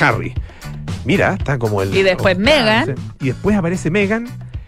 Harry. 0.00 0.34
Mira, 1.04 1.34
está 1.34 1.58
como 1.58 1.82
el. 1.82 1.94
Y 1.94 2.02
después 2.02 2.38
Meghan. 2.38 2.94
Y 3.20 3.26
después 3.26 3.56
aparece 3.56 3.90
Meghan. 3.90 4.24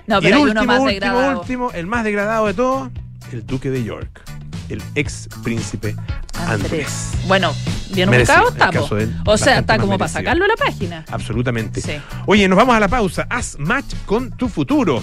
No, 0.06 0.18
y 0.18 0.22
pero 0.22 0.26
el 0.28 0.34
hay 0.34 0.42
último, 0.42 0.52
uno 0.52 0.64
más 0.64 0.80
último, 0.80 0.90
degradado. 0.90 1.40
último, 1.40 1.70
el 1.72 1.86
más 1.86 2.04
degradado 2.04 2.46
de 2.46 2.54
todo, 2.54 2.90
el 3.32 3.46
duque 3.46 3.70
de 3.70 3.82
York, 3.82 4.22
el 4.68 4.82
ex 4.94 5.28
príncipe 5.42 5.96
Andrés. 6.46 7.12
Bueno, 7.26 7.52
bien 7.92 8.08
ubicado 8.08 8.50
está. 8.50 8.70
O 9.24 9.36
sea, 9.36 9.58
está 9.58 9.78
como 9.78 9.98
para 9.98 10.08
sacarlo 10.08 10.44
a 10.44 10.48
la 10.48 10.56
página. 10.56 11.04
Absolutamente. 11.10 11.80
Sí. 11.80 11.92
Oye, 12.26 12.48
nos 12.48 12.56
vamos 12.56 12.76
a 12.76 12.80
la 12.80 12.88
pausa. 12.88 13.26
Haz 13.30 13.56
match 13.58 13.94
con 14.04 14.30
tu 14.30 14.48
futuro. 14.48 15.02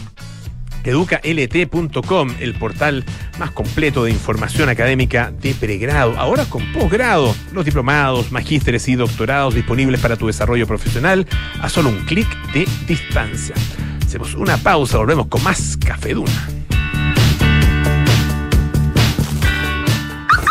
EducaLT.com, 0.84 2.36
el 2.40 2.54
portal 2.56 3.04
más 3.40 3.52
completo 3.52 4.04
de 4.06 4.12
información 4.12 4.70
académica 4.70 5.32
de 5.32 5.54
pregrado, 5.54 6.18
ahora 6.18 6.46
con 6.46 6.72
posgrado, 6.74 7.36
los 7.52 7.66
diplomados, 7.66 8.32
magísteres 8.32 8.88
y 8.88 8.96
doctorados 8.96 9.56
disponibles 9.56 10.02
para 10.02 10.18
tu 10.18 10.28
desarrollo 10.28 10.68
profesional 10.68 11.28
a 11.62 11.70
solo 11.70 11.90
un 11.90 12.06
clic 12.06 12.28
de 12.54 12.68
distancia. 12.88 13.56
Hacemos 14.06 14.36
una 14.36 14.58
pausa, 14.58 14.98
volvemos 14.98 15.28
con 15.28 15.44
más 15.44 15.78
Café 15.78 16.14
Duna. 16.14 16.63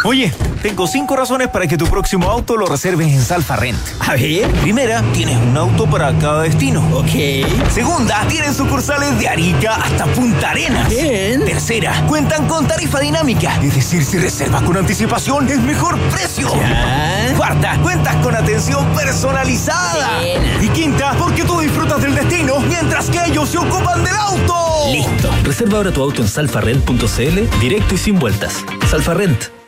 Oye, 0.04 0.32
tengo 0.62 0.88
cinco 0.88 1.14
razones 1.14 1.48
para 1.48 1.68
que 1.68 1.76
tu 1.76 1.86
próximo 1.86 2.28
auto 2.28 2.56
lo 2.56 2.66
reserves 2.66 3.06
en 3.06 3.22
Salfa 3.22 3.54
Rent. 3.54 3.78
A 4.00 4.14
ver. 4.14 4.50
Primera, 4.62 5.00
tienes 5.12 5.36
un 5.36 5.56
auto 5.56 5.86
para 5.86 6.12
cada 6.18 6.42
destino. 6.42 6.84
Ok. 6.92 7.70
Segunda, 7.70 8.26
tienen 8.26 8.52
sucursales 8.52 9.16
de 9.20 9.28
Arica 9.28 9.76
hasta 9.76 10.06
Punta 10.06 10.50
Arenas. 10.50 10.88
Bien. 10.88 11.44
Tercera, 11.44 12.04
cuentan 12.08 12.48
con 12.48 12.66
tarifa 12.66 12.98
dinámica. 12.98 13.60
Es 13.62 13.76
decir, 13.76 14.04
si 14.04 14.18
reservas 14.18 14.62
con 14.62 14.76
anticipación, 14.76 15.48
es 15.48 15.60
mejor 15.60 15.96
precio. 16.10 16.48
Ya. 16.52 17.34
Cuarta, 17.36 17.78
cuentas 17.80 18.16
con 18.16 18.34
atención 18.34 18.84
personalizada. 18.94 20.18
Buena. 20.18 20.64
Y 20.64 20.68
quinta, 20.70 21.12
porque 21.16 21.44
tú 21.44 21.60
disfrutas 21.60 22.02
del 22.02 22.14
destino 22.14 22.58
mientras 22.60 23.08
que 23.08 23.24
ellos 23.24 23.48
se 23.48 23.58
ocupan 23.58 24.02
del 24.02 24.16
auto. 24.16 24.90
Listo. 24.90 25.30
Reserva 25.44 25.78
ahora 25.78 25.92
tu 25.92 26.02
auto 26.02 26.22
en 26.22 26.28
salfarrent.cl, 26.28 27.60
directo 27.60 27.94
y 27.94 27.98
sin 27.98 28.18
vueltas. 28.18 28.64
Salfarrent. 28.90 29.61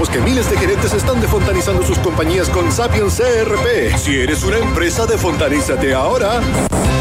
Informamos 0.00 0.08
que 0.08 0.30
miles 0.30 0.50
de 0.50 0.56
gerentes 0.56 0.94
están 0.94 1.20
defontanizando 1.20 1.82
sus 1.82 1.98
compañías 1.98 2.48
con 2.48 2.72
Sapiens 2.72 3.20
CRP. 3.20 3.98
Si 3.98 4.16
eres 4.16 4.42
una 4.44 4.56
empresa, 4.56 5.04
defontanízate 5.04 5.92
ahora. 5.92 6.40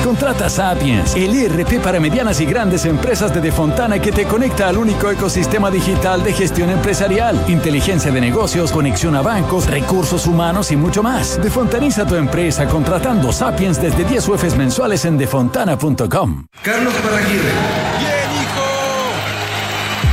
Contrata 0.04 0.50
Sapiens, 0.50 1.16
el 1.16 1.34
ERP 1.34 1.82
para 1.82 2.02
medianas 2.02 2.42
y 2.42 2.46
grandes 2.46 2.86
empresas 2.86 3.34
de 3.34 3.40
Defontana 3.40 4.02
que 4.02 4.12
te 4.12 4.26
conecta 4.26 4.68
al 4.68 4.78
único 4.78 5.10
ecosistema 5.10 5.72
digital 5.72 6.24
de 6.24 6.34
gestión 6.34 6.70
empresarial, 6.72 7.42
inteligencia 7.48 8.12
de 8.12 8.20
negocios, 8.20 8.72
conexión 8.72 9.16
a 9.16 9.22
bancos, 9.22 9.68
recursos 9.68 10.28
humanos 10.28 10.72
y 10.72 10.76
mucho 10.76 11.02
más. 11.02 11.42
Defontaniza 11.42 12.06
tu 12.06 12.16
empresa 12.16 12.68
contratando 12.68 13.32
Sapiens 13.32 13.82
desde 13.82 14.04
10 14.04 14.28
UFs 14.28 14.58
mensuales 14.58 15.06
en 15.06 15.18
defontana.com. 15.18 16.48
Carlos 16.64 16.94
Paraguirre. 16.96 18.09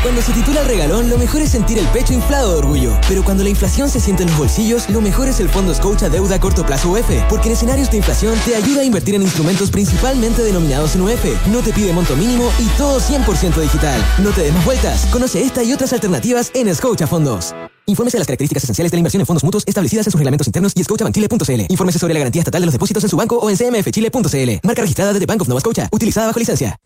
Cuando 0.06 0.22
se 0.22 0.32
titula 0.32 0.60
el 0.60 0.68
regalón, 0.68 1.10
lo 1.10 1.18
mejor 1.18 1.42
es 1.42 1.50
sentir 1.50 1.78
el 1.78 1.86
pecho 1.88 2.12
inflado 2.12 2.52
de 2.52 2.58
orgullo. 2.58 2.96
Pero 3.08 3.24
cuando 3.24 3.42
la 3.42 3.48
inflación 3.48 3.88
se 3.88 3.98
siente 3.98 4.22
en 4.22 4.28
los 4.28 4.38
bolsillos, 4.38 4.88
lo 4.88 5.00
mejor 5.00 5.26
es 5.26 5.40
el 5.40 5.48
Fondo 5.48 5.74
Scotia 5.74 6.08
Deuda 6.08 6.36
a 6.36 6.40
Corto 6.40 6.64
Plazo 6.64 6.92
UF. 6.92 7.10
Porque 7.28 7.48
en 7.48 7.54
escenarios 7.54 7.90
de 7.90 7.96
inflación 7.96 8.38
te 8.44 8.54
ayuda 8.54 8.82
a 8.82 8.84
invertir 8.84 9.16
en 9.16 9.22
instrumentos 9.22 9.68
principalmente 9.68 10.44
denominados 10.44 10.94
en 10.94 11.02
UF. 11.02 11.24
No 11.48 11.60
te 11.60 11.72
pide 11.72 11.92
monto 11.92 12.14
mínimo 12.14 12.52
y 12.60 12.68
todo 12.78 13.00
100% 13.00 13.60
digital. 13.60 14.00
No 14.22 14.30
te 14.30 14.42
des 14.42 14.54
más 14.54 14.64
vueltas. 14.64 15.06
Conoce 15.06 15.42
esta 15.42 15.64
y 15.64 15.72
otras 15.72 15.92
alternativas 15.92 16.52
en 16.54 16.72
Scotia 16.72 17.08
Fondos. 17.08 17.52
Infórmese 17.86 18.16
de 18.16 18.20
las 18.20 18.28
características 18.28 18.62
esenciales 18.62 18.92
de 18.92 18.98
la 18.98 19.00
inversión 19.00 19.22
en 19.22 19.26
fondos 19.26 19.42
mutuos 19.42 19.64
establecidas 19.66 20.06
en 20.06 20.12
sus 20.12 20.20
reglamentos 20.20 20.46
internos 20.46 20.72
y 20.76 20.84
scotiabankchile.cl. 20.84 21.66
Infórmese 21.68 21.98
sobre 21.98 22.14
la 22.14 22.20
garantía 22.20 22.42
estatal 22.42 22.62
de 22.62 22.66
los 22.66 22.72
depósitos 22.72 23.02
en 23.02 23.10
su 23.10 23.16
banco 23.16 23.38
o 23.38 23.50
en 23.50 23.56
cmfchile.cl. 23.56 24.50
Marca 24.62 24.82
registrada 24.82 25.12
de 25.12 25.18
The 25.18 25.26
Bank 25.26 25.42
of 25.42 25.48
Nova 25.48 25.60
Scotia. 25.60 25.88
Utilizada 25.90 26.28
bajo 26.28 26.38
licencia. 26.38 26.78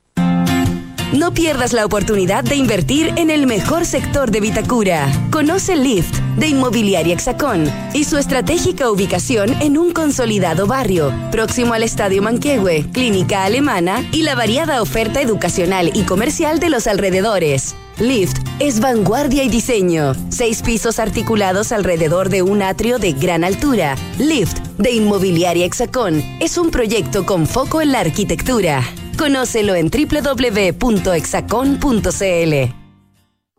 No 1.12 1.34
pierdas 1.34 1.72
la 1.72 1.84
oportunidad 1.84 2.44
de 2.44 2.54
invertir 2.54 3.12
en 3.16 3.30
el 3.30 3.48
mejor 3.48 3.84
sector 3.84 4.30
de 4.30 4.40
Vitacura. 4.40 5.10
Conoce 5.32 5.74
Lift 5.74 6.14
de 6.36 6.46
Inmobiliaria 6.46 7.14
Hexacón 7.14 7.64
y 7.92 8.04
su 8.04 8.16
estratégica 8.16 8.88
ubicación 8.88 9.52
en 9.60 9.76
un 9.76 9.90
consolidado 9.92 10.68
barrio, 10.68 11.12
próximo 11.32 11.74
al 11.74 11.82
Estadio 11.82 12.22
Manquehue, 12.22 12.86
Clínica 12.92 13.42
Alemana 13.42 14.08
y 14.12 14.22
la 14.22 14.36
variada 14.36 14.80
oferta 14.80 15.20
educacional 15.20 15.90
y 15.94 16.04
comercial 16.04 16.60
de 16.60 16.70
los 16.70 16.86
alrededores. 16.86 17.74
Lift 17.98 18.38
es 18.60 18.78
vanguardia 18.78 19.42
y 19.42 19.48
diseño. 19.48 20.14
Seis 20.28 20.62
pisos 20.62 21.00
articulados 21.00 21.72
alrededor 21.72 22.28
de 22.28 22.42
un 22.42 22.62
atrio 22.62 23.00
de 23.00 23.14
gran 23.14 23.42
altura. 23.42 23.96
Lift 24.18 24.58
de 24.78 24.92
Inmobiliaria 24.92 25.66
Hexacón 25.66 26.22
es 26.38 26.56
un 26.56 26.70
proyecto 26.70 27.26
con 27.26 27.48
foco 27.48 27.80
en 27.82 27.90
la 27.90 27.98
arquitectura. 27.98 28.84
Conócelo 29.20 29.74
en 29.74 29.90
www.exacon.cl. 29.90 30.80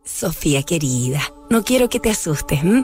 Sofía 0.03 0.64
querida, 0.64 1.22
no 1.51 1.64
quiero 1.64 1.88
que 1.88 1.99
te 1.99 2.09
asustes. 2.09 2.64
¿m? 2.64 2.84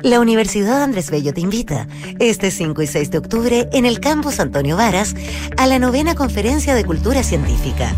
La 0.00 0.20
Universidad 0.20 0.82
Andrés 0.82 1.10
Bello 1.10 1.34
te 1.34 1.40
invita 1.40 1.86
este 2.18 2.50
5 2.50 2.82
y 2.82 2.86
6 2.86 3.10
de 3.10 3.18
octubre 3.18 3.68
en 3.72 3.86
el 3.86 4.00
campus 4.00 4.40
Antonio 4.40 4.76
Varas 4.76 5.14
a 5.56 5.66
la 5.66 5.78
novena 5.78 6.14
conferencia 6.14 6.74
de 6.74 6.84
cultura 6.84 7.22
científica, 7.22 7.94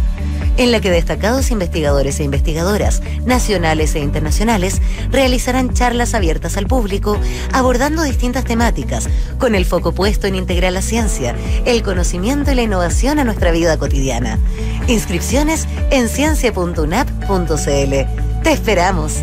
en 0.57 0.73
la 0.73 0.81
que 0.81 0.91
destacados 0.91 1.51
investigadores 1.51 2.21
e 2.21 2.25
investigadoras 2.25 3.03
nacionales 3.25 3.95
e 3.95 4.01
internacionales 4.01 4.81
realizarán 5.11 5.75
charlas 5.75 6.15
abiertas 6.15 6.57
al 6.57 6.67
público 6.67 7.19
abordando 7.53 8.03
distintas 8.03 8.45
temáticas 8.45 9.09
con 9.39 9.55
el 9.55 9.65
foco 9.65 9.93
puesto 9.93 10.27
en 10.27 10.35
integrar 10.35 10.73
la 10.73 10.83
ciencia, 10.83 11.35
el 11.65 11.83
conocimiento 11.83 12.53
y 12.53 12.55
la 12.55 12.63
innovación 12.63 13.19
a 13.19 13.25
nuestra 13.25 13.53
vida 13.53 13.79
cotidiana. 13.79 14.39
Inscripciones 14.87 15.67
en 15.91 16.09
ciencia.unap.cl. 16.09 18.43
Te 18.43 18.53
esperamos. 18.53 19.23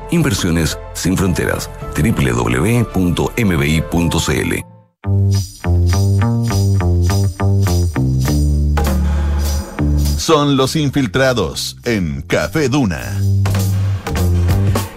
Inversiones 0.11 0.77
sin 0.93 1.17
fronteras. 1.17 1.69
www.mbi.cl. 1.95 3.31
Son 10.17 10.55
los 10.55 10.75
infiltrados 10.75 11.77
en 11.83 12.21
Café 12.21 12.69
Duna. 12.69 13.19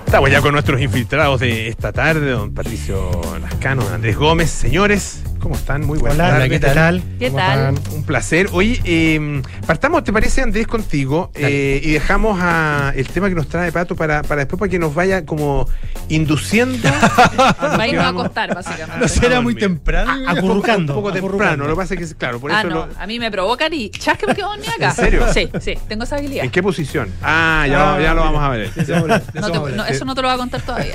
Estamos 0.05 0.31
ya 0.31 0.41
con 0.41 0.53
nuestros 0.53 0.81
infiltrados 0.81 1.41
de 1.41 1.69
esta 1.69 1.93
tarde, 1.93 2.31
don 2.31 2.55
Patricio 2.55 3.11
Lascano, 3.41 3.83
don 3.85 3.95
Andrés 3.95 4.17
Gómez. 4.17 4.51
Señores, 4.51 5.23
¿cómo 5.45 5.57
están? 5.57 5.83
Muy 5.87 5.99
buenas 5.99 6.19
Hola, 6.19 6.31
tardes. 6.31 6.49
¿qué 6.49 6.59
tal? 6.59 7.03
¿Qué 7.19 7.27
¿Cómo 7.27 7.39
tal? 7.39 7.75
están? 7.77 7.95
Un 7.95 8.05
placer. 8.05 8.49
Oye, 8.53 8.81
eh, 8.85 9.43
partamos, 9.67 10.03
¿te 10.03 10.11
parece, 10.11 10.41
Andrés, 10.41 10.67
contigo? 10.67 11.31
Eh, 11.35 11.83
y 11.85 11.91
dejamos 11.93 12.39
a 12.41 12.95
el 12.97 13.07
tema 13.09 13.29
que 13.29 13.35
nos 13.35 13.47
trae 13.49 13.71
Pato 13.71 13.95
para, 13.95 14.23
para 14.23 14.41
después 14.41 14.59
para 14.59 14.71
que 14.71 14.79
nos 14.79 14.95
vaya 14.95 15.27
como 15.27 15.69
induciendo. 16.09 16.89
Va 17.61 17.83
a 17.83 17.87
irnos 17.89 18.05
a 18.05 18.09
acostar, 18.09 18.55
básicamente. 18.55 18.99
No 18.99 19.07
será 19.07 19.43
muy 19.43 19.55
temprano. 19.55 20.13
Acurrucando. 20.27 20.95
Un 20.95 21.03
poco 21.03 21.13
temprano. 21.13 21.65
Lo 21.65 21.71
que 21.75 21.77
pasa 21.77 21.95
es 21.95 22.01
que, 22.11 22.17
claro, 22.17 22.41
por 22.41 22.51
ah, 22.51 22.61
eso 22.61 22.71
no, 22.71 22.87
lo- 22.87 22.89
a 22.99 23.07
mí 23.07 23.19
me 23.19 23.31
provocan 23.31 23.73
y 23.75 23.91
chasque 23.91 24.27
me 24.27 24.35
quedo 24.35 24.49
dormida 24.49 24.73
acá. 24.77 24.89
¿En 24.91 24.95
serio? 24.95 25.27
Sí, 25.33 25.51
sí, 25.61 25.75
tengo 25.89 26.05
esa 26.05 26.17
habilidad. 26.17 26.45
¿En 26.47 26.51
qué 26.51 26.63
posición? 26.63 27.11
Ah, 27.23 27.67
ya, 27.69 28.01
ya 28.01 28.15
lo 28.15 28.23
vamos 28.23 28.43
a 28.43 28.49
ver. 28.49 28.71
No 29.35 29.51
te- 29.51 29.73
no, 29.77 29.85
eso 29.85 30.07
no 30.07 30.15
te 30.15 30.23
lo 30.23 30.29
voy 30.29 30.35
a 30.37 30.39
contar 30.39 30.63
todavía. 30.63 30.95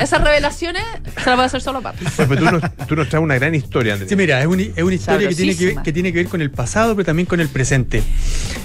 Esas 0.00 0.20
revelaciones 0.22 0.82
se 1.22 1.26
las 1.30 1.36
voy 1.36 1.42
a 1.44 1.46
hacer 1.46 1.60
solo 1.60 1.78
a 1.78 1.82
Pato. 1.82 1.98
Pero 2.16 2.36
tú 2.36 2.44
nos, 2.44 2.62
tú 2.88 2.96
nos 2.96 3.08
traes 3.08 3.22
una 3.22 3.34
gran 3.36 3.54
historia, 3.54 3.75
Andrés. 3.92 4.08
Sí, 4.08 4.16
mira, 4.16 4.40
es, 4.40 4.46
un- 4.46 4.60
es 4.60 4.82
una 4.82 4.94
historia 4.94 5.28
que 5.28 5.34
tiene 5.34 5.56
que, 5.56 5.66
ver, 5.66 5.82
que 5.84 5.92
tiene 5.92 6.12
que 6.12 6.18
ver 6.18 6.28
con 6.28 6.40
el 6.40 6.50
pasado, 6.50 6.94
pero 6.96 7.04
también 7.06 7.26
con 7.26 7.40
el 7.40 7.48
presente. 7.48 8.02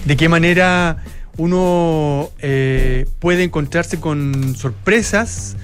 De 0.05 0.15
qué 0.17 0.29
manera 0.29 0.97
uno 1.37 2.29
eh, 2.39 3.05
puede 3.19 3.43
encontrarse 3.43 3.99
con 3.99 4.55
sorpresas 4.55 5.55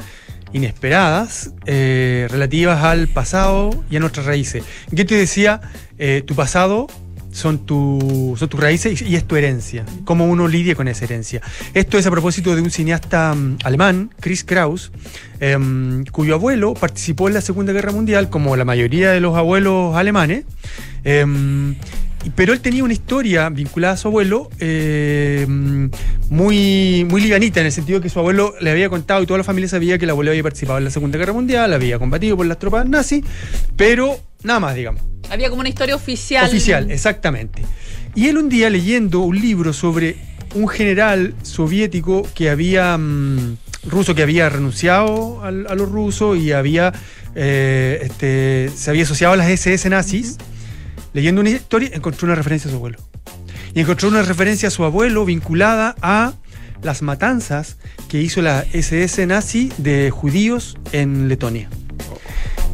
inesperadas 0.53 1.51
eh, 1.65 2.27
relativas 2.29 2.83
al 2.83 3.07
pasado 3.09 3.83
y 3.89 3.97
a 3.97 3.99
nuestras 3.99 4.25
raíces. 4.25 4.63
Yo 4.91 5.05
te 5.05 5.15
decía, 5.15 5.61
eh, 5.97 6.23
tu 6.25 6.35
pasado 6.35 6.87
son, 7.31 7.59
tu- 7.65 8.35
son 8.37 8.49
tus 8.49 8.59
raíces 8.59 9.01
y, 9.01 9.15
es 9.15 9.23
tu 9.25 9.35
herencia. 9.35 9.85
Cómo 10.05 10.25
uno 10.25 10.47
lidia 10.47 10.75
con 10.75 10.87
esa 10.87 11.05
herencia. 11.05 11.41
Esto 11.73 11.97
es 11.97 12.05
a 12.07 12.11
propósito 12.11 12.55
de 12.55 12.61
un 12.61 12.71
cineasta 12.71 13.33
mm, 13.35 13.57
alemán, 13.63 14.11
Chris 14.19 14.43
Kraus, 14.43 14.91
em, 15.39 16.03
cuyo 16.05 16.33
abuelo 16.35 16.73
participó 16.73 17.27
en 17.27 17.33
la 17.35 17.41
Segunda 17.41 17.73
Guerra 17.73 17.91
Mundial, 17.91 18.29
como 18.29 18.55
la 18.55 18.65
mayoría 18.65 19.11
de 19.11 19.19
los 19.19 19.35
abuelos 19.35 19.95
alemanes. 19.95 20.45
em, 21.03 21.75
pero 22.35 22.51
él 22.51 22.59
tenía 22.59 22.83
una 22.83 22.91
historia 22.93 23.47
vinculada 23.49 23.93
a 23.93 23.97
su 23.97 24.07
abuelo 24.09 24.49
em, 24.59 25.89
muy, 26.29 27.05
muy 27.09 27.21
liganita, 27.21 27.59
en 27.61 27.67
el 27.67 27.71
sentido 27.71 28.01
que 28.01 28.09
su 28.09 28.19
abuelo 28.19 28.53
le 28.59 28.71
había 28.71 28.89
contado 28.89 29.21
y 29.23 29.25
toda 29.25 29.37
la 29.37 29.43
familia 29.45 29.69
sabía 29.69 29.97
que 29.97 30.03
el 30.05 30.09
abuelo 30.11 30.31
había 30.31 30.43
participado 30.43 30.77
en 30.77 30.83
la 30.85 30.89
Segunda 30.89 31.17
Guerra 31.17 31.31
Mundial, 31.33 31.71
había 31.73 31.99
combatido 31.99 32.35
por 32.35 32.45
las 32.45 32.59
tropas 32.59 32.85
nazis, 32.89 33.23
pero 33.77 34.17
nada 34.43 34.59
más, 34.59 34.75
digamos. 34.75 35.01
Había 35.29 35.49
como 35.49 35.59
una 35.61 35.69
historia 35.69 35.95
oficial. 35.95 36.45
Oficial, 36.47 36.89
exactamente. 36.91 37.63
Y 38.15 38.27
él 38.27 38.37
un 38.37 38.49
día 38.49 38.69
leyendo 38.69 39.19
un 39.19 39.39
libro 39.39 39.73
sobre 39.73 40.15
un 40.55 40.67
general 40.67 41.35
soviético 41.43 42.27
que 42.33 42.49
había, 42.49 42.97
mm, 42.97 43.57
ruso 43.87 44.15
que 44.15 44.23
había 44.23 44.49
renunciado 44.49 45.43
al- 45.43 45.67
a 45.67 45.75
los 45.75 45.89
rusos 45.89 46.37
y 46.37 46.51
había, 46.51 46.93
eh, 47.35 47.99
este, 48.03 48.69
se 48.75 48.89
había 48.89 49.03
asociado 49.03 49.33
a 49.33 49.37
las 49.37 49.49
SS 49.49 49.89
nazis, 49.89 50.37
leyendo 51.13 51.41
una 51.41 51.49
historia 51.51 51.89
encontró 51.93 52.25
una 52.25 52.35
referencia 52.35 52.69
a 52.69 52.71
su 52.71 52.77
abuelo. 52.77 52.97
Y 53.75 53.81
encontró 53.81 54.09
una 54.09 54.23
referencia 54.23 54.69
a 54.69 54.71
su 54.71 54.83
abuelo 54.83 55.25
vinculada 55.25 55.95
a 56.01 56.33
las 56.81 57.01
matanzas 57.01 57.77
que 58.07 58.21
hizo 58.21 58.41
la 58.41 58.65
SS 58.73 59.25
nazi 59.27 59.71
de 59.77 60.09
judíos 60.09 60.77
en 60.91 61.27
Letonia. 61.27 61.69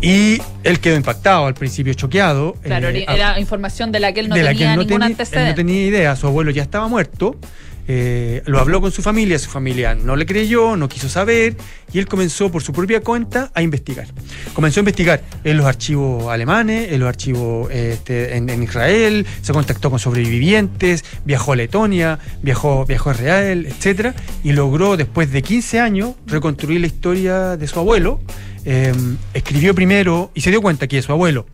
Y 0.03 0.41
él 0.63 0.79
quedó 0.81 0.97
impactado, 0.97 1.45
al 1.47 1.53
principio 1.53 1.93
choqueado. 1.93 2.53
Claro, 2.61 2.89
eh, 2.89 3.05
era 3.07 3.39
información 3.39 3.91
de 3.93 4.01
la 4.01 4.11
que 4.13 4.19
él 4.19 4.27
no 4.29 4.35
de 4.35 4.43
la 4.43 4.49
tenía 4.49 4.57
que 4.67 4.71
él 4.73 4.75
no 4.75 4.81
ningún 4.83 4.99
tenía- 4.99 5.07
antecedente. 5.07 5.43
él 5.43 5.49
no 5.51 5.55
tenía 5.55 5.85
idea, 5.87 6.15
su 6.17 6.27
abuelo 6.27 6.51
ya 6.51 6.61
estaba 6.63 6.87
muerto. 6.89 7.37
eh, 7.85 8.41
lo 8.45 8.59
habló 8.61 8.79
con 8.79 8.93
su 8.93 9.01
familia, 9.01 9.37
su 9.37 9.49
familia 9.49 9.93
no 9.93 10.15
le 10.15 10.25
creyó, 10.25 10.77
no 10.77 10.87
quiso 10.87 11.09
saber, 11.09 11.57
y 11.91 11.99
él 11.99 12.07
comenzó 12.07 12.49
por 12.49 12.63
su 12.63 12.71
propia 12.71 13.01
cuenta 13.01 13.51
a 13.53 13.61
investigar. 13.61 14.07
Comenzó 14.53 14.79
a 14.79 14.81
investigar 14.81 15.21
en 15.43 15.57
los 15.57 15.65
archivos 15.65 16.31
alemanes, 16.31 16.93
en 16.93 16.99
los 17.01 17.09
archivos 17.09 17.69
este, 17.71 18.37
en, 18.37 18.49
en 18.49 18.63
Israel, 18.63 19.25
se 19.41 19.51
contactó 19.51 19.89
con 19.89 19.99
sobrevivientes, 19.99 21.03
viajó 21.25 21.51
a 21.51 21.55
Letonia, 21.57 22.19
viajó, 22.41 22.85
viajó 22.85 23.09
a 23.09 23.13
Israel, 23.15 23.65
etc. 23.67 24.15
Y 24.45 24.53
logró, 24.53 24.95
después 24.95 25.29
de 25.33 25.41
15 25.41 25.81
años, 25.81 26.13
reconstruir 26.25 26.79
la 26.79 26.87
historia 26.87 27.57
de 27.57 27.67
su 27.67 27.79
abuelo. 27.79 28.21
Eh, 28.65 28.93
escribió 29.33 29.75
primero 29.75 30.31
y 30.33 30.41
se 30.41 30.49
dio 30.49 30.61
cuenta 30.61 30.87
que 30.87 31.01
su 31.01 31.11
abuelo 31.11 31.45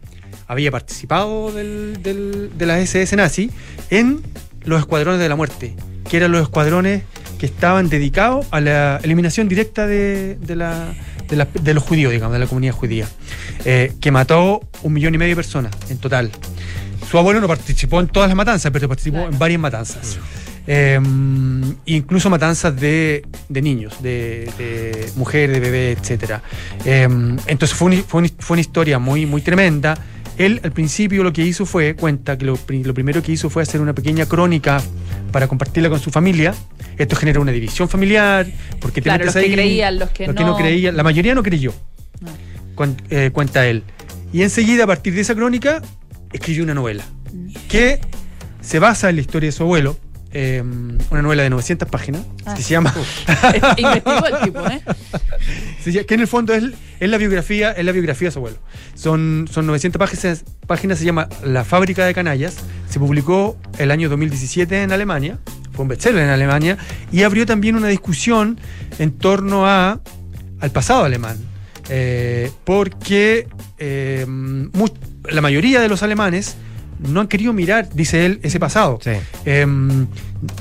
había 0.48 0.72
participado 0.72 1.52
del- 1.52 2.02
del- 2.04 2.52
de 2.58 2.66
la 2.66 2.80
SS 2.80 3.16
nazi 3.16 3.50
en 3.90 4.22
los 4.66 4.80
escuadrones 4.80 5.20
de 5.20 5.30
la 5.30 5.36
muerte, 5.36 5.76
que 6.10 6.18
eran 6.18 6.32
los 6.32 6.42
escuadrones 6.42 7.04
que 7.40 7.46
estaban 7.46 7.90
dedicados 7.90 8.46
a 8.52 8.60
la 8.60 9.00
eliminación 9.04 9.48
directa 9.48 9.88
de, 9.88 10.36
de 10.36 10.56
la- 10.56 10.94
de 11.30 11.36
la- 11.36 11.48
de 11.54 11.74
los 11.74 11.84
judíos, 11.84 12.12
digamos, 12.12 12.34
de 12.34 12.40
la 12.40 12.48
comunidad 12.48 12.74
judía, 12.74 13.08
eh, 13.66 13.94
que 14.02 14.12
mató 14.12 14.62
un 14.84 14.94
millón 14.94 15.14
y 15.16 15.18
medio 15.18 15.32
de 15.32 15.36
personas 15.38 15.72
en 15.90 15.98
total. 16.00 16.32
Su 17.10 17.18
abuelo 17.18 17.40
no 17.42 17.48
participó 17.48 18.00
en 18.02 18.08
todas 18.08 18.30
las 18.30 18.36
matanzas, 18.36 18.72
pero 18.72 18.88
participó 18.88 19.20
en 19.28 19.38
varias 19.40 19.60
matanzas. 19.60 20.18
Eh, 20.72 21.00
incluso 21.86 22.30
matanzas 22.30 22.80
de, 22.80 23.24
de 23.50 23.62
niños, 23.64 24.04
de, 24.04 24.48
de 24.60 25.10
mujeres, 25.16 25.56
de 25.56 25.60
bebés, 25.60 25.98
etc. 26.12 26.34
entonces 26.86 27.76
fue, 27.76 27.88
una- 27.88 28.04
fue 28.04 28.20
una- 28.22 28.30
fue 28.38 28.54
una 28.56 28.62
historia 28.62 29.00
muy, 29.00 29.26
muy 29.26 29.42
tremenda. 29.42 29.98
Él 30.38 30.62
al 30.64 30.72
principio 30.72 31.24
lo 31.24 31.34
que 31.34 31.42
hizo 31.42 31.66
fue, 31.66 31.96
cuenta 31.96 32.38
que 32.38 32.46
lo, 32.46 32.54
lo 32.84 32.94
primero 32.94 33.22
que 33.24 33.32
hizo 33.32 33.50
fue 33.50 33.64
hacer 33.64 33.82
una 33.82 33.94
pequeña 33.94 34.28
crónica 34.28 34.80
para 35.32 35.48
compartirla 35.48 35.90
con 35.90 36.00
su 36.00 36.12
familia. 36.12 36.54
Esto 37.00 37.16
genera 37.16 37.40
una 37.40 37.52
división 37.52 37.90
familiar, 37.90 38.46
porque 38.80 39.02
te 39.02 39.06
Claro, 39.06 39.24
que 39.26 39.52
creían, 39.54 39.98
los 40.00 40.10
que 40.12 40.28
los 40.28 40.36
que 40.36 40.44
no 40.44 40.56
creían, 40.56 40.96
la 40.96 41.02
mayoría 41.04 41.34
no 41.34 41.42
creyó, 41.42 41.74
cuen- 42.76 42.96
eh, 43.10 43.32
cuenta 43.34 43.66
él. 43.66 43.84
Y 44.32 44.44
enseguida, 44.44 44.84
a 44.84 44.88
partir 44.88 45.16
de 45.16 45.22
esa 45.22 45.34
crónica, 45.34 45.82
escribió 46.32 46.64
una 46.64 46.76
novela 46.76 47.04
que 47.68 48.00
se 48.62 48.78
basa 48.78 49.10
en 49.10 49.16
la 49.16 49.22
historia 49.22 49.48
de 49.48 49.52
su 49.52 49.64
abuelo, 49.64 49.98
eh, 50.32 50.64
una 51.10 51.22
novela 51.22 51.44
de 51.44 51.50
900 51.50 51.90
páginas 51.90 52.22
Ah. 52.46 52.54
que 52.56 52.62
se 52.64 52.72
llama. 52.72 52.94
Investigó 53.78 54.26
el 54.26 54.40
tipo, 54.44 54.68
¿eh? 54.68 54.82
Que 56.08 56.14
en 56.14 56.20
el 56.20 56.28
fondo 56.28 56.54
es, 56.54 56.64
es 57.00 57.10
la 57.10 57.18
biografía 57.18 57.72
es 57.72 57.84
la 57.84 57.92
biografía 57.92 58.28
de 58.28 58.32
su 58.32 58.40
abuelo. 58.40 58.58
Son, 58.96 59.48
son 59.52 59.66
900 59.66 59.98
páginas, 60.00 60.44
páginas, 60.68 61.00
se 61.00 61.06
llama 61.06 61.30
La 61.44 61.64
fábrica 61.64 62.06
de 62.06 62.14
canallas. 62.14 62.58
Se 62.90 63.00
publicó 63.00 63.58
el 63.78 63.90
año 63.92 64.10
2017 64.10 64.84
en 64.84 64.92
Alemania, 64.92 65.40
fue 65.74 65.84
un 65.84 65.90
bestseller 65.90 66.24
en 66.24 66.30
Alemania, 66.30 66.78
y 67.12 67.24
abrió 67.24 67.46
también 67.46 67.76
una 67.76 67.88
discusión 67.88 68.60
en 69.00 69.12
torno 69.12 69.66
a, 69.68 70.00
al 70.60 70.72
pasado 70.72 71.04
alemán. 71.06 71.38
Eh, 71.90 72.52
porque 72.66 73.48
eh, 73.80 74.26
la 75.30 75.42
mayoría 75.42 75.82
de 75.82 75.90
los 75.90 76.04
alemanes 76.04 76.56
no 77.00 77.22
han 77.22 77.28
querido 77.28 77.54
mirar, 77.54 77.90
dice 77.94 78.26
él, 78.26 78.40
ese 78.44 78.60
pasado. 78.60 79.00
Eh, 79.46 79.66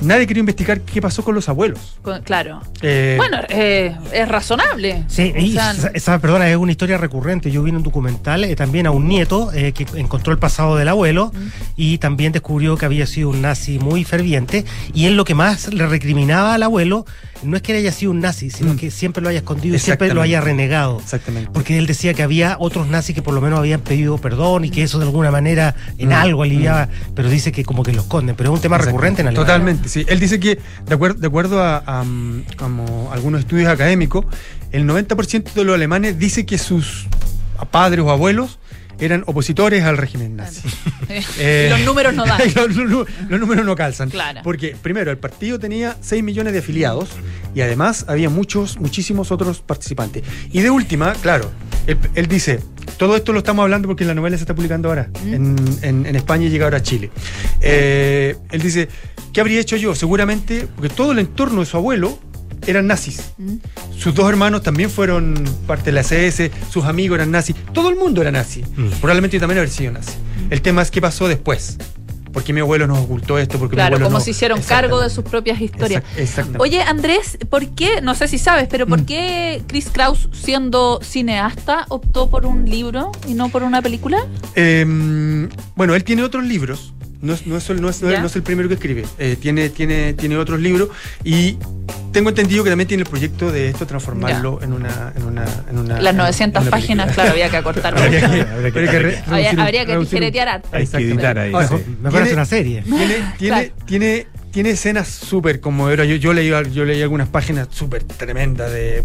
nadie 0.01 0.27
quería 0.27 0.39
investigar 0.41 0.81
qué 0.81 1.01
pasó 1.01 1.23
con 1.23 1.35
los 1.35 1.47
abuelos. 1.49 1.97
Con- 2.01 2.21
claro. 2.21 2.61
Eh, 2.81 3.15
Bueno, 3.17 3.37
eh, 3.49 3.95
es 4.13 4.27
razonable. 4.27 5.03
Sí, 5.07 5.33
O 5.35 5.39
y 5.39 5.53
sea, 5.53 5.71
esa, 5.71 5.87
esa, 5.89 6.19
perdona, 6.19 6.49
es 6.49 6.57
una 6.57 6.71
historia 6.71 6.97
recurrente. 6.97 7.51
Yo 7.51 7.63
vi 7.63 7.69
en 7.69 7.77
un 7.77 7.83
documental 7.83 8.43
eh, 8.43 8.55
también 8.55 8.87
a 8.87 8.91
un 8.91 9.07
nieto 9.07 9.51
eh, 9.53 9.71
que 9.73 9.85
encontró 9.99 10.33
el 10.33 10.39
pasado 10.39 10.75
del 10.75 10.87
abuelo 10.89 11.31
y 11.75 11.97
también 11.97 12.31
descubrió 12.31 12.77
que 12.77 12.85
había 12.85 13.05
sido 13.07 13.29
un 13.29 13.41
nazi 13.41 13.79
muy 13.79 14.03
ferviente. 14.03 14.65
Y 14.93 15.05
él 15.05 15.15
lo 15.15 15.25
que 15.25 15.35
más 15.35 15.73
le 15.73 15.87
recriminaba 15.87 16.53
al 16.53 16.63
abuelo 16.63 17.05
no 17.41 17.55
es 17.55 17.61
que 17.61 17.71
él 17.71 17.77
haya 17.79 17.93
sido 17.93 18.11
un 18.11 18.19
nazi, 18.19 18.49
sino 18.49 18.75
que 18.75 18.91
siempre 18.91 19.23
lo 19.23 19.29
haya 19.29 19.39
escondido 19.39 19.73
y 19.75 19.79
siempre 19.79 20.13
lo 20.13 20.21
haya 20.21 20.41
renegado. 20.41 20.99
Exactamente. 20.99 21.49
Porque 21.53 21.77
él 21.77 21.87
decía 21.87 22.13
que 22.13 22.21
había 22.21 22.57
otros 22.59 22.87
nazis 22.87 23.15
que 23.15 23.21
por 23.21 23.33
lo 23.33 23.39
menos 23.39 23.59
habían 23.59 23.79
pedido 23.79 24.17
perdón 24.17 24.65
y 24.65 24.69
que 24.69 24.83
eso 24.83 24.99
de 24.99 25.05
alguna 25.05 25.31
manera 25.31 25.73
en 25.97 26.09
Mm, 26.09 26.13
algo 26.13 26.43
aliviaba, 26.43 26.89
pero 27.15 27.29
dice 27.29 27.51
que 27.53 27.63
como 27.63 27.83
que 27.83 27.93
lo 27.93 28.01
esconden. 28.01 28.35
Pero 28.35 28.49
es 28.51 28.55
un 28.55 28.61
tema 28.61 28.77
recurrente 28.77 29.21
en 29.21 29.27
Alemania. 29.29 29.45
Totalmente, 29.45 29.68
sí. 29.85 30.05
Él 30.07 30.19
dice 30.19 30.39
que, 30.39 30.59
de 30.85 30.93
acuerdo, 30.95 31.19
de 31.19 31.27
acuerdo 31.27 31.61
a, 31.63 31.83
a, 31.85 32.03
mm, 32.03 32.43
algunos 33.11 33.41
estudios 33.41 33.67
académicos, 33.69 34.25
el 34.71 34.85
90% 34.87 35.53
de 35.53 35.63
los 35.63 35.75
alemanes 35.75 36.17
dice 36.19 36.45
que 36.45 36.57
sus 36.57 37.07
padres 37.71 38.03
o 38.05 38.11
abuelos 38.11 38.59
eran 39.01 39.23
opositores 39.27 39.83
al 39.85 39.97
régimen 39.97 40.35
nazi. 40.35 40.61
Eh, 41.39 41.67
y 41.67 41.69
los 41.77 41.79
números 41.85 42.13
no 42.13 42.25
dan. 42.25 42.41
los, 42.55 42.75
los- 42.75 43.07
los 43.29 43.39
números 43.39 43.65
no 43.65 43.75
calzan. 43.75 44.09
Claro. 44.09 44.41
Porque, 44.43 44.75
primero, 44.81 45.09
el 45.09 45.17
partido 45.17 45.57
tenía 45.57 45.95
6 46.01 46.21
millones 46.21 46.51
de 46.53 46.59
afiliados 46.59 47.09
y 47.55 47.61
además 47.61 48.05
había 48.09 48.29
muchos, 48.29 48.77
muchísimos 48.79 49.31
otros 49.31 49.61
participantes. 49.61 50.23
Y 50.51 50.59
de 50.61 50.69
última, 50.69 51.13
claro, 51.13 51.49
él, 51.87 51.97
él 52.15 52.27
dice, 52.27 52.59
todo 52.99 53.15
esto 53.15 53.33
lo 53.33 53.39
estamos 53.39 53.63
hablando 53.63 53.87
porque 53.87 54.05
la 54.05 54.13
novela 54.13 54.37
se 54.37 54.43
está 54.43 54.53
publicando 54.53 54.89
ahora 54.89 55.09
en, 55.25 55.55
en- 55.81 56.05
en 56.05 56.15
España 56.15 56.45
y 56.45 56.49
llega 56.49 56.65
ahora 56.65 56.77
a 56.77 56.83
Chile. 56.83 57.09
Eh, 57.61 58.35
él 58.51 58.61
dice, 58.61 58.87
¿qué 59.33 59.41
habría 59.41 59.59
hecho 59.59 59.75
yo? 59.77 59.95
Seguramente, 59.95 60.67
porque 60.75 60.89
todo 60.93 61.13
el 61.13 61.19
entorno 61.19 61.61
de 61.61 61.65
su 61.65 61.77
abuelo 61.77 62.19
eran 62.67 62.87
nazis. 62.87 63.31
Sus 63.97 64.13
dos 64.13 64.29
hermanos 64.29 64.61
también 64.63 64.89
fueron 64.89 65.43
parte 65.65 65.85
de 65.85 65.91
la 65.93 66.01
SS, 66.01 66.51
sus 66.69 66.85
amigos 66.85 67.15
eran 67.15 67.31
nazis, 67.31 67.55
todo 67.73 67.89
el 67.89 67.95
mundo 67.95 68.21
era 68.21 68.31
nazi. 68.31 68.61
Probablemente 68.99 69.37
yo 69.37 69.41
también 69.41 69.59
habría 69.59 69.73
sido 69.73 69.91
nazi. 69.93 70.13
El 70.49 70.61
tema 70.61 70.81
es 70.81 70.91
qué 70.91 71.01
pasó 71.01 71.27
después. 71.27 71.77
Porque 72.31 72.53
mi 72.53 72.59
abuelo 72.59 72.85
nos 72.87 72.99
ocultó 72.99 73.37
esto, 73.39 73.57
porque 73.57 73.75
Claro, 73.75 73.97
como 73.97 74.09
no- 74.09 74.19
se 74.19 74.31
hicieron 74.31 74.61
cargo 74.61 75.01
de 75.01 75.09
sus 75.09 75.23
propias 75.23 75.59
historias. 75.59 76.03
Exact- 76.03 76.19
exactamente. 76.19 76.61
Oye, 76.63 76.81
Andrés, 76.83 77.37
¿por 77.49 77.67
qué, 77.69 78.01
no 78.01 78.13
sé 78.15 78.27
si 78.27 78.37
sabes, 78.37 78.67
pero 78.69 78.85
Mm. 78.85 78.89
por 78.89 79.05
qué 79.05 79.63
Chris 79.67 79.89
Kraus, 79.91 80.29
siendo 80.31 80.99
cineasta, 81.01 81.85
optó 81.89 82.29
por 82.29 82.45
un 82.45 82.69
libro 82.69 83.11
y 83.27 83.33
no 83.33 83.49
por 83.49 83.63
una 83.63 83.81
película? 83.81 84.19
Eh, 84.55 84.85
bueno, 85.75 85.95
él 85.95 86.03
tiene 86.03 86.23
otros 86.23 86.43
libros. 86.45 86.93
No 87.21 87.33
es, 87.33 87.45
no 87.45 87.57
es, 87.57 87.69
el- 87.69 87.81
no 87.81 87.89
es- 87.89 88.01
no 88.01 88.09
es- 88.09 88.23
es 88.23 88.35
el 88.37 88.43
primero 88.43 88.67
que 88.69 88.75
escribe. 88.75 89.05
Eh, 89.17 89.35
tiene, 89.39 89.69
tiene, 89.69 90.13
tiene 90.13 90.37
otros 90.37 90.59
libros 90.61 90.89
y 91.23 91.57
tengo 92.13 92.29
entendido 92.29 92.63
que 92.63 92.69
también 92.69 92.87
tiene 92.87 93.03
el 93.03 93.09
proyecto 93.09 93.51
de 93.51 93.67
esto 93.69 93.85
transformarlo 93.85 94.59
en 94.61 94.71
una, 94.73 95.11
en 95.15 95.23
una, 95.25 95.45
en 95.69 95.77
una- 95.79 96.01
Las 96.01 96.11
en- 96.13 96.17
900 96.17 96.61
en 96.61 96.67
una 96.67 96.71
páginas, 96.71 97.05
película. 97.07 97.13
claro, 97.15 97.31
había 97.31 97.49
que 97.49 97.57
acortar. 97.57 97.93
habría 97.97 98.19
que, 98.21 98.25
habría 98.25 98.71
que 98.71 98.79
Habría- 99.59 99.85
que 99.85 99.97
tijeretear. 99.97 100.61
Hay 100.71 100.87
que 100.87 100.97
editar 100.97 101.37
ahí. 101.39 101.51
Sí. 101.51 101.75
Mejor 102.01 102.11
tiene- 102.11 102.19
hacer 102.21 102.33
una 102.35 102.45
serie. 102.45 102.83
Tiene, 102.87 103.15
tiene, 103.37 103.71
tiene, 103.85 104.27
tiene 104.51 104.69
escenas 104.71 105.07
súper 105.09 105.59
conmovedoras. 105.59 106.07
Yo, 106.07 106.15
yo, 106.15 106.33
leí, 106.33 106.49
yo 106.73 106.85
leí 106.85 107.01
algunas 107.01 107.27
páginas 107.27 107.67
súper 107.71 108.03
tremendas 108.03 108.71
de 108.71 109.03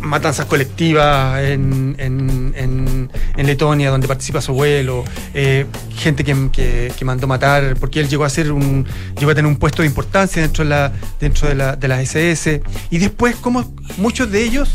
matanzas 0.00 0.46
colectivas 0.46 1.42
en, 1.42 1.96
en, 1.98 2.54
en- 2.56 3.46
Letonia, 3.46 3.90
donde 3.90 4.06
participa 4.06 4.40
su 4.42 4.50
abuelo, 4.52 5.04
eh, 5.32 5.64
gente 5.96 6.22
que, 6.24 6.36
que- 6.52 6.92
que 6.96 7.04
mandó 7.04 7.26
matar, 7.26 7.76
porque 7.80 8.00
él 8.00 8.08
llegó 8.08 8.24
a 8.24 8.28
ser 8.30 8.52
un, 8.52 8.84
llegó 9.18 9.30
a 9.30 9.34
tener 9.34 9.48
un 9.50 9.56
puesto 9.56 9.80
de 9.82 9.88
importancia 9.88 10.42
dentro 10.42 10.64
de 10.64 10.70
la, 10.70 10.92
dentro 11.18 11.48
de 11.48 11.54
la, 11.54 11.74
de 11.76 11.88
las 11.88 12.00
SS. 12.00 12.60
Y 12.90 12.98
después, 12.98 13.36
como 13.36 13.72
muchos 13.96 14.30
de 14.30 14.42
ellos, 14.44 14.70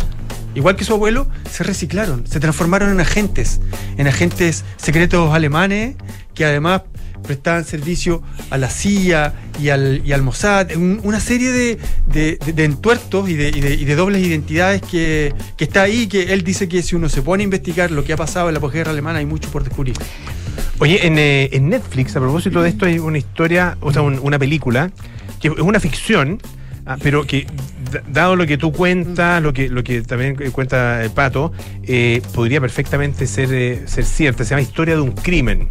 igual 0.55 0.75
que 0.75 0.85
su 0.85 0.93
abuelo, 0.93 1.27
se 1.51 1.63
reciclaron, 1.63 2.25
se 2.25 2.39
transformaron 2.39 2.89
en 2.91 2.99
agentes, 2.99 3.59
en 3.97 4.07
agentes 4.07 4.63
secretos 4.77 5.33
alemanes, 5.33 5.95
que 6.33 6.45
además 6.45 6.81
prestaban 7.23 7.65
servicio 7.65 8.21
a 8.49 8.57
la 8.57 8.69
CIA 8.69 9.33
y 9.61 9.69
al, 9.69 10.01
y 10.05 10.11
al 10.11 10.21
Mossad, 10.21 10.75
un- 10.75 10.99
una 11.03 11.19
serie 11.19 11.51
de, 11.51 11.77
de- 12.07 12.37
de- 12.53 12.63
entuertos 12.63 13.29
y 13.29 13.33
de, 13.35 13.49
y 13.49 13.85
de- 13.85 13.95
dobles 13.95 14.25
identidades 14.25 14.81
que, 14.81 15.33
que 15.57 15.63
está 15.63 15.83
ahí, 15.83 16.07
que 16.07 16.33
él 16.33 16.43
dice 16.43 16.67
que 16.67 16.81
si 16.83 16.95
uno 16.95 17.09
se 17.09 17.21
pone 17.21 17.43
a 17.43 17.45
investigar 17.45 17.91
lo 17.91 18.03
que 18.03 18.13
ha 18.13 18.17
pasado 18.17 18.49
en 18.49 18.53
la 18.55 18.59
posguerra 18.59 18.91
alemana 18.91 19.19
hay 19.19 19.25
mucho 19.25 19.49
por 19.49 19.63
descubrir. 19.63 19.95
Oye, 20.79 21.05
en, 21.07 21.17
eh, 21.17 21.49
en 21.53 21.69
Netflix, 21.69 22.15
a 22.15 22.19
propósito 22.19 22.61
de 22.61 22.69
esto, 22.69 22.85
hay 22.85 22.99
una 22.99 23.17
historia, 23.17 23.77
o 23.81 23.93
sea, 23.93 24.01
un- 24.01 24.19
una 24.21 24.37
película, 24.39 24.91
que 25.39 25.47
es 25.49 25.59
una 25.59 25.79
ficción, 25.79 26.39
ah, 26.85 26.97
pero 27.01 27.25
que, 27.25 27.45
dado 28.07 28.35
lo 28.35 28.45
que 28.47 28.57
tú 28.57 28.71
cuentas, 28.71 29.41
lo 29.41 29.53
que, 29.53 29.69
lo 29.69 29.83
que 29.83 30.01
también 30.01 30.35
cuenta 30.51 31.03
el 31.03 31.11
Pato, 31.11 31.51
eh, 31.83 32.21
podría 32.33 32.59
perfectamente 32.61 33.27
ser, 33.27 33.49
eh, 33.53 33.83
ser 33.85 34.05
cierta. 34.05 34.43
Se 34.43 34.51
llama 34.51 34.61
Historia 34.61 34.95
de 34.95 35.01
un 35.01 35.11
crimen, 35.11 35.67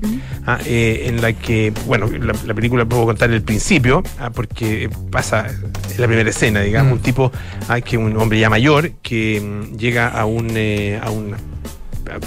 ah, 0.46 0.58
eh, 0.66 1.04
en 1.06 1.20
la 1.20 1.32
que, 1.32 1.72
bueno, 1.86 2.06
la, 2.08 2.34
la 2.46 2.54
película 2.54 2.84
puedo 2.84 3.06
contar 3.06 3.30
el 3.32 3.42
principio, 3.42 4.02
ah, 4.18 4.30
porque 4.30 4.88
pasa 5.10 5.46
en 5.48 6.00
la 6.00 6.06
primera 6.06 6.30
escena, 6.30 6.60
digamos, 6.60 6.90
Mm. 6.92 6.94
un 6.94 7.00
tipo, 7.00 7.32
ah, 7.68 7.80
que 7.80 7.96
un 7.98 8.16
hombre 8.16 8.38
ya 8.38 8.48
mayor, 8.50 8.92
que 9.02 9.40
mm, 9.40 9.76
llega 9.76 10.08
a 10.08 10.24
un, 10.26 10.48
eh, 10.54 11.00
a 11.02 11.10
un 11.10 11.34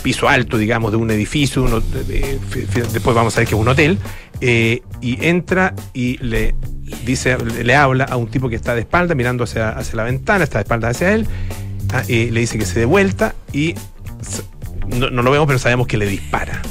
piso 0.01 0.27
alto, 0.27 0.57
digamos, 0.57 0.91
de 0.91 0.97
un 0.97 1.11
edificio, 1.11 1.61
uno- 1.63 1.81
después 1.81 3.15
vamos 3.15 3.35
a 3.35 3.41
ver 3.41 3.47
que 3.47 3.55
es 3.55 3.61
un 3.61 3.67
hotel, 3.67 3.97
eh, 4.41 4.81
y 5.01 5.25
entra 5.25 5.73
y 5.93 6.17
le 6.17 6.55
dice, 7.05 7.37
le, 7.37 7.75
habla 7.75 8.05
a 8.05 8.17
un 8.17 8.27
tipo 8.27 8.49
que 8.49 8.55
está 8.55 8.75
de 8.75 8.81
espalda, 8.81 9.15
mirando 9.15 9.43
hacia, 9.43 9.69
hacia 9.69 9.95
la 9.95 10.03
ventana, 10.03 10.43
está 10.43 10.59
de 10.59 10.63
espalda 10.63 10.89
hacia 10.89 11.13
él, 11.13 11.27
eh, 12.07 12.29
le 12.31 12.39
dice 12.39 12.57
que 12.57 12.65
se 12.65 12.79
dé 12.79 12.85
vuelta 12.85 13.35
y 13.53 13.75
no, 14.87 15.09
no 15.09 15.21
lo 15.21 15.31
vemos, 15.31 15.47
pero 15.47 15.59
sabemos 15.59 15.87
que 15.87 15.97
le 15.97 16.05
dispara 16.05 16.61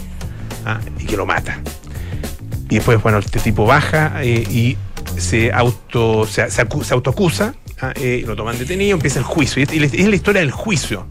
ah, 0.67 0.81
y 0.99 1.05
que 1.05 1.17
lo 1.17 1.27
mata. 1.27 1.61
Y 2.69 2.77
después, 2.77 3.03
bueno, 3.03 3.19
este 3.19 3.41
tipo 3.41 3.67
baja 3.67 4.23
eh, 4.23 4.45
y 4.51 4.77
se 5.19 5.53
auto 5.53 6.27
se, 6.27 6.51
se 6.51 6.63
eh, 7.97 8.23
lo 8.27 8.37
toman 8.37 8.59
detenido, 8.59 8.95
empieza 8.97 9.19
el 9.19 9.25
juicio. 9.25 9.63
Y 9.63 9.83
es, 9.85 10.09
la 10.09 10.17
historia 10.17 10.41
del 10.41 10.51
juicio, 10.51 11.07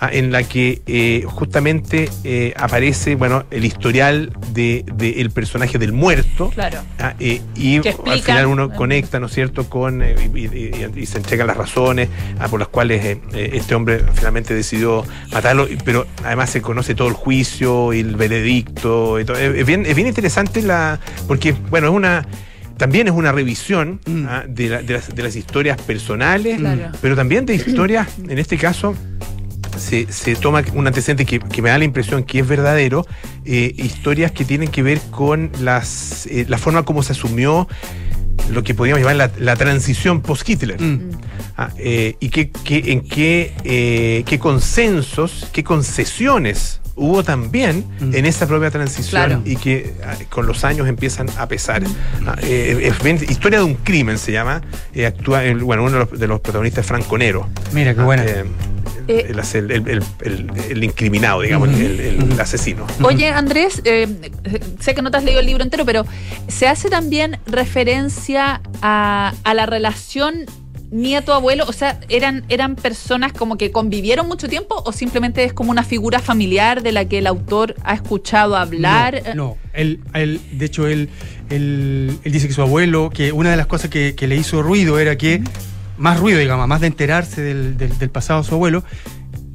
ah, 0.00 0.10
en 0.12 0.30
la 0.32 0.42
que 0.42 0.82
eh, 0.86 1.24
justamente 1.26 2.08
eh, 2.24 2.52
aparece 2.56 3.14
bueno, 3.14 3.44
el 3.50 3.64
historial 3.64 4.32
del 4.52 4.84
de, 4.92 5.20
el 5.20 5.30
personaje 5.30 5.78
del 5.78 5.92
muerto. 5.92 6.50
Claro. 6.50 6.78
ah, 6.98 7.14
y 7.18 7.40
al 8.06 8.20
final 8.20 8.46
uno 8.46 8.70
conecta, 8.70 9.20
¿no 9.20 9.26
es 9.26 9.32
cierto?, 9.32 9.68
con 9.70 10.02
y, 10.02 10.38
y- 10.38 10.46
y- 10.94 11.00
y 11.00 11.06
se 11.06 11.18
entregan 11.18 11.46
las 11.46 11.56
razones 11.56 12.08
ah, 12.38 12.48
por 12.48 12.58
las 12.60 12.68
cuales 12.68 13.18
este 13.32 13.74
hombre 13.74 14.02
finalmente 14.14 14.54
decidió 14.54 15.04
matarlo, 15.32 15.68
pero 15.84 16.06
además 16.24 16.50
se 16.50 16.60
conoce 16.62 16.94
todo 16.94 17.08
el 17.08 17.14
juicio 17.14 17.92
y 17.92 18.00
el 18.00 18.16
veredicto. 18.16 19.18
y 19.20 19.24
todo. 19.24 19.36
Es, 19.36 19.54
es 19.56 19.66
bien, 19.66 19.86
es 19.86 19.94
bien 19.94 20.08
interesante 20.08 20.62
la. 20.62 20.98
porque, 21.26 21.52
bueno, 21.70 21.88
es 21.88 21.94
una. 21.94 22.26
También 22.78 23.08
es 23.08 23.12
una 23.14 23.32
revisión 23.32 24.00
ah, 24.28 24.44
de, 24.48 24.68
la- 24.68 24.82
de 24.82 24.94
las, 24.94 25.14
de 25.14 25.22
las 25.22 25.36
historias 25.36 25.76
personales, 25.82 26.58
Claro. 26.58 26.92
pero 27.02 27.14
también 27.16 27.44
de 27.44 27.56
historias, 27.56 28.08
en 28.28 28.38
este 28.38 28.56
caso, 28.56 28.94
se, 29.76 30.10
se 30.12 30.34
toma 30.36 30.62
un 30.74 30.86
antecedente 30.86 31.24
que, 31.26 31.38
que 31.40 31.60
me 31.62 31.68
da 31.70 31.78
la 31.78 31.84
impresión 31.84 32.22
que 32.24 32.38
es 32.40 32.48
verdadero, 32.48 33.04
eh, 33.44 33.74
historias 33.76 34.32
que 34.32 34.44
tienen 34.44 34.68
que 34.70 34.82
ver 34.82 35.00
con 35.10 35.50
las, 35.60 36.26
eh, 36.26 36.46
la 36.48 36.58
forma 36.58 36.84
como 36.84 37.02
se 37.02 37.12
asumió 37.12 37.68
lo 38.50 38.62
que 38.62 38.74
podríamos 38.74 39.00
llamar 39.02 39.16
la, 39.16 39.30
la 39.38 39.56
transición 39.56 40.20
post-Hitler. 40.22 40.78
Ah, 41.56 41.70
eh, 41.78 42.14
y 42.20 42.28
qué, 42.30 42.50
qué- 42.50 42.92
en 42.92 43.00
qué, 43.02 43.52
eh, 43.64 44.22
qué 44.24 44.38
consensos, 44.38 45.48
qué 45.52 45.64
concesiones 45.64 46.80
hubo 46.98 47.22
también 47.22 47.84
en 48.00 48.26
esa 48.26 48.46
propia 48.46 48.70
transición 48.70 49.24
Claro. 49.24 49.42
y 49.44 49.56
que 49.56 49.94
ah, 50.04 50.14
con 50.28 50.46
los 50.46 50.64
años 50.64 50.88
empiezan 50.88 51.28
a 51.38 51.46
pesar. 51.48 51.82
Ah, 52.26 52.36
eh, 52.42 52.80
es 52.82 53.02
bien- 53.02 53.16
historia 53.28 53.58
de 53.60 53.64
un 53.64 53.74
crimen 53.74 54.18
se 54.18 54.32
llama. 54.32 54.60
eh, 54.94 55.06
actúa 55.06 55.44
el- 55.44 55.58
bueno, 55.64 55.84
uno 55.84 55.92
de 55.92 55.98
los, 56.10 56.18
de 56.20 56.26
los 56.26 56.40
protagonistas 56.40 56.82
es 56.84 56.88
Franco 56.88 57.16
Nero. 57.16 57.48
Mira, 57.72 57.94
qué 57.94 58.00
Ah, 58.00 58.04
buena. 58.04 58.24
eh, 58.24 58.44
Eh, 59.06 59.28
el, 59.30 59.38
el, 59.38 59.70
el- 59.70 59.88
el- 59.88 60.04
el- 60.20 60.50
el 60.70 60.84
incriminado, 60.84 61.40
digamos, 61.40 61.68
el, 61.70 61.98
el- 62.00 62.32
el 62.32 62.40
asesino. 62.40 62.86
Oye, 63.02 63.30
Andrés, 63.30 63.80
eh, 63.84 64.06
sé 64.80 64.94
que 64.94 65.00
no 65.00 65.10
te 65.10 65.16
has 65.16 65.24
leído 65.24 65.40
el 65.40 65.46
libro 65.46 65.64
entero, 65.64 65.86
pero 65.86 66.04
¿se 66.48 66.68
hace 66.68 66.90
también 66.90 67.38
referencia 67.46 68.60
a, 68.82 69.32
a 69.44 69.54
la 69.54 69.64
relación 69.66 70.44
nieto-abuelo? 70.90 71.64
O 71.68 71.72
sea, 71.72 72.00
¿eran, 72.08 72.44
¿eran 72.48 72.76
personas 72.76 73.32
como 73.32 73.56
que 73.56 73.70
convivieron 73.70 74.26
mucho 74.28 74.48
tiempo 74.48 74.82
o 74.84 74.92
simplemente 74.92 75.44
es 75.44 75.52
como 75.52 75.70
una 75.70 75.82
figura 75.84 76.18
familiar 76.20 76.82
de 76.82 76.92
la 76.92 77.04
que 77.04 77.18
el 77.18 77.26
autor 77.26 77.74
ha 77.84 77.94
escuchado 77.94 78.56
hablar? 78.56 79.22
No, 79.34 79.34
no. 79.34 79.56
Él, 79.72 80.00
él, 80.14 80.40
de 80.52 80.64
hecho, 80.66 80.86
él, 80.86 81.08
él, 81.50 82.18
él 82.24 82.32
dice 82.32 82.48
que 82.48 82.54
su 82.54 82.62
abuelo, 82.62 83.10
que 83.10 83.32
una 83.32 83.50
de 83.50 83.56
las 83.56 83.66
cosas 83.66 83.90
que, 83.90 84.14
que 84.14 84.26
le 84.26 84.36
hizo 84.36 84.62
ruido 84.62 84.98
era 84.98 85.16
que, 85.16 85.42
más 85.98 86.18
ruido, 86.20 86.38
digamos, 86.38 86.66
más 86.68 86.80
de 86.80 86.86
enterarse 86.88 87.40
del, 87.42 87.76
del- 87.76 87.98
del 87.98 88.10
pasado 88.10 88.42
de 88.42 88.48
su 88.48 88.54
abuelo, 88.54 88.84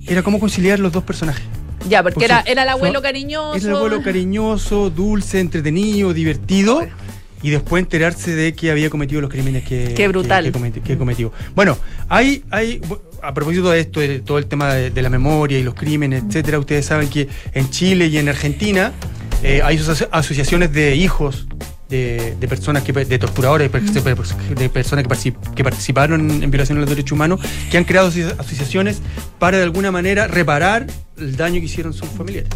era 0.08 0.22
cómo 0.24 0.40
conciliar 0.40 0.80
los 0.80 0.92
dos 0.92 1.04
personajes. 1.04 1.44
Ya, 1.90 2.02
porque 2.02 2.16
Por 2.16 2.24
era, 2.24 2.42
era 2.46 2.64
el 2.64 2.70
abuelo 2.70 3.00
su- 3.00 3.04
cariñoso. 3.04 3.56
Es 3.58 3.66
el 3.66 3.76
abuelo 3.76 4.02
cariñoso, 4.02 4.90
dulce, 4.90 5.40
entretenido, 5.42 6.14
divertido. 6.14 6.82
Y 7.44 7.50
después 7.52 7.84
enterarse 7.84 8.34
de 8.36 8.54
que 8.54 8.72
había 8.72 8.89
cometido 8.89 9.20
los 9.22 9.30
crímenes 9.30 9.64
que, 9.66 9.94
Qué 9.96 10.08
brutal. 10.08 10.46
que, 10.46 10.52
que 10.52 10.58
cometi- 10.60 10.82
que 10.82 10.98
cometió. 10.98 11.32
Bueno, 11.56 11.78
hay, 12.10 12.44
hay, 12.50 12.82
a 13.22 13.34
propósito 13.34 13.70
de 13.70 13.82
esto, 13.82 14.00
de 14.00 14.20
todo 14.20 14.38
el 14.39 14.46
tema 14.48 14.74
de, 14.74 14.89
de 14.89 15.02
la 15.02 15.10
memoria 15.10 15.60
y 15.60 15.64
los 15.64 15.76
crímenes, 15.76 16.24
etcétera, 16.28 16.58
ustedes 16.58 16.86
saben 16.86 17.10
que 17.10 17.28
en 17.54 17.70
Chile 17.70 18.08
y 18.08 18.18
en 18.18 18.30
Argentina 18.30 18.94
eh, 19.44 19.62
hay 19.64 19.78
aso- 19.78 20.08
asociaciones 20.12 20.72
de 20.74 20.96
hijos 20.96 21.46
de, 21.89 22.36
de 22.39 22.48
personas 22.48 22.82
que 22.84 22.91
de 22.94 23.20
torturadores, 23.20 23.70
de, 23.72 23.80
per- 23.80 23.84
de 24.56 24.70
personas 24.70 25.06
que, 25.06 25.10
particip- 25.14 25.54
que 25.54 25.64
participaron 25.64 26.22
en 26.44 26.50
violaciones 26.50 26.80
de 26.80 26.86
los 26.86 26.89
derechos 26.89 27.12
humanos, 27.12 27.39
que 27.70 27.78
han 27.78 27.84
creado 27.84 28.10
asoci- 28.10 28.34
asociaciones 28.39 29.02
para 29.38 29.58
de 29.58 29.64
alguna 29.64 29.91
manera 29.91 30.28
reparar 30.28 30.88
el 31.18 31.36
daño 31.36 31.60
que 31.60 31.66
hicieron 31.66 31.94
sus 31.94 32.08
familiares. 32.08 32.50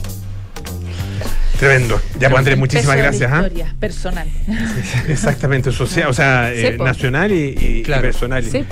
Tremendo. 1.59 1.99
Ya, 2.19 2.29
pues, 2.29 2.39
Andrés, 2.39 2.57
muchísimas 2.57 2.97
gracias. 2.97 3.31
¿ah? 3.31 3.37
historia 3.37 3.75
personal. 3.79 4.27
Exactamente, 5.07 5.71
social, 5.71 6.09
o 6.09 6.13
sea, 6.13 6.51
eh, 6.53 6.73
Sí, 6.77 6.83
nacional 6.83 7.31
y, 7.31 7.35
y- 7.59 7.79
y 7.79 7.83
personal. 7.83 8.43
Sí. 8.43 8.63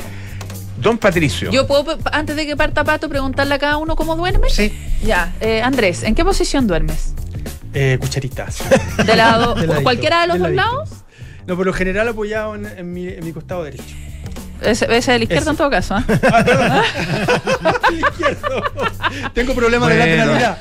Don 0.82 0.98
Patricio. 0.98 1.50
Yo 1.52 1.66
puedo, 1.66 1.98
antes 2.12 2.36
de 2.36 2.46
que 2.46 2.56
parta 2.56 2.84
Pato, 2.84 3.10
preguntarle 3.10 3.56
a 3.56 3.60
cada 3.60 3.78
uno 3.78 3.96
cómo 3.96 4.16
duerme. 4.16 4.50
Sí. 4.50 4.72
Ya, 5.04 5.34
eh, 5.42 5.62
Andrés, 5.62 6.04
¿en 6.04 6.14
qué 6.14 6.24
posición 6.24 6.68
duermes? 6.68 7.14
Eh, 7.74 7.98
cucharitas. 8.00 8.60
¿De 9.06 9.16
lado, 9.16 9.56
De 9.56 9.66
ladito, 9.68 9.84
cualquiera 9.84 10.22
de 10.22 10.28
los 10.28 10.40
dos 10.40 10.52
lados? 10.52 10.90
No, 11.48 11.56
por 11.56 11.66
lo 11.66 11.74
general 11.74 12.08
apoyado 12.08 12.56
en, 12.56 12.66
en 12.66 12.94
mi, 12.94 13.08
en 13.08 13.24
mi 13.26 13.32
costado 13.32 13.64
derecho. 13.64 13.84
Ese, 14.62 14.86
ese 14.96 15.12
de 15.12 15.18
la 15.20 15.24
izquierda 15.26 15.42
Ese. 15.44 15.50
en 15.52 15.58
todo 15.58 15.70
caso. 15.70 15.96
¿ah? 16.32 16.84
Tengo 19.34 19.54
problemas 19.54 19.90
de 19.90 19.96
Bueno. 19.98 20.16
lateralidad. 20.34 20.58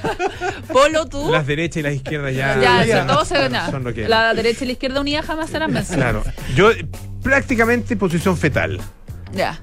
Polo, 0.73 1.07
tú. 1.07 1.31
Las 1.31 1.47
derechas 1.47 1.77
y 1.79 1.83
las 1.83 1.95
izquierdas 1.95 2.35
ya. 2.35 2.61
ya, 2.61 2.85
ya 2.85 2.99
eso 3.05 3.07
todo 3.07 3.25
se 3.25 3.49
nada. 3.49 3.71
son 3.71 3.85
lo 3.85 3.95
que- 3.95 4.09
La 4.09 4.35
derecha 4.35 4.65
y 4.65 4.67
la 4.69 4.73
izquierda 4.73 5.01
unidas 5.01 5.25
jamás 5.27 5.51
serán 5.51 5.73
vencidas. 5.73 5.97
Claro. 5.99 6.23
Yo 6.55 6.71
eh, 6.71 6.87
prácticamente 7.23 7.97
posición 7.97 8.37
fetal. 8.37 8.81
Ya. 9.33 9.59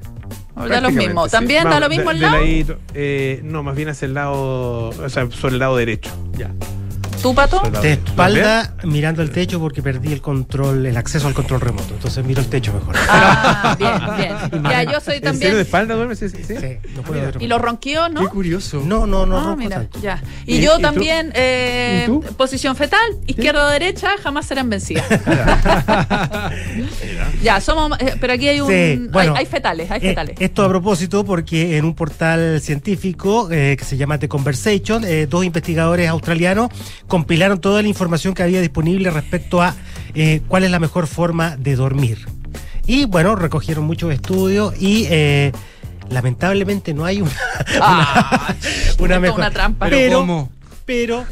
Da 0.56 0.82
lo 0.82 0.92
mismo. 0.92 1.26
sí. 1.26 1.32
¿También 1.32 1.64
da 1.70 1.80
lo 1.80 1.90
mismo 1.90 2.06
de- 2.10 2.16
el 2.16 2.20
de 2.20 2.26
lado? 2.66 2.80
Eh, 2.94 3.40
no, 3.44 3.64
más 3.64 3.76
bien 3.76 3.90
hacia 3.90 4.06
el 4.06 4.14
lado, 4.14 4.90
o 4.90 5.10
sea, 5.10 5.30
sobre 5.32 5.54
el 5.54 5.60
lado 5.60 5.76
derecho. 5.78 6.12
Ya. 6.34 6.52
¿Tú, 7.22 7.36
Pato? 7.36 7.62
De 7.82 7.94
espalda 7.94 8.74
mirando 8.84 9.22
el 9.22 9.30
techo 9.30 9.60
porque 9.60 9.84
perdí 9.84 10.12
el 10.12 10.22
control, 10.22 10.86
el 10.88 10.98
acceso 10.98 11.28
al 11.28 11.36
control 11.36 11.62
remoto. 11.62 11.94
Entonces 11.94 12.26
miro 12.26 12.42
el 12.42 12.48
techo 12.48 12.74
mejor. 12.74 12.96
Ah, 13.08 13.76
bien, 13.78 13.92
bien. 14.52 14.64
Ya, 14.64 14.84
yo 14.84 15.00
soy 15.00 15.18
¿En 15.18 15.22
serio 15.22 15.22
de 15.22 15.32
también. 15.32 15.58
espalda 15.60 15.96
duermes? 15.96 16.18
Sí, 16.20 16.30
sí. 16.30 16.56
no 16.96 17.04
puedo 17.04 17.22
dormir. 17.22 17.44
¿Y 17.44 17.48
los 17.48 17.62
ronqueos, 17.62 18.12
no? 18.12 18.22
Qué 18.22 18.28
curioso. 18.28 18.82
No, 18.84 19.06
no, 19.06 19.26
no, 19.28 19.38
Ah, 19.38 19.44
ronco 19.44 19.58
mira, 19.58 19.76
tanto. 19.78 20.00
ya. 20.02 20.22
Y, 20.48 20.56
¿Y- 20.58 20.62
yo 20.62 20.74
y 20.74 20.76
tú? 20.78 20.82
también, 20.82 21.32
eh, 21.36 22.02
¿Y 22.04 22.08
tú? 22.08 22.22
posición 22.38 22.76
fetal, 22.76 23.00
izquierda 23.28 23.68
o 23.68 23.70
derecha, 23.70 24.10
jamás 24.24 24.48
serán 24.48 24.70
vencidas. 24.70 25.06
ya, 27.44 27.60
somos. 27.62 28.00
eh, 28.00 28.16
pero 28.20 28.34
aquí 28.34 28.48
hay 28.48 28.62
un. 28.62 28.70
Sí, 28.70 29.08
bueno, 29.12 29.34
hay, 29.34 29.40
hay 29.42 29.46
fetales, 29.46 29.92
hay 29.92 29.98
Eh, 30.02 30.10
fetales. 30.10 30.36
esto 30.40 30.64
a 30.64 30.70
propósito 30.70 31.24
porque 31.26 31.78
en 31.78 31.86
un 31.86 31.94
portal 31.94 32.60
científico 32.62 33.50
eh, 33.52 33.76
que 33.78 33.86
se 33.86 33.98
llama 33.98 34.18
The 34.18 34.28
Conversation, 34.28 35.04
eh, 35.06 35.28
dos 35.28 35.44
investigadores 35.46 36.10
australianos 36.10 36.70
compilaron 37.12 37.60
toda 37.60 37.82
la 37.82 37.90
información 37.90 38.34
que 38.34 38.42
había 38.42 38.62
disponible 38.62 39.10
respecto 39.12 39.62
a 39.62 39.76
eh, 40.16 40.40
cuál 40.48 40.64
es 40.64 40.72
la 40.72 40.80
mejor 40.80 41.08
forma 41.08 41.58
de 41.58 41.76
dormir. 41.76 42.26
Y 42.88 43.04
bueno, 43.04 43.36
recogieron 43.36 43.84
muchos 43.84 44.14
estudios 44.14 44.74
y 44.82 45.08
eh, 45.10 45.52
lamentablemente 46.10 46.94
no 46.94 47.04
hay 47.04 47.22
una, 47.22 47.32
Ah, 47.82 48.56
una 49.00 49.20
mejor. 49.20 49.40
una 49.42 49.52
trampa. 49.52 49.88
Pero, 49.88 49.98
Pero 49.98 50.20
¿Cómo? 50.20 50.50
pero, 50.86 51.26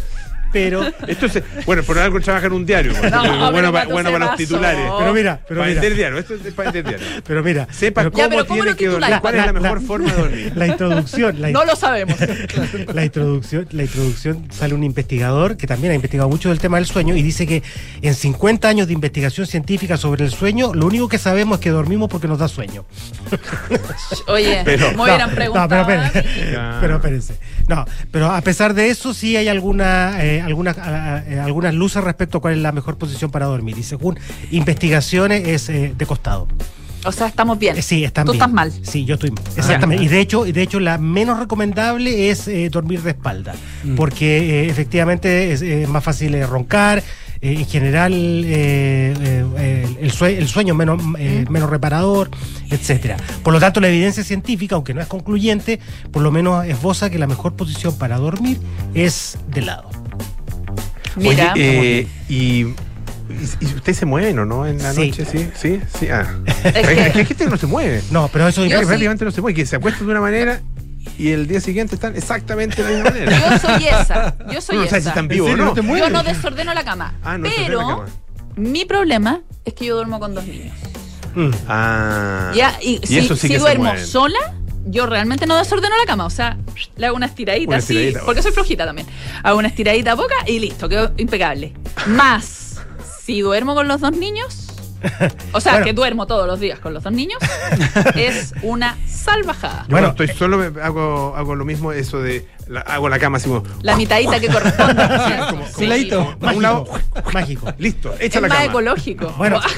pero, 0.52 0.84
Esto 1.08 1.26
es, 1.28 1.42
bueno, 1.66 1.84
por 1.84 1.98
algo 2.00 2.20
trabaja 2.20 2.48
en 2.48 2.54
un 2.54 2.66
diario. 2.66 2.94
No, 2.94 3.00
bueno 3.00 3.52
pero 3.54 3.72
pa- 3.74 3.80
Pato 3.82 3.92
bueno 3.94 4.12
para 4.12 4.26
los 4.28 4.36
titulares. 4.36 4.92
pero 4.98 5.14
mira, 5.14 5.40
pero 5.48 5.60
para 5.62 5.70
mira. 5.70 5.82
vender 5.82 5.98
diario. 5.98 6.18
Esto 6.20 6.34
es 6.36 6.54
para 6.54 6.72
diario. 6.72 6.98
Pero 7.26 7.44
mira, 7.44 7.68
Sepa 7.72 8.02
pero 8.02 8.12
cómo 8.12 8.24
Ya, 8.24 8.30
pero 8.30 8.46
¿cómo 8.48 8.62
tiene 8.64 8.78
que 8.78 8.88
dormir. 8.88 9.16
¿Cuál 9.22 9.36
es 9.36 9.46
la 9.46 9.54
mejor 9.54 9.82
La- 9.82 9.88
forma 9.88 10.12
de 10.12 10.18
dormir? 10.22 10.52
la 10.56 10.68
introducción, 10.68 11.42
la, 11.42 11.50
no 11.52 11.66
lo 11.66 11.76
sabemos. 11.76 12.16
la 12.94 13.06
introducción, 13.06 13.68
la 13.72 13.84
introducción 13.84 14.48
sale 14.52 14.74
un 14.74 14.84
investigador 14.84 15.58
que 15.58 15.68
también 15.68 15.92
ha 15.92 15.96
investigado 15.96 16.30
mucho 16.30 16.50
del 16.50 16.60
tema 16.60 16.78
del 16.78 16.86
sueño 16.86 17.16
y 17.16 17.22
dice 17.22 17.46
que 17.48 17.64
en 18.02 18.14
50 18.16 18.68
años 18.68 18.88
de 18.88 18.94
investigación 18.94 19.46
científica 19.48 19.98
sobre 19.98 20.26
el 20.26 20.32
sueño, 20.32 20.74
lo 20.74 20.86
único 20.88 21.08
que 21.10 21.18
sabemos 21.18 21.60
es 21.60 21.64
que 21.64 21.70
dormimos 21.70 22.10
porque 22.10 22.28
nos 22.28 22.40
da 22.40 22.48
sueño. 22.48 22.86
Oye, 24.28 24.62
Pero- 24.66 24.92
me 24.94 25.04
hubieran 25.04 25.30
No, 25.30 25.36
preguntado. 25.36 25.86
pero, 25.88 26.02
a 26.02 26.06
espérense, 26.08 26.30
mí. 26.46 26.52
Ya. 26.52 26.78
pero 26.82 26.96
espérense. 26.96 27.38
No, 27.68 27.86
pero 28.12 28.32
a 28.32 28.42
pesar 28.42 28.74
de 28.74 28.90
eso, 28.90 29.14
sí 29.14 29.38
hay 29.38 29.48
alguna, 29.48 30.24
eh, 30.24 30.39
algunas, 30.40 30.78
ah, 30.78 31.24
eh, 31.28 31.40
algunas 31.40 31.74
luces 31.74 32.04
respecto 32.04 32.38
a 32.38 32.42
cuál 32.42 32.54
es 32.56 32.60
la 32.60 32.72
mejor 32.72 32.98
posición 32.98 33.32
para 33.32 33.46
dormir. 33.46 33.78
Y 33.78 33.84
según 33.84 34.18
investigaciones, 34.52 35.48
es 35.48 35.70
eh, 35.70 35.94
de 35.98 36.06
costado. 36.06 36.48
O 37.06 37.12
sea, 37.14 37.28
estamos 37.28 37.58
bien. 37.58 37.78
Eh, 37.78 37.82
sí, 37.82 38.04
están 38.04 38.26
Tú 38.26 38.34
bien. 38.34 38.42
estás 38.42 38.54
mal. 38.54 38.74
Sí, 38.84 39.06
yo 39.06 39.14
estoy 39.16 39.32
mal. 39.32 39.44
Exactamente. 39.56 40.04
Y 40.04 40.08
de 40.10 40.20
hecho, 40.20 40.46
y 40.46 40.52
de 40.52 40.62
hecho, 40.62 40.80
la 40.82 40.98
menos 40.98 41.40
recomendable 41.40 42.30
es 42.30 42.48
eh, 42.50 42.70
dormir 42.70 43.02
de 43.02 43.12
espalda. 43.12 43.54
Mm. 43.86 43.96
Porque 43.96 44.66
eh, 44.66 44.70
efectivamente 44.70 45.54
es 45.54 45.62
eh, 45.62 45.86
más 45.88 46.04
fácil 46.04 46.36
eh, 46.36 46.46
roncar. 46.46 47.00
eh, 47.42 47.54
en 47.54 47.66
general, 47.66 48.12
eh, 48.14 49.14
eh, 49.58 49.86
el, 49.98 50.06
el 50.08 50.12
sue- 50.12 50.38
el 50.38 50.50
sueño 50.50 50.76
menos, 50.76 51.02
eh, 51.18 51.46
menos 51.50 51.70
reparador, 51.70 52.30
etcétera. 52.70 53.16
Por 53.44 53.54
lo 53.54 53.62
tanto, 53.62 53.80
la 53.80 53.88
evidencia 53.88 54.26
científica, 54.26 54.76
aunque 54.76 54.94
no 54.94 55.00
es 55.00 55.08
concluyente, 55.08 55.80
por 56.12 56.22
lo 56.22 56.32
menos 56.32 56.66
esboza 56.66 57.10
que 57.10 57.18
la 57.18 57.28
mejor 57.28 57.54
posición 57.56 57.98
para 57.98 58.18
dormir 58.18 58.60
es 58.94 59.38
de 59.48 59.62
lado. 59.62 59.90
Mira. 61.16 61.54
Oye, 61.54 62.00
eh, 62.02 62.08
y, 62.30 62.36
y, 62.36 62.76
y 63.62 63.66
usted 63.76 63.94
se 63.94 64.06
mueve, 64.06 64.34
¿no? 64.34 64.46
¿no? 64.46 64.66
En 64.68 64.82
la 64.82 64.94
Sí. 64.94 65.08
noche, 65.10 65.26
sí, 65.26 65.50
sí, 65.56 65.80
sí. 66.00 66.08
Ah. 66.10 66.26
Es 66.64 66.76
Es 66.76 66.88
que- 66.88 67.02
hay 67.02 67.12
gente 67.26 67.36
que 67.46 67.50
no 67.50 67.58
se 67.58 67.68
mueve. 67.68 68.02
No, 68.12 68.28
pero 68.30 68.48
eso 68.48 68.64
Yo 68.66 68.78
Que 68.78 68.84
sí. 68.84 68.88
prácticamente 68.88 69.26
no 69.26 69.32
se 69.32 69.42
mueve, 69.42 69.56
que 69.56 69.66
se 69.66 69.76
acuesta 69.76 70.04
de 70.04 70.12
una 70.12 70.22
manera 70.22 70.62
y 71.18 71.30
el 71.30 71.48
día 71.48 71.60
siguiente 71.62 71.96
están 71.96 72.16
exactamente 72.16 72.84
de 72.84 72.90
la 72.90 72.96
misma 72.96 73.10
manera. 73.26 73.32
Yo 73.40 73.60
soy 73.60 73.86
esa. 73.88 74.36
Yo 74.52 74.62
soy 74.62 74.76
No, 74.76 74.82
no 74.82 74.86
esa. 74.88 74.90
sabes 74.92 75.04
si 75.04 75.10
están 75.10 75.28
vivos 75.28 75.48
o 75.48 75.52
serio? 75.52 75.66
no. 75.66 75.76
¿No 75.76 75.94
te? 75.94 76.00
Yo 76.00 76.10
no 76.10 76.24
desordeno 76.24 76.74
la 76.74 76.84
cama. 76.84 77.14
Ah, 77.24 77.38
no 77.38 77.48
pero 77.56 77.82
la 77.82 77.88
cama. 77.88 78.06
mi 78.56 78.86
problema 78.86 79.42
es 79.66 79.74
que 79.74 79.86
yo 79.86 79.96
duermo 79.96 80.20
con 80.20 80.34
dos 80.36 80.46
niños. 80.46 80.76
Mm. 81.36 81.50
Ah. 81.68 82.52
Ya, 82.56 82.76
y, 82.82 83.00
si, 83.06 83.20
eso 83.20 83.36
sí 83.36 83.48
si 83.48 83.58
duermo 83.58 83.86
mueven. 83.86 84.06
sola, 84.06 84.40
yo 84.90 85.06
realmente 85.06 85.46
no 85.46 85.56
desordeno 85.58 85.96
la 85.98 86.06
cama. 86.06 86.26
O 86.26 86.30
sea, 86.30 86.58
le 86.98 87.06
hago 87.08 87.16
una 87.16 87.26
estiradita 87.28 87.70
Una 87.70 87.78
así, 87.78 87.94
estiradita. 87.96 88.26
porque 88.26 88.42
soy 88.42 88.52
flojita 88.52 88.86
también. 88.86 89.08
Hago 89.44 89.58
una 89.60 89.68
estiradita 89.68 90.12
a 90.12 90.16
boca 90.16 90.36
y 90.48 90.60
listo, 90.60 90.90
quedo 90.90 91.12
impecable. 91.18 91.74
Más, 92.08 92.82
si 93.24 93.42
duermo 93.42 93.76
con 93.76 93.88
los 93.88 94.02
dos 94.02 94.12
niños, 94.14 94.68
o 95.54 95.62
sea, 95.62 95.74
Bueno. 95.74 95.86
que 95.86 95.94
duermo 95.94 96.28
todos 96.28 96.46
los 96.48 96.60
días 96.60 96.80
con 96.80 96.94
los 96.94 97.04
dos 97.04 97.14
niños, 97.14 97.40
es 98.16 98.54
una 98.64 98.98
salvajada. 99.08 99.84
Yo 99.84 99.92
Bueno. 99.92 100.08
estoy 100.10 100.28
solo 100.30 100.58
me 100.58 100.82
hago, 100.82 101.34
hago 101.36 101.56
lo 101.56 101.66
mismo, 101.66 101.92
eso 101.92 102.22
de. 102.22 102.48
La- 102.70 102.82
hago 102.82 103.10
la 103.10 103.20
cama 103.20 103.38
así 103.38 103.48
como. 103.50 103.64
La 103.82 103.96
mitadita 103.98 104.40
que 104.40 104.48
corresponde. 104.48 105.04
como- 105.50 105.66
Sí. 105.68 106.10
un 106.56 106.62
lado. 106.62 106.86
Mágico. 107.34 107.74
Listo, 107.78 108.14
Es 108.16 108.22
echa 108.28 108.40
la 108.42 108.48
más 108.48 108.58
cama. 108.60 108.70
ecológico. 108.70 109.34
Bueno, 109.38 109.60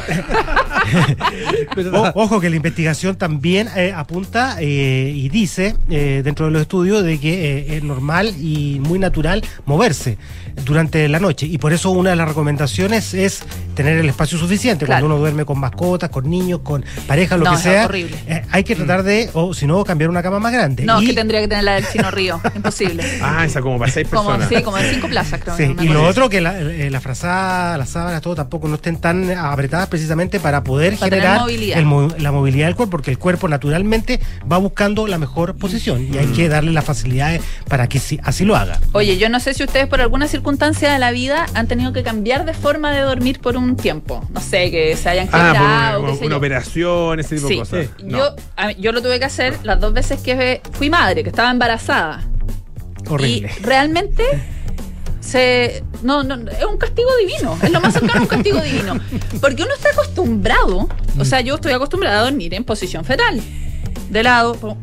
O- 1.93 2.11
ojo 2.15 2.39
que 2.39 2.49
la 2.49 2.55
investigación 2.55 3.15
también 3.15 3.69
eh, 3.75 3.93
apunta 3.95 4.57
eh, 4.59 5.11
y 5.15 5.29
dice 5.29 5.75
eh, 5.89 6.21
dentro 6.23 6.45
de 6.47 6.51
los 6.51 6.61
estudios 6.63 7.03
de 7.03 7.19
que 7.19 7.57
eh, 7.59 7.77
es 7.77 7.83
normal 7.83 8.33
y 8.39 8.79
muy 8.81 8.99
natural 8.99 9.43
moverse 9.65 10.17
durante 10.65 11.07
la 11.07 11.19
noche 11.19 11.45
y 11.45 11.57
por 11.57 11.71
eso 11.73 11.91
una 11.91 12.09
de 12.11 12.15
las 12.17 12.27
recomendaciones 12.27 13.13
es 13.13 13.43
tener 13.75 13.97
el 13.97 14.07
espacio 14.09 14.37
suficiente. 14.37 14.85
Claro. 14.85 15.01
Cuando 15.01 15.15
uno 15.15 15.21
duerme 15.21 15.45
con 15.45 15.59
mascotas, 15.59 16.09
con 16.09 16.29
niños, 16.29 16.59
con 16.63 16.83
pareja, 17.07 17.37
lo 17.37 17.45
No, 17.45 17.51
que 17.51 17.57
es 17.57 17.63
sea, 17.63 17.85
horrible. 17.85 18.17
eh, 18.27 18.43
hay 18.51 18.63
que 18.63 18.75
tratar 18.75 19.03
de, 19.03 19.29
o 19.33 19.53
si 19.53 19.65
no, 19.67 19.83
cambiar 19.83 20.09
una 20.09 20.21
cama 20.23 20.39
más 20.39 20.51
grande. 20.53 20.83
No, 20.85 20.99
Y- 21.01 21.05
es 21.05 21.09
que 21.11 21.15
tendría 21.15 21.41
que 21.41 21.47
tener 21.47 21.63
la 21.63 21.75
del 21.75 21.87
Chino 21.87 22.11
Río. 22.11 22.39
Imposible. 22.55 23.03
Ah, 23.21 23.45
esa 23.45 23.61
como 23.61 23.77
para 23.79 23.91
seis 23.91 24.07
Como, 24.09 24.29
personas. 24.29 24.49
sí, 24.49 24.63
como 24.63 24.77
en 24.77 24.93
cinco 24.93 25.07
plazas, 25.07 25.39
creo. 25.41 25.57
Sí, 25.57 25.75
y 25.79 25.87
lo 25.89 26.05
otro 26.05 26.29
que 26.29 26.41
la, 26.41 26.59
eh, 26.59 26.89
la 26.89 26.99
frazada, 27.01 27.77
las 27.77 27.89
sábanas, 27.89 28.21
todo 28.21 28.35
tampoco 28.35 28.67
no 28.67 28.75
estén 28.75 28.97
tan 28.97 29.29
apretadas 29.37 29.87
precisamente 29.87 30.39
para 30.39 30.63
poder 30.63 30.95
Para 30.97 31.09
generar 31.15 31.39
movilidad. 31.41 31.77
el 31.79 32.23
la 32.23 32.31
movilidad 32.31 32.65
del 32.67 32.75
cuerpo, 32.75 32.91
porque 32.91 33.11
el 33.11 33.17
cuerpo 33.17 33.47
naturalmente 33.47 34.19
va 34.51 34.57
buscando 34.57 35.07
la 35.07 35.17
mejor 35.17 35.55
posición 35.57 36.07
y 36.13 36.17
hay 36.17 36.27
Mm. 36.27 36.33
que 36.33 36.49
darle 36.49 36.71
las 36.71 36.85
facilidades 36.85 37.41
para 37.67 37.87
que 37.87 37.99
sí- 37.99 38.19
así 38.23 38.45
lo 38.45 38.55
haga. 38.55 38.79
Oye, 38.93 39.17
yo 39.17 39.29
no 39.29 39.39
sé 39.39 39.53
si 39.53 39.63
ustedes 39.63 39.87
por 39.87 40.01
alguna 40.01 40.27
circunstancia 40.27 40.91
de 40.91 40.99
la 40.99 41.11
vida 41.11 41.45
han 41.53 41.67
tenido 41.67 41.93
que 41.93 42.03
cambiar 42.03 42.45
de 42.45 42.53
forma 42.53 42.91
de 42.91 43.01
dormir 43.01 43.39
por 43.39 43.57
un 43.57 43.60
tiempo. 43.75 44.25
No 44.33 44.39
sé, 44.41 44.69
que 44.71 44.95
se 44.97 45.09
hayan 45.09 45.27
Ah, 45.31 45.51
quebrado, 45.53 46.01
por 46.05 46.19
qué 46.19 46.25
una, 46.25 46.37
operación, 46.37 47.19
ese 47.19 47.35
tipo 47.35 47.47
Sí. 47.47 47.53
de 47.55 47.59
cosas. 47.59 47.87
No. 48.03 48.17
Yo, 48.17 48.35
a 48.57 48.71
yo 48.73 48.91
lo 48.91 49.01
tuve 49.01 49.19
que 49.19 49.25
hacer 49.25 49.57
las 49.63 49.79
dos 49.79 49.93
veces 49.93 50.19
que 50.21 50.61
fui 50.73 50.89
madre, 50.89 51.23
que 51.23 51.29
estaba 51.29 51.51
embarazada. 51.51 52.21
Horrible. 53.09 53.51
Y 53.57 53.63
realmente 53.63 54.23
se 55.19 55.83
no, 56.01 56.23
no, 56.23 56.49
es 56.49 56.65
un 56.65 56.77
castigo 56.77 57.09
divino, 57.17 57.57
es 57.61 57.71
lo 57.71 57.79
más 57.79 57.93
cercano 57.93 58.19
a 58.19 58.21
un 58.23 58.27
castigo 58.27 58.59
divino. 58.61 58.99
Porque 59.39 59.63
uno 59.63 59.73
está 59.75 59.89
acostumbrado, 59.89 60.89
o 61.19 61.25
sea, 61.25 61.41
yo 61.41 61.55
estoy 61.55 61.73
acostumbrada 61.73 62.19
a 62.21 62.23
dormir 62.23 62.53
en 62.53 62.63
posición 62.63 63.05
fetal, 63.05 63.41
de 64.09 64.23
lado, 64.23 64.77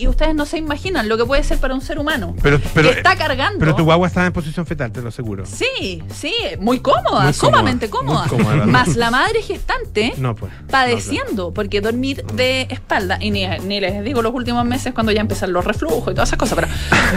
y 0.00 0.08
ustedes 0.08 0.34
no 0.34 0.46
se 0.46 0.56
imaginan 0.56 1.08
lo 1.08 1.18
que 1.18 1.26
puede 1.26 1.44
ser 1.44 1.58
para 1.58 1.74
un 1.74 1.82
ser 1.82 1.98
humano. 1.98 2.34
Pero, 2.42 2.58
pero, 2.72 2.90
que 2.90 2.96
está 2.96 3.16
cargando. 3.16 3.58
Pero 3.58 3.74
tu 3.74 3.84
guagua 3.84 4.08
estaba 4.08 4.26
en 4.26 4.32
posición 4.32 4.64
fetal, 4.64 4.90
te 4.90 5.02
lo 5.02 5.08
aseguro. 5.10 5.44
Sí, 5.44 6.02
sí, 6.14 6.32
muy 6.58 6.80
cómoda, 6.80 7.24
Muy 7.24 7.32
sumamente 7.34 7.90
cómoda. 7.90 8.26
Más 8.66 8.96
la 8.96 9.10
madre 9.10 9.42
gestante 9.42 10.14
No, 10.16 10.34
pues. 10.34 10.52
padeciendo, 10.70 11.52
porque 11.52 11.80
dormir 11.82 12.24
de 12.34 12.62
espalda, 12.70 13.18
y 13.20 13.30
ni, 13.30 13.46
ni 13.46 13.80
les 13.80 14.02
digo 14.02 14.22
los 14.22 14.32
últimos 14.32 14.64
meses 14.64 14.94
cuando 14.94 15.12
ya 15.12 15.20
empiezan 15.20 15.52
los 15.52 15.64
reflujos 15.64 16.12
y 16.12 16.14
todas 16.14 16.30
esas 16.30 16.38
cosas, 16.38 16.54
pero 16.54 16.68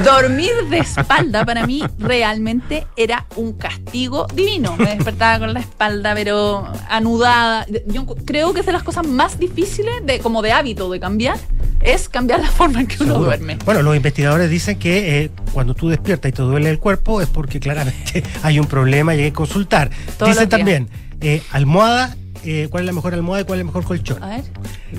dormir 0.04 0.52
de 0.70 0.80
espalda 0.80 1.46
para 1.46 1.66
mí 1.66 1.84
realmente 2.00 2.86
era 2.98 3.26
un 3.38 3.54
castigo 3.54 4.28
divino. 4.34 4.76
Me 4.78 4.96
despertaba 4.96 5.40
con 5.40 5.54
la 5.54 5.62
espalda, 5.62 6.14
pero 6.16 6.68
anudada. 6.90 7.66
Yo 7.88 8.06
creo 8.26 8.54
que 8.54 8.60
es 8.60 8.66
de 8.66 8.74
las 8.74 8.84
cosas 8.84 9.08
más 9.08 9.40
difíciles, 9.40 9.94
de 10.06 10.20
como 10.20 10.42
de 10.42 10.52
hábito 10.52 10.90
de 10.92 11.00
cambiar, 11.00 11.38
es 11.82 12.10
cambiar 12.10 12.40
la 12.40 12.50
forma 12.50 12.73
en 12.80 12.88
que 12.88 12.96
uno 13.04 13.14
Seguro. 13.14 13.26
duerme. 13.26 13.58
Bueno, 13.66 13.82
los 13.82 13.96
investigadores 13.96 14.50
dicen 14.50 14.78
que 14.80 15.24
eh, 15.24 15.32
cuando 15.54 15.74
tú 15.74 15.90
despiertas 15.90 16.30
y 16.30 16.34
te 16.34 16.42
duele 16.42 16.70
el 16.70 16.80
cuerpo 16.80 17.22
es 17.22 17.28
porque 17.28 17.60
claramente 17.60 18.24
hay 18.44 18.60
un 18.60 18.66
problema 18.68 19.16
y 19.16 19.20
hay 19.20 19.26
que 19.26 19.34
consultar. 19.34 19.90
Todos 20.18 20.32
dicen 20.34 20.50
también, 20.50 20.90
eh, 21.22 21.42
almohada, 21.52 22.16
eh, 22.46 22.68
¿cuál 22.70 22.84
es 22.84 22.88
la 22.88 22.94
mejor 22.94 23.14
almohada 23.14 23.42
y 23.42 23.46
cuál 23.46 23.60
es 23.60 23.62
el 23.62 23.66
mejor 23.66 23.84
colchón? 23.84 24.22
A 24.22 24.28
ver. 24.28 24.44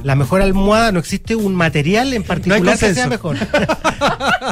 La 0.03 0.15
mejor 0.15 0.43
almohada, 0.43 0.93
no 0.93 0.99
existe 0.99 1.37
un 1.37 1.55
material 1.55 2.13
en 2.15 2.23
particular 2.23 2.79
que 2.79 2.95
sea 2.95 3.09
consenso. 3.09 3.09
mejor. 3.11 3.37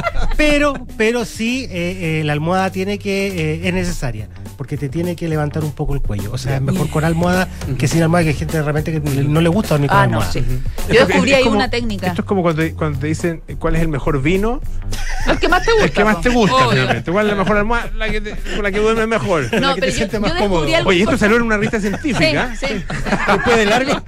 pero, 0.37 0.73
pero 0.97 1.25
sí, 1.25 1.65
eh, 1.69 2.19
eh, 2.19 2.23
la 2.23 2.33
almohada 2.33 2.71
tiene 2.71 2.97
que, 2.99 3.27
eh, 3.27 3.67
es 3.67 3.73
necesaria, 3.73 4.29
porque 4.63 4.77
te 4.77 4.87
tiene 4.87 5.13
que 5.17 5.27
levantar 5.27 5.61
un 5.65 5.73
poco 5.73 5.93
el 5.93 5.99
cuello. 5.99 6.31
O 6.31 6.37
sea, 6.37 6.55
es 6.55 6.61
mejor 6.61 6.89
con 6.89 7.03
almohada 7.03 7.49
que 7.77 7.85
sin 7.89 8.01
almohada, 8.01 8.23
que 8.23 8.29
hay 8.29 8.35
gente 8.35 8.55
de 8.55 8.63
repente 8.63 8.93
que 8.93 9.01
no 9.01 9.41
le 9.41 9.49
gusta 9.49 9.73
dormir 9.73 9.89
con 9.89 9.97
Ah, 9.99 10.07
no, 10.07 10.21
almohada. 10.21 10.31
sí. 10.31 10.39
Esto- 10.39 10.93
Yo 10.93 11.05
descubrí 11.05 11.31
es 11.31 11.37
ahí 11.37 11.43
como- 11.43 11.55
una 11.57 11.69
técnica. 11.69 12.07
Esto 12.07 12.21
es 12.21 12.25
como 12.25 12.41
cuando, 12.43 12.63
cuando 12.77 12.97
te 12.99 13.07
dicen 13.07 13.43
cuál 13.59 13.75
es 13.75 13.81
el 13.81 13.89
mejor 13.89 14.21
vino, 14.21 14.61
El 15.27 15.37
que 15.37 15.49
más 15.49 15.63
te 15.65 15.71
gusta. 15.73 15.85
el 15.85 15.91
que 15.91 16.03
más 16.05 16.21
te 16.21 16.29
gusta, 16.29 16.55
Obvio. 16.55 16.69
finalmente. 16.69 17.11
¿Cuál 17.11 17.25
es 17.25 17.31
la 17.33 17.37
mejor 17.43 17.57
almohada? 17.57 17.89
La 17.97 18.09
que, 18.09 18.21
te- 18.21 18.31
con 18.55 18.63
la 18.63 18.71
que 18.71 18.79
duermes 18.79 19.07
mejor. 19.09 19.41
No, 19.51 19.59
la 19.59 19.73
que 19.75 19.81
pero 19.81 19.85
te 19.87 19.91
yo- 19.91 19.97
sientes 19.97 20.19
más 20.21 20.33
descubrí 20.33 20.49
cómodo. 20.55 20.77
algo 20.77 20.89
Oye, 20.91 21.03
esto 21.03 21.17
salió 21.17 21.35
en 21.35 21.41
una 21.43 21.55
revista 21.57 21.81
Sí, 21.81 21.87
científica. 21.89 22.55
sí. 22.57 22.67
Después 23.27 23.57
de 23.57 23.65
largo, 23.65 24.01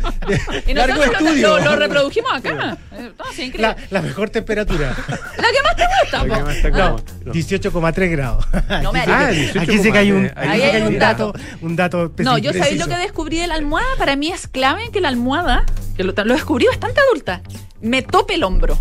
Y 0.67 0.73
largo 0.73 1.03
estudio. 1.03 1.59
lo- 1.59 1.65
lo 1.65 1.75
reprodujimos 1.75 2.31
acá. 2.33 2.77
Eh, 2.97 3.11
no, 3.17 3.25
sí, 3.33 3.43
increíble. 3.43 3.61
La, 3.61 3.77
la 3.89 4.01
mejor 4.01 4.29
temperatura. 4.29 4.95
La, 5.07 5.15
que 5.15 5.61
más 5.63 5.75
te 5.75 5.83
gusta, 6.01 6.17
La 6.17 6.23
que 6.23 6.29
po. 6.41 6.45
más 6.45 6.61
te 6.61 6.67
Ah, 6.67 6.71
cómodo. 6.71 7.03
No. 7.25 7.33
18,3 7.33 8.11
grados. 8.11 8.45
No 8.83 8.91
me 8.91 8.99
Aquí 9.05 9.11
Ah, 9.11 9.29
sí 9.31 9.35
que- 9.53 9.59
18,3. 9.59 9.61
Aquí 9.61 9.77
sí 9.79 9.91
que 9.91 9.97
hay 9.97 10.11
un, 10.11 10.31
Ahí 10.35 10.61
hay 10.61 10.81
un 10.81 10.99
dato, 10.99 11.33
un 11.61 11.75
dato 11.75 12.11
No, 12.19 12.37
yo 12.37 12.53
sabéis 12.53 12.79
lo 12.79 12.87
que 12.87 12.97
descubrí 12.97 13.37
de 13.39 13.47
la 13.47 13.55
almohada. 13.55 13.87
Para 13.97 14.15
mí 14.15 14.31
es 14.31 14.47
clave 14.47 14.89
que 14.91 15.01
la 15.01 15.09
almohada, 15.09 15.65
que 15.97 16.03
lo, 16.03 16.13
lo 16.15 16.33
descubrí 16.33 16.65
bastante 16.67 16.99
adulta, 17.09 17.41
me 17.81 18.01
tope 18.01 18.35
el 18.35 18.43
hombro. 18.43 18.77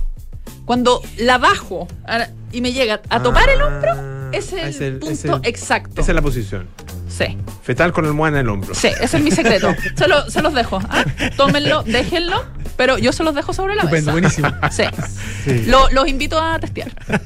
Cuando 0.65 1.03
la 1.19 1.37
bajo 1.39 1.89
a- 2.07 2.29
y 2.53 2.61
me 2.61 2.73
llega 2.73 3.01
a 3.11 3.23
topar 3.23 3.49
el 3.51 3.61
hombro, 3.61 4.31
es 4.33 4.53
el, 4.53 4.61
Ah, 4.61 4.69
es 4.69 4.81
el- 4.81 4.99
punto 4.99 5.13
es 5.15 5.25
el- 5.25 5.41
exacto. 5.45 6.01
Esa 6.01 6.13
es 6.13 6.15
la 6.15 6.23
posición. 6.23 6.69
Sí, 7.17 7.39
Fetal 7.63 7.93
con 7.93 8.05
almohada 8.07 8.39
en 8.41 8.45
el 8.47 8.51
hombro. 8.51 8.75
sí, 8.75 8.89
ese 9.01 9.17
es 9.19 9.23
mi 9.23 9.31
secreto. 9.31 9.73
Se, 9.95 10.09
lo- 10.09 10.29
se 10.29 10.43
los 10.43 10.53
dejo. 10.53 10.81
¿ah? 10.91 11.05
Tómenlo, 11.37 11.85
déjenlo, 11.85 12.45
pero 12.77 12.99
yo 12.99 13.13
se 13.13 13.23
los 13.23 13.35
dejo 13.37 13.53
sobre 13.53 13.77
la 13.77 13.83
Estupendo, 13.83 14.13
mesa. 14.15 14.43
buenísimo. 14.43 14.49
Sí. 14.73 14.83
Sí. 15.45 15.65
Lo- 15.67 15.89
los 15.91 16.09
invito 16.09 16.41
a 16.41 16.59
testear. 16.59 16.91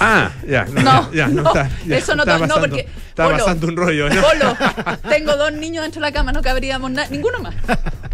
Ah, 0.00 0.30
ya. 0.48 0.64
No, 0.64 0.80
No, 0.82 1.12
ya, 1.12 1.28
no, 1.28 1.42
no, 1.42 1.48
está, 1.50 1.68
ya, 1.86 1.96
eso 1.98 2.16
no 2.16 2.22
estaba 2.22 2.38
to- 2.38 2.46
no, 2.46 2.54
pasando- 2.54 2.68
porque- 2.76 2.88
Estaba 3.12 3.28
Polo, 3.32 3.44
pasando 3.44 3.66
un 3.68 3.76
rollo, 3.76 4.08
¿no? 4.08 4.22
Polo, 4.22 4.56
tengo 5.10 5.36
dos 5.36 5.52
niños 5.52 5.82
dentro 5.82 6.00
de 6.00 6.06
la 6.08 6.12
cama, 6.12 6.32
no 6.32 6.40
cabríamos 6.40 6.90
na- 6.90 7.06
ninguno 7.08 7.40
más. 7.40 7.54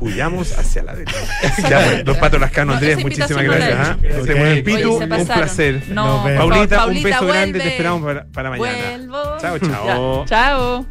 Huyamos 0.00 0.58
hacia 0.58 0.82
la 0.82 0.92
derecha. 0.94 1.16
ya, 1.70 1.84
pues, 1.84 2.04
los 2.04 2.16
patos 2.18 2.40
lascanos, 2.40 2.74
No, 2.74 2.78
Andrés, 2.78 2.98
muchísimas 3.00 3.44
gracias. 3.44 3.70
he 3.70 3.72
¿ah? 3.74 3.96
hecho. 4.02 4.24
Se 4.24 4.34
mueve 4.34 4.52
el 4.54 4.58
Ok. 4.58 4.64
Pitu, 4.64 4.76
Oye, 4.96 5.04
un 5.04 5.08
placer. 5.08 5.82
Paulita, 6.36 6.86
un 6.86 7.02
beso 7.02 7.26
grande, 7.26 7.60
te 7.60 7.68
esperamos 7.68 8.02
para, 8.04 8.24
para 8.26 8.50
mañana. 8.50 8.78
Vuelvo. 8.98 9.36
Chao, 9.40 9.58
chao. 9.60 10.26
Ya, 10.26 10.47
chao. 10.48 10.86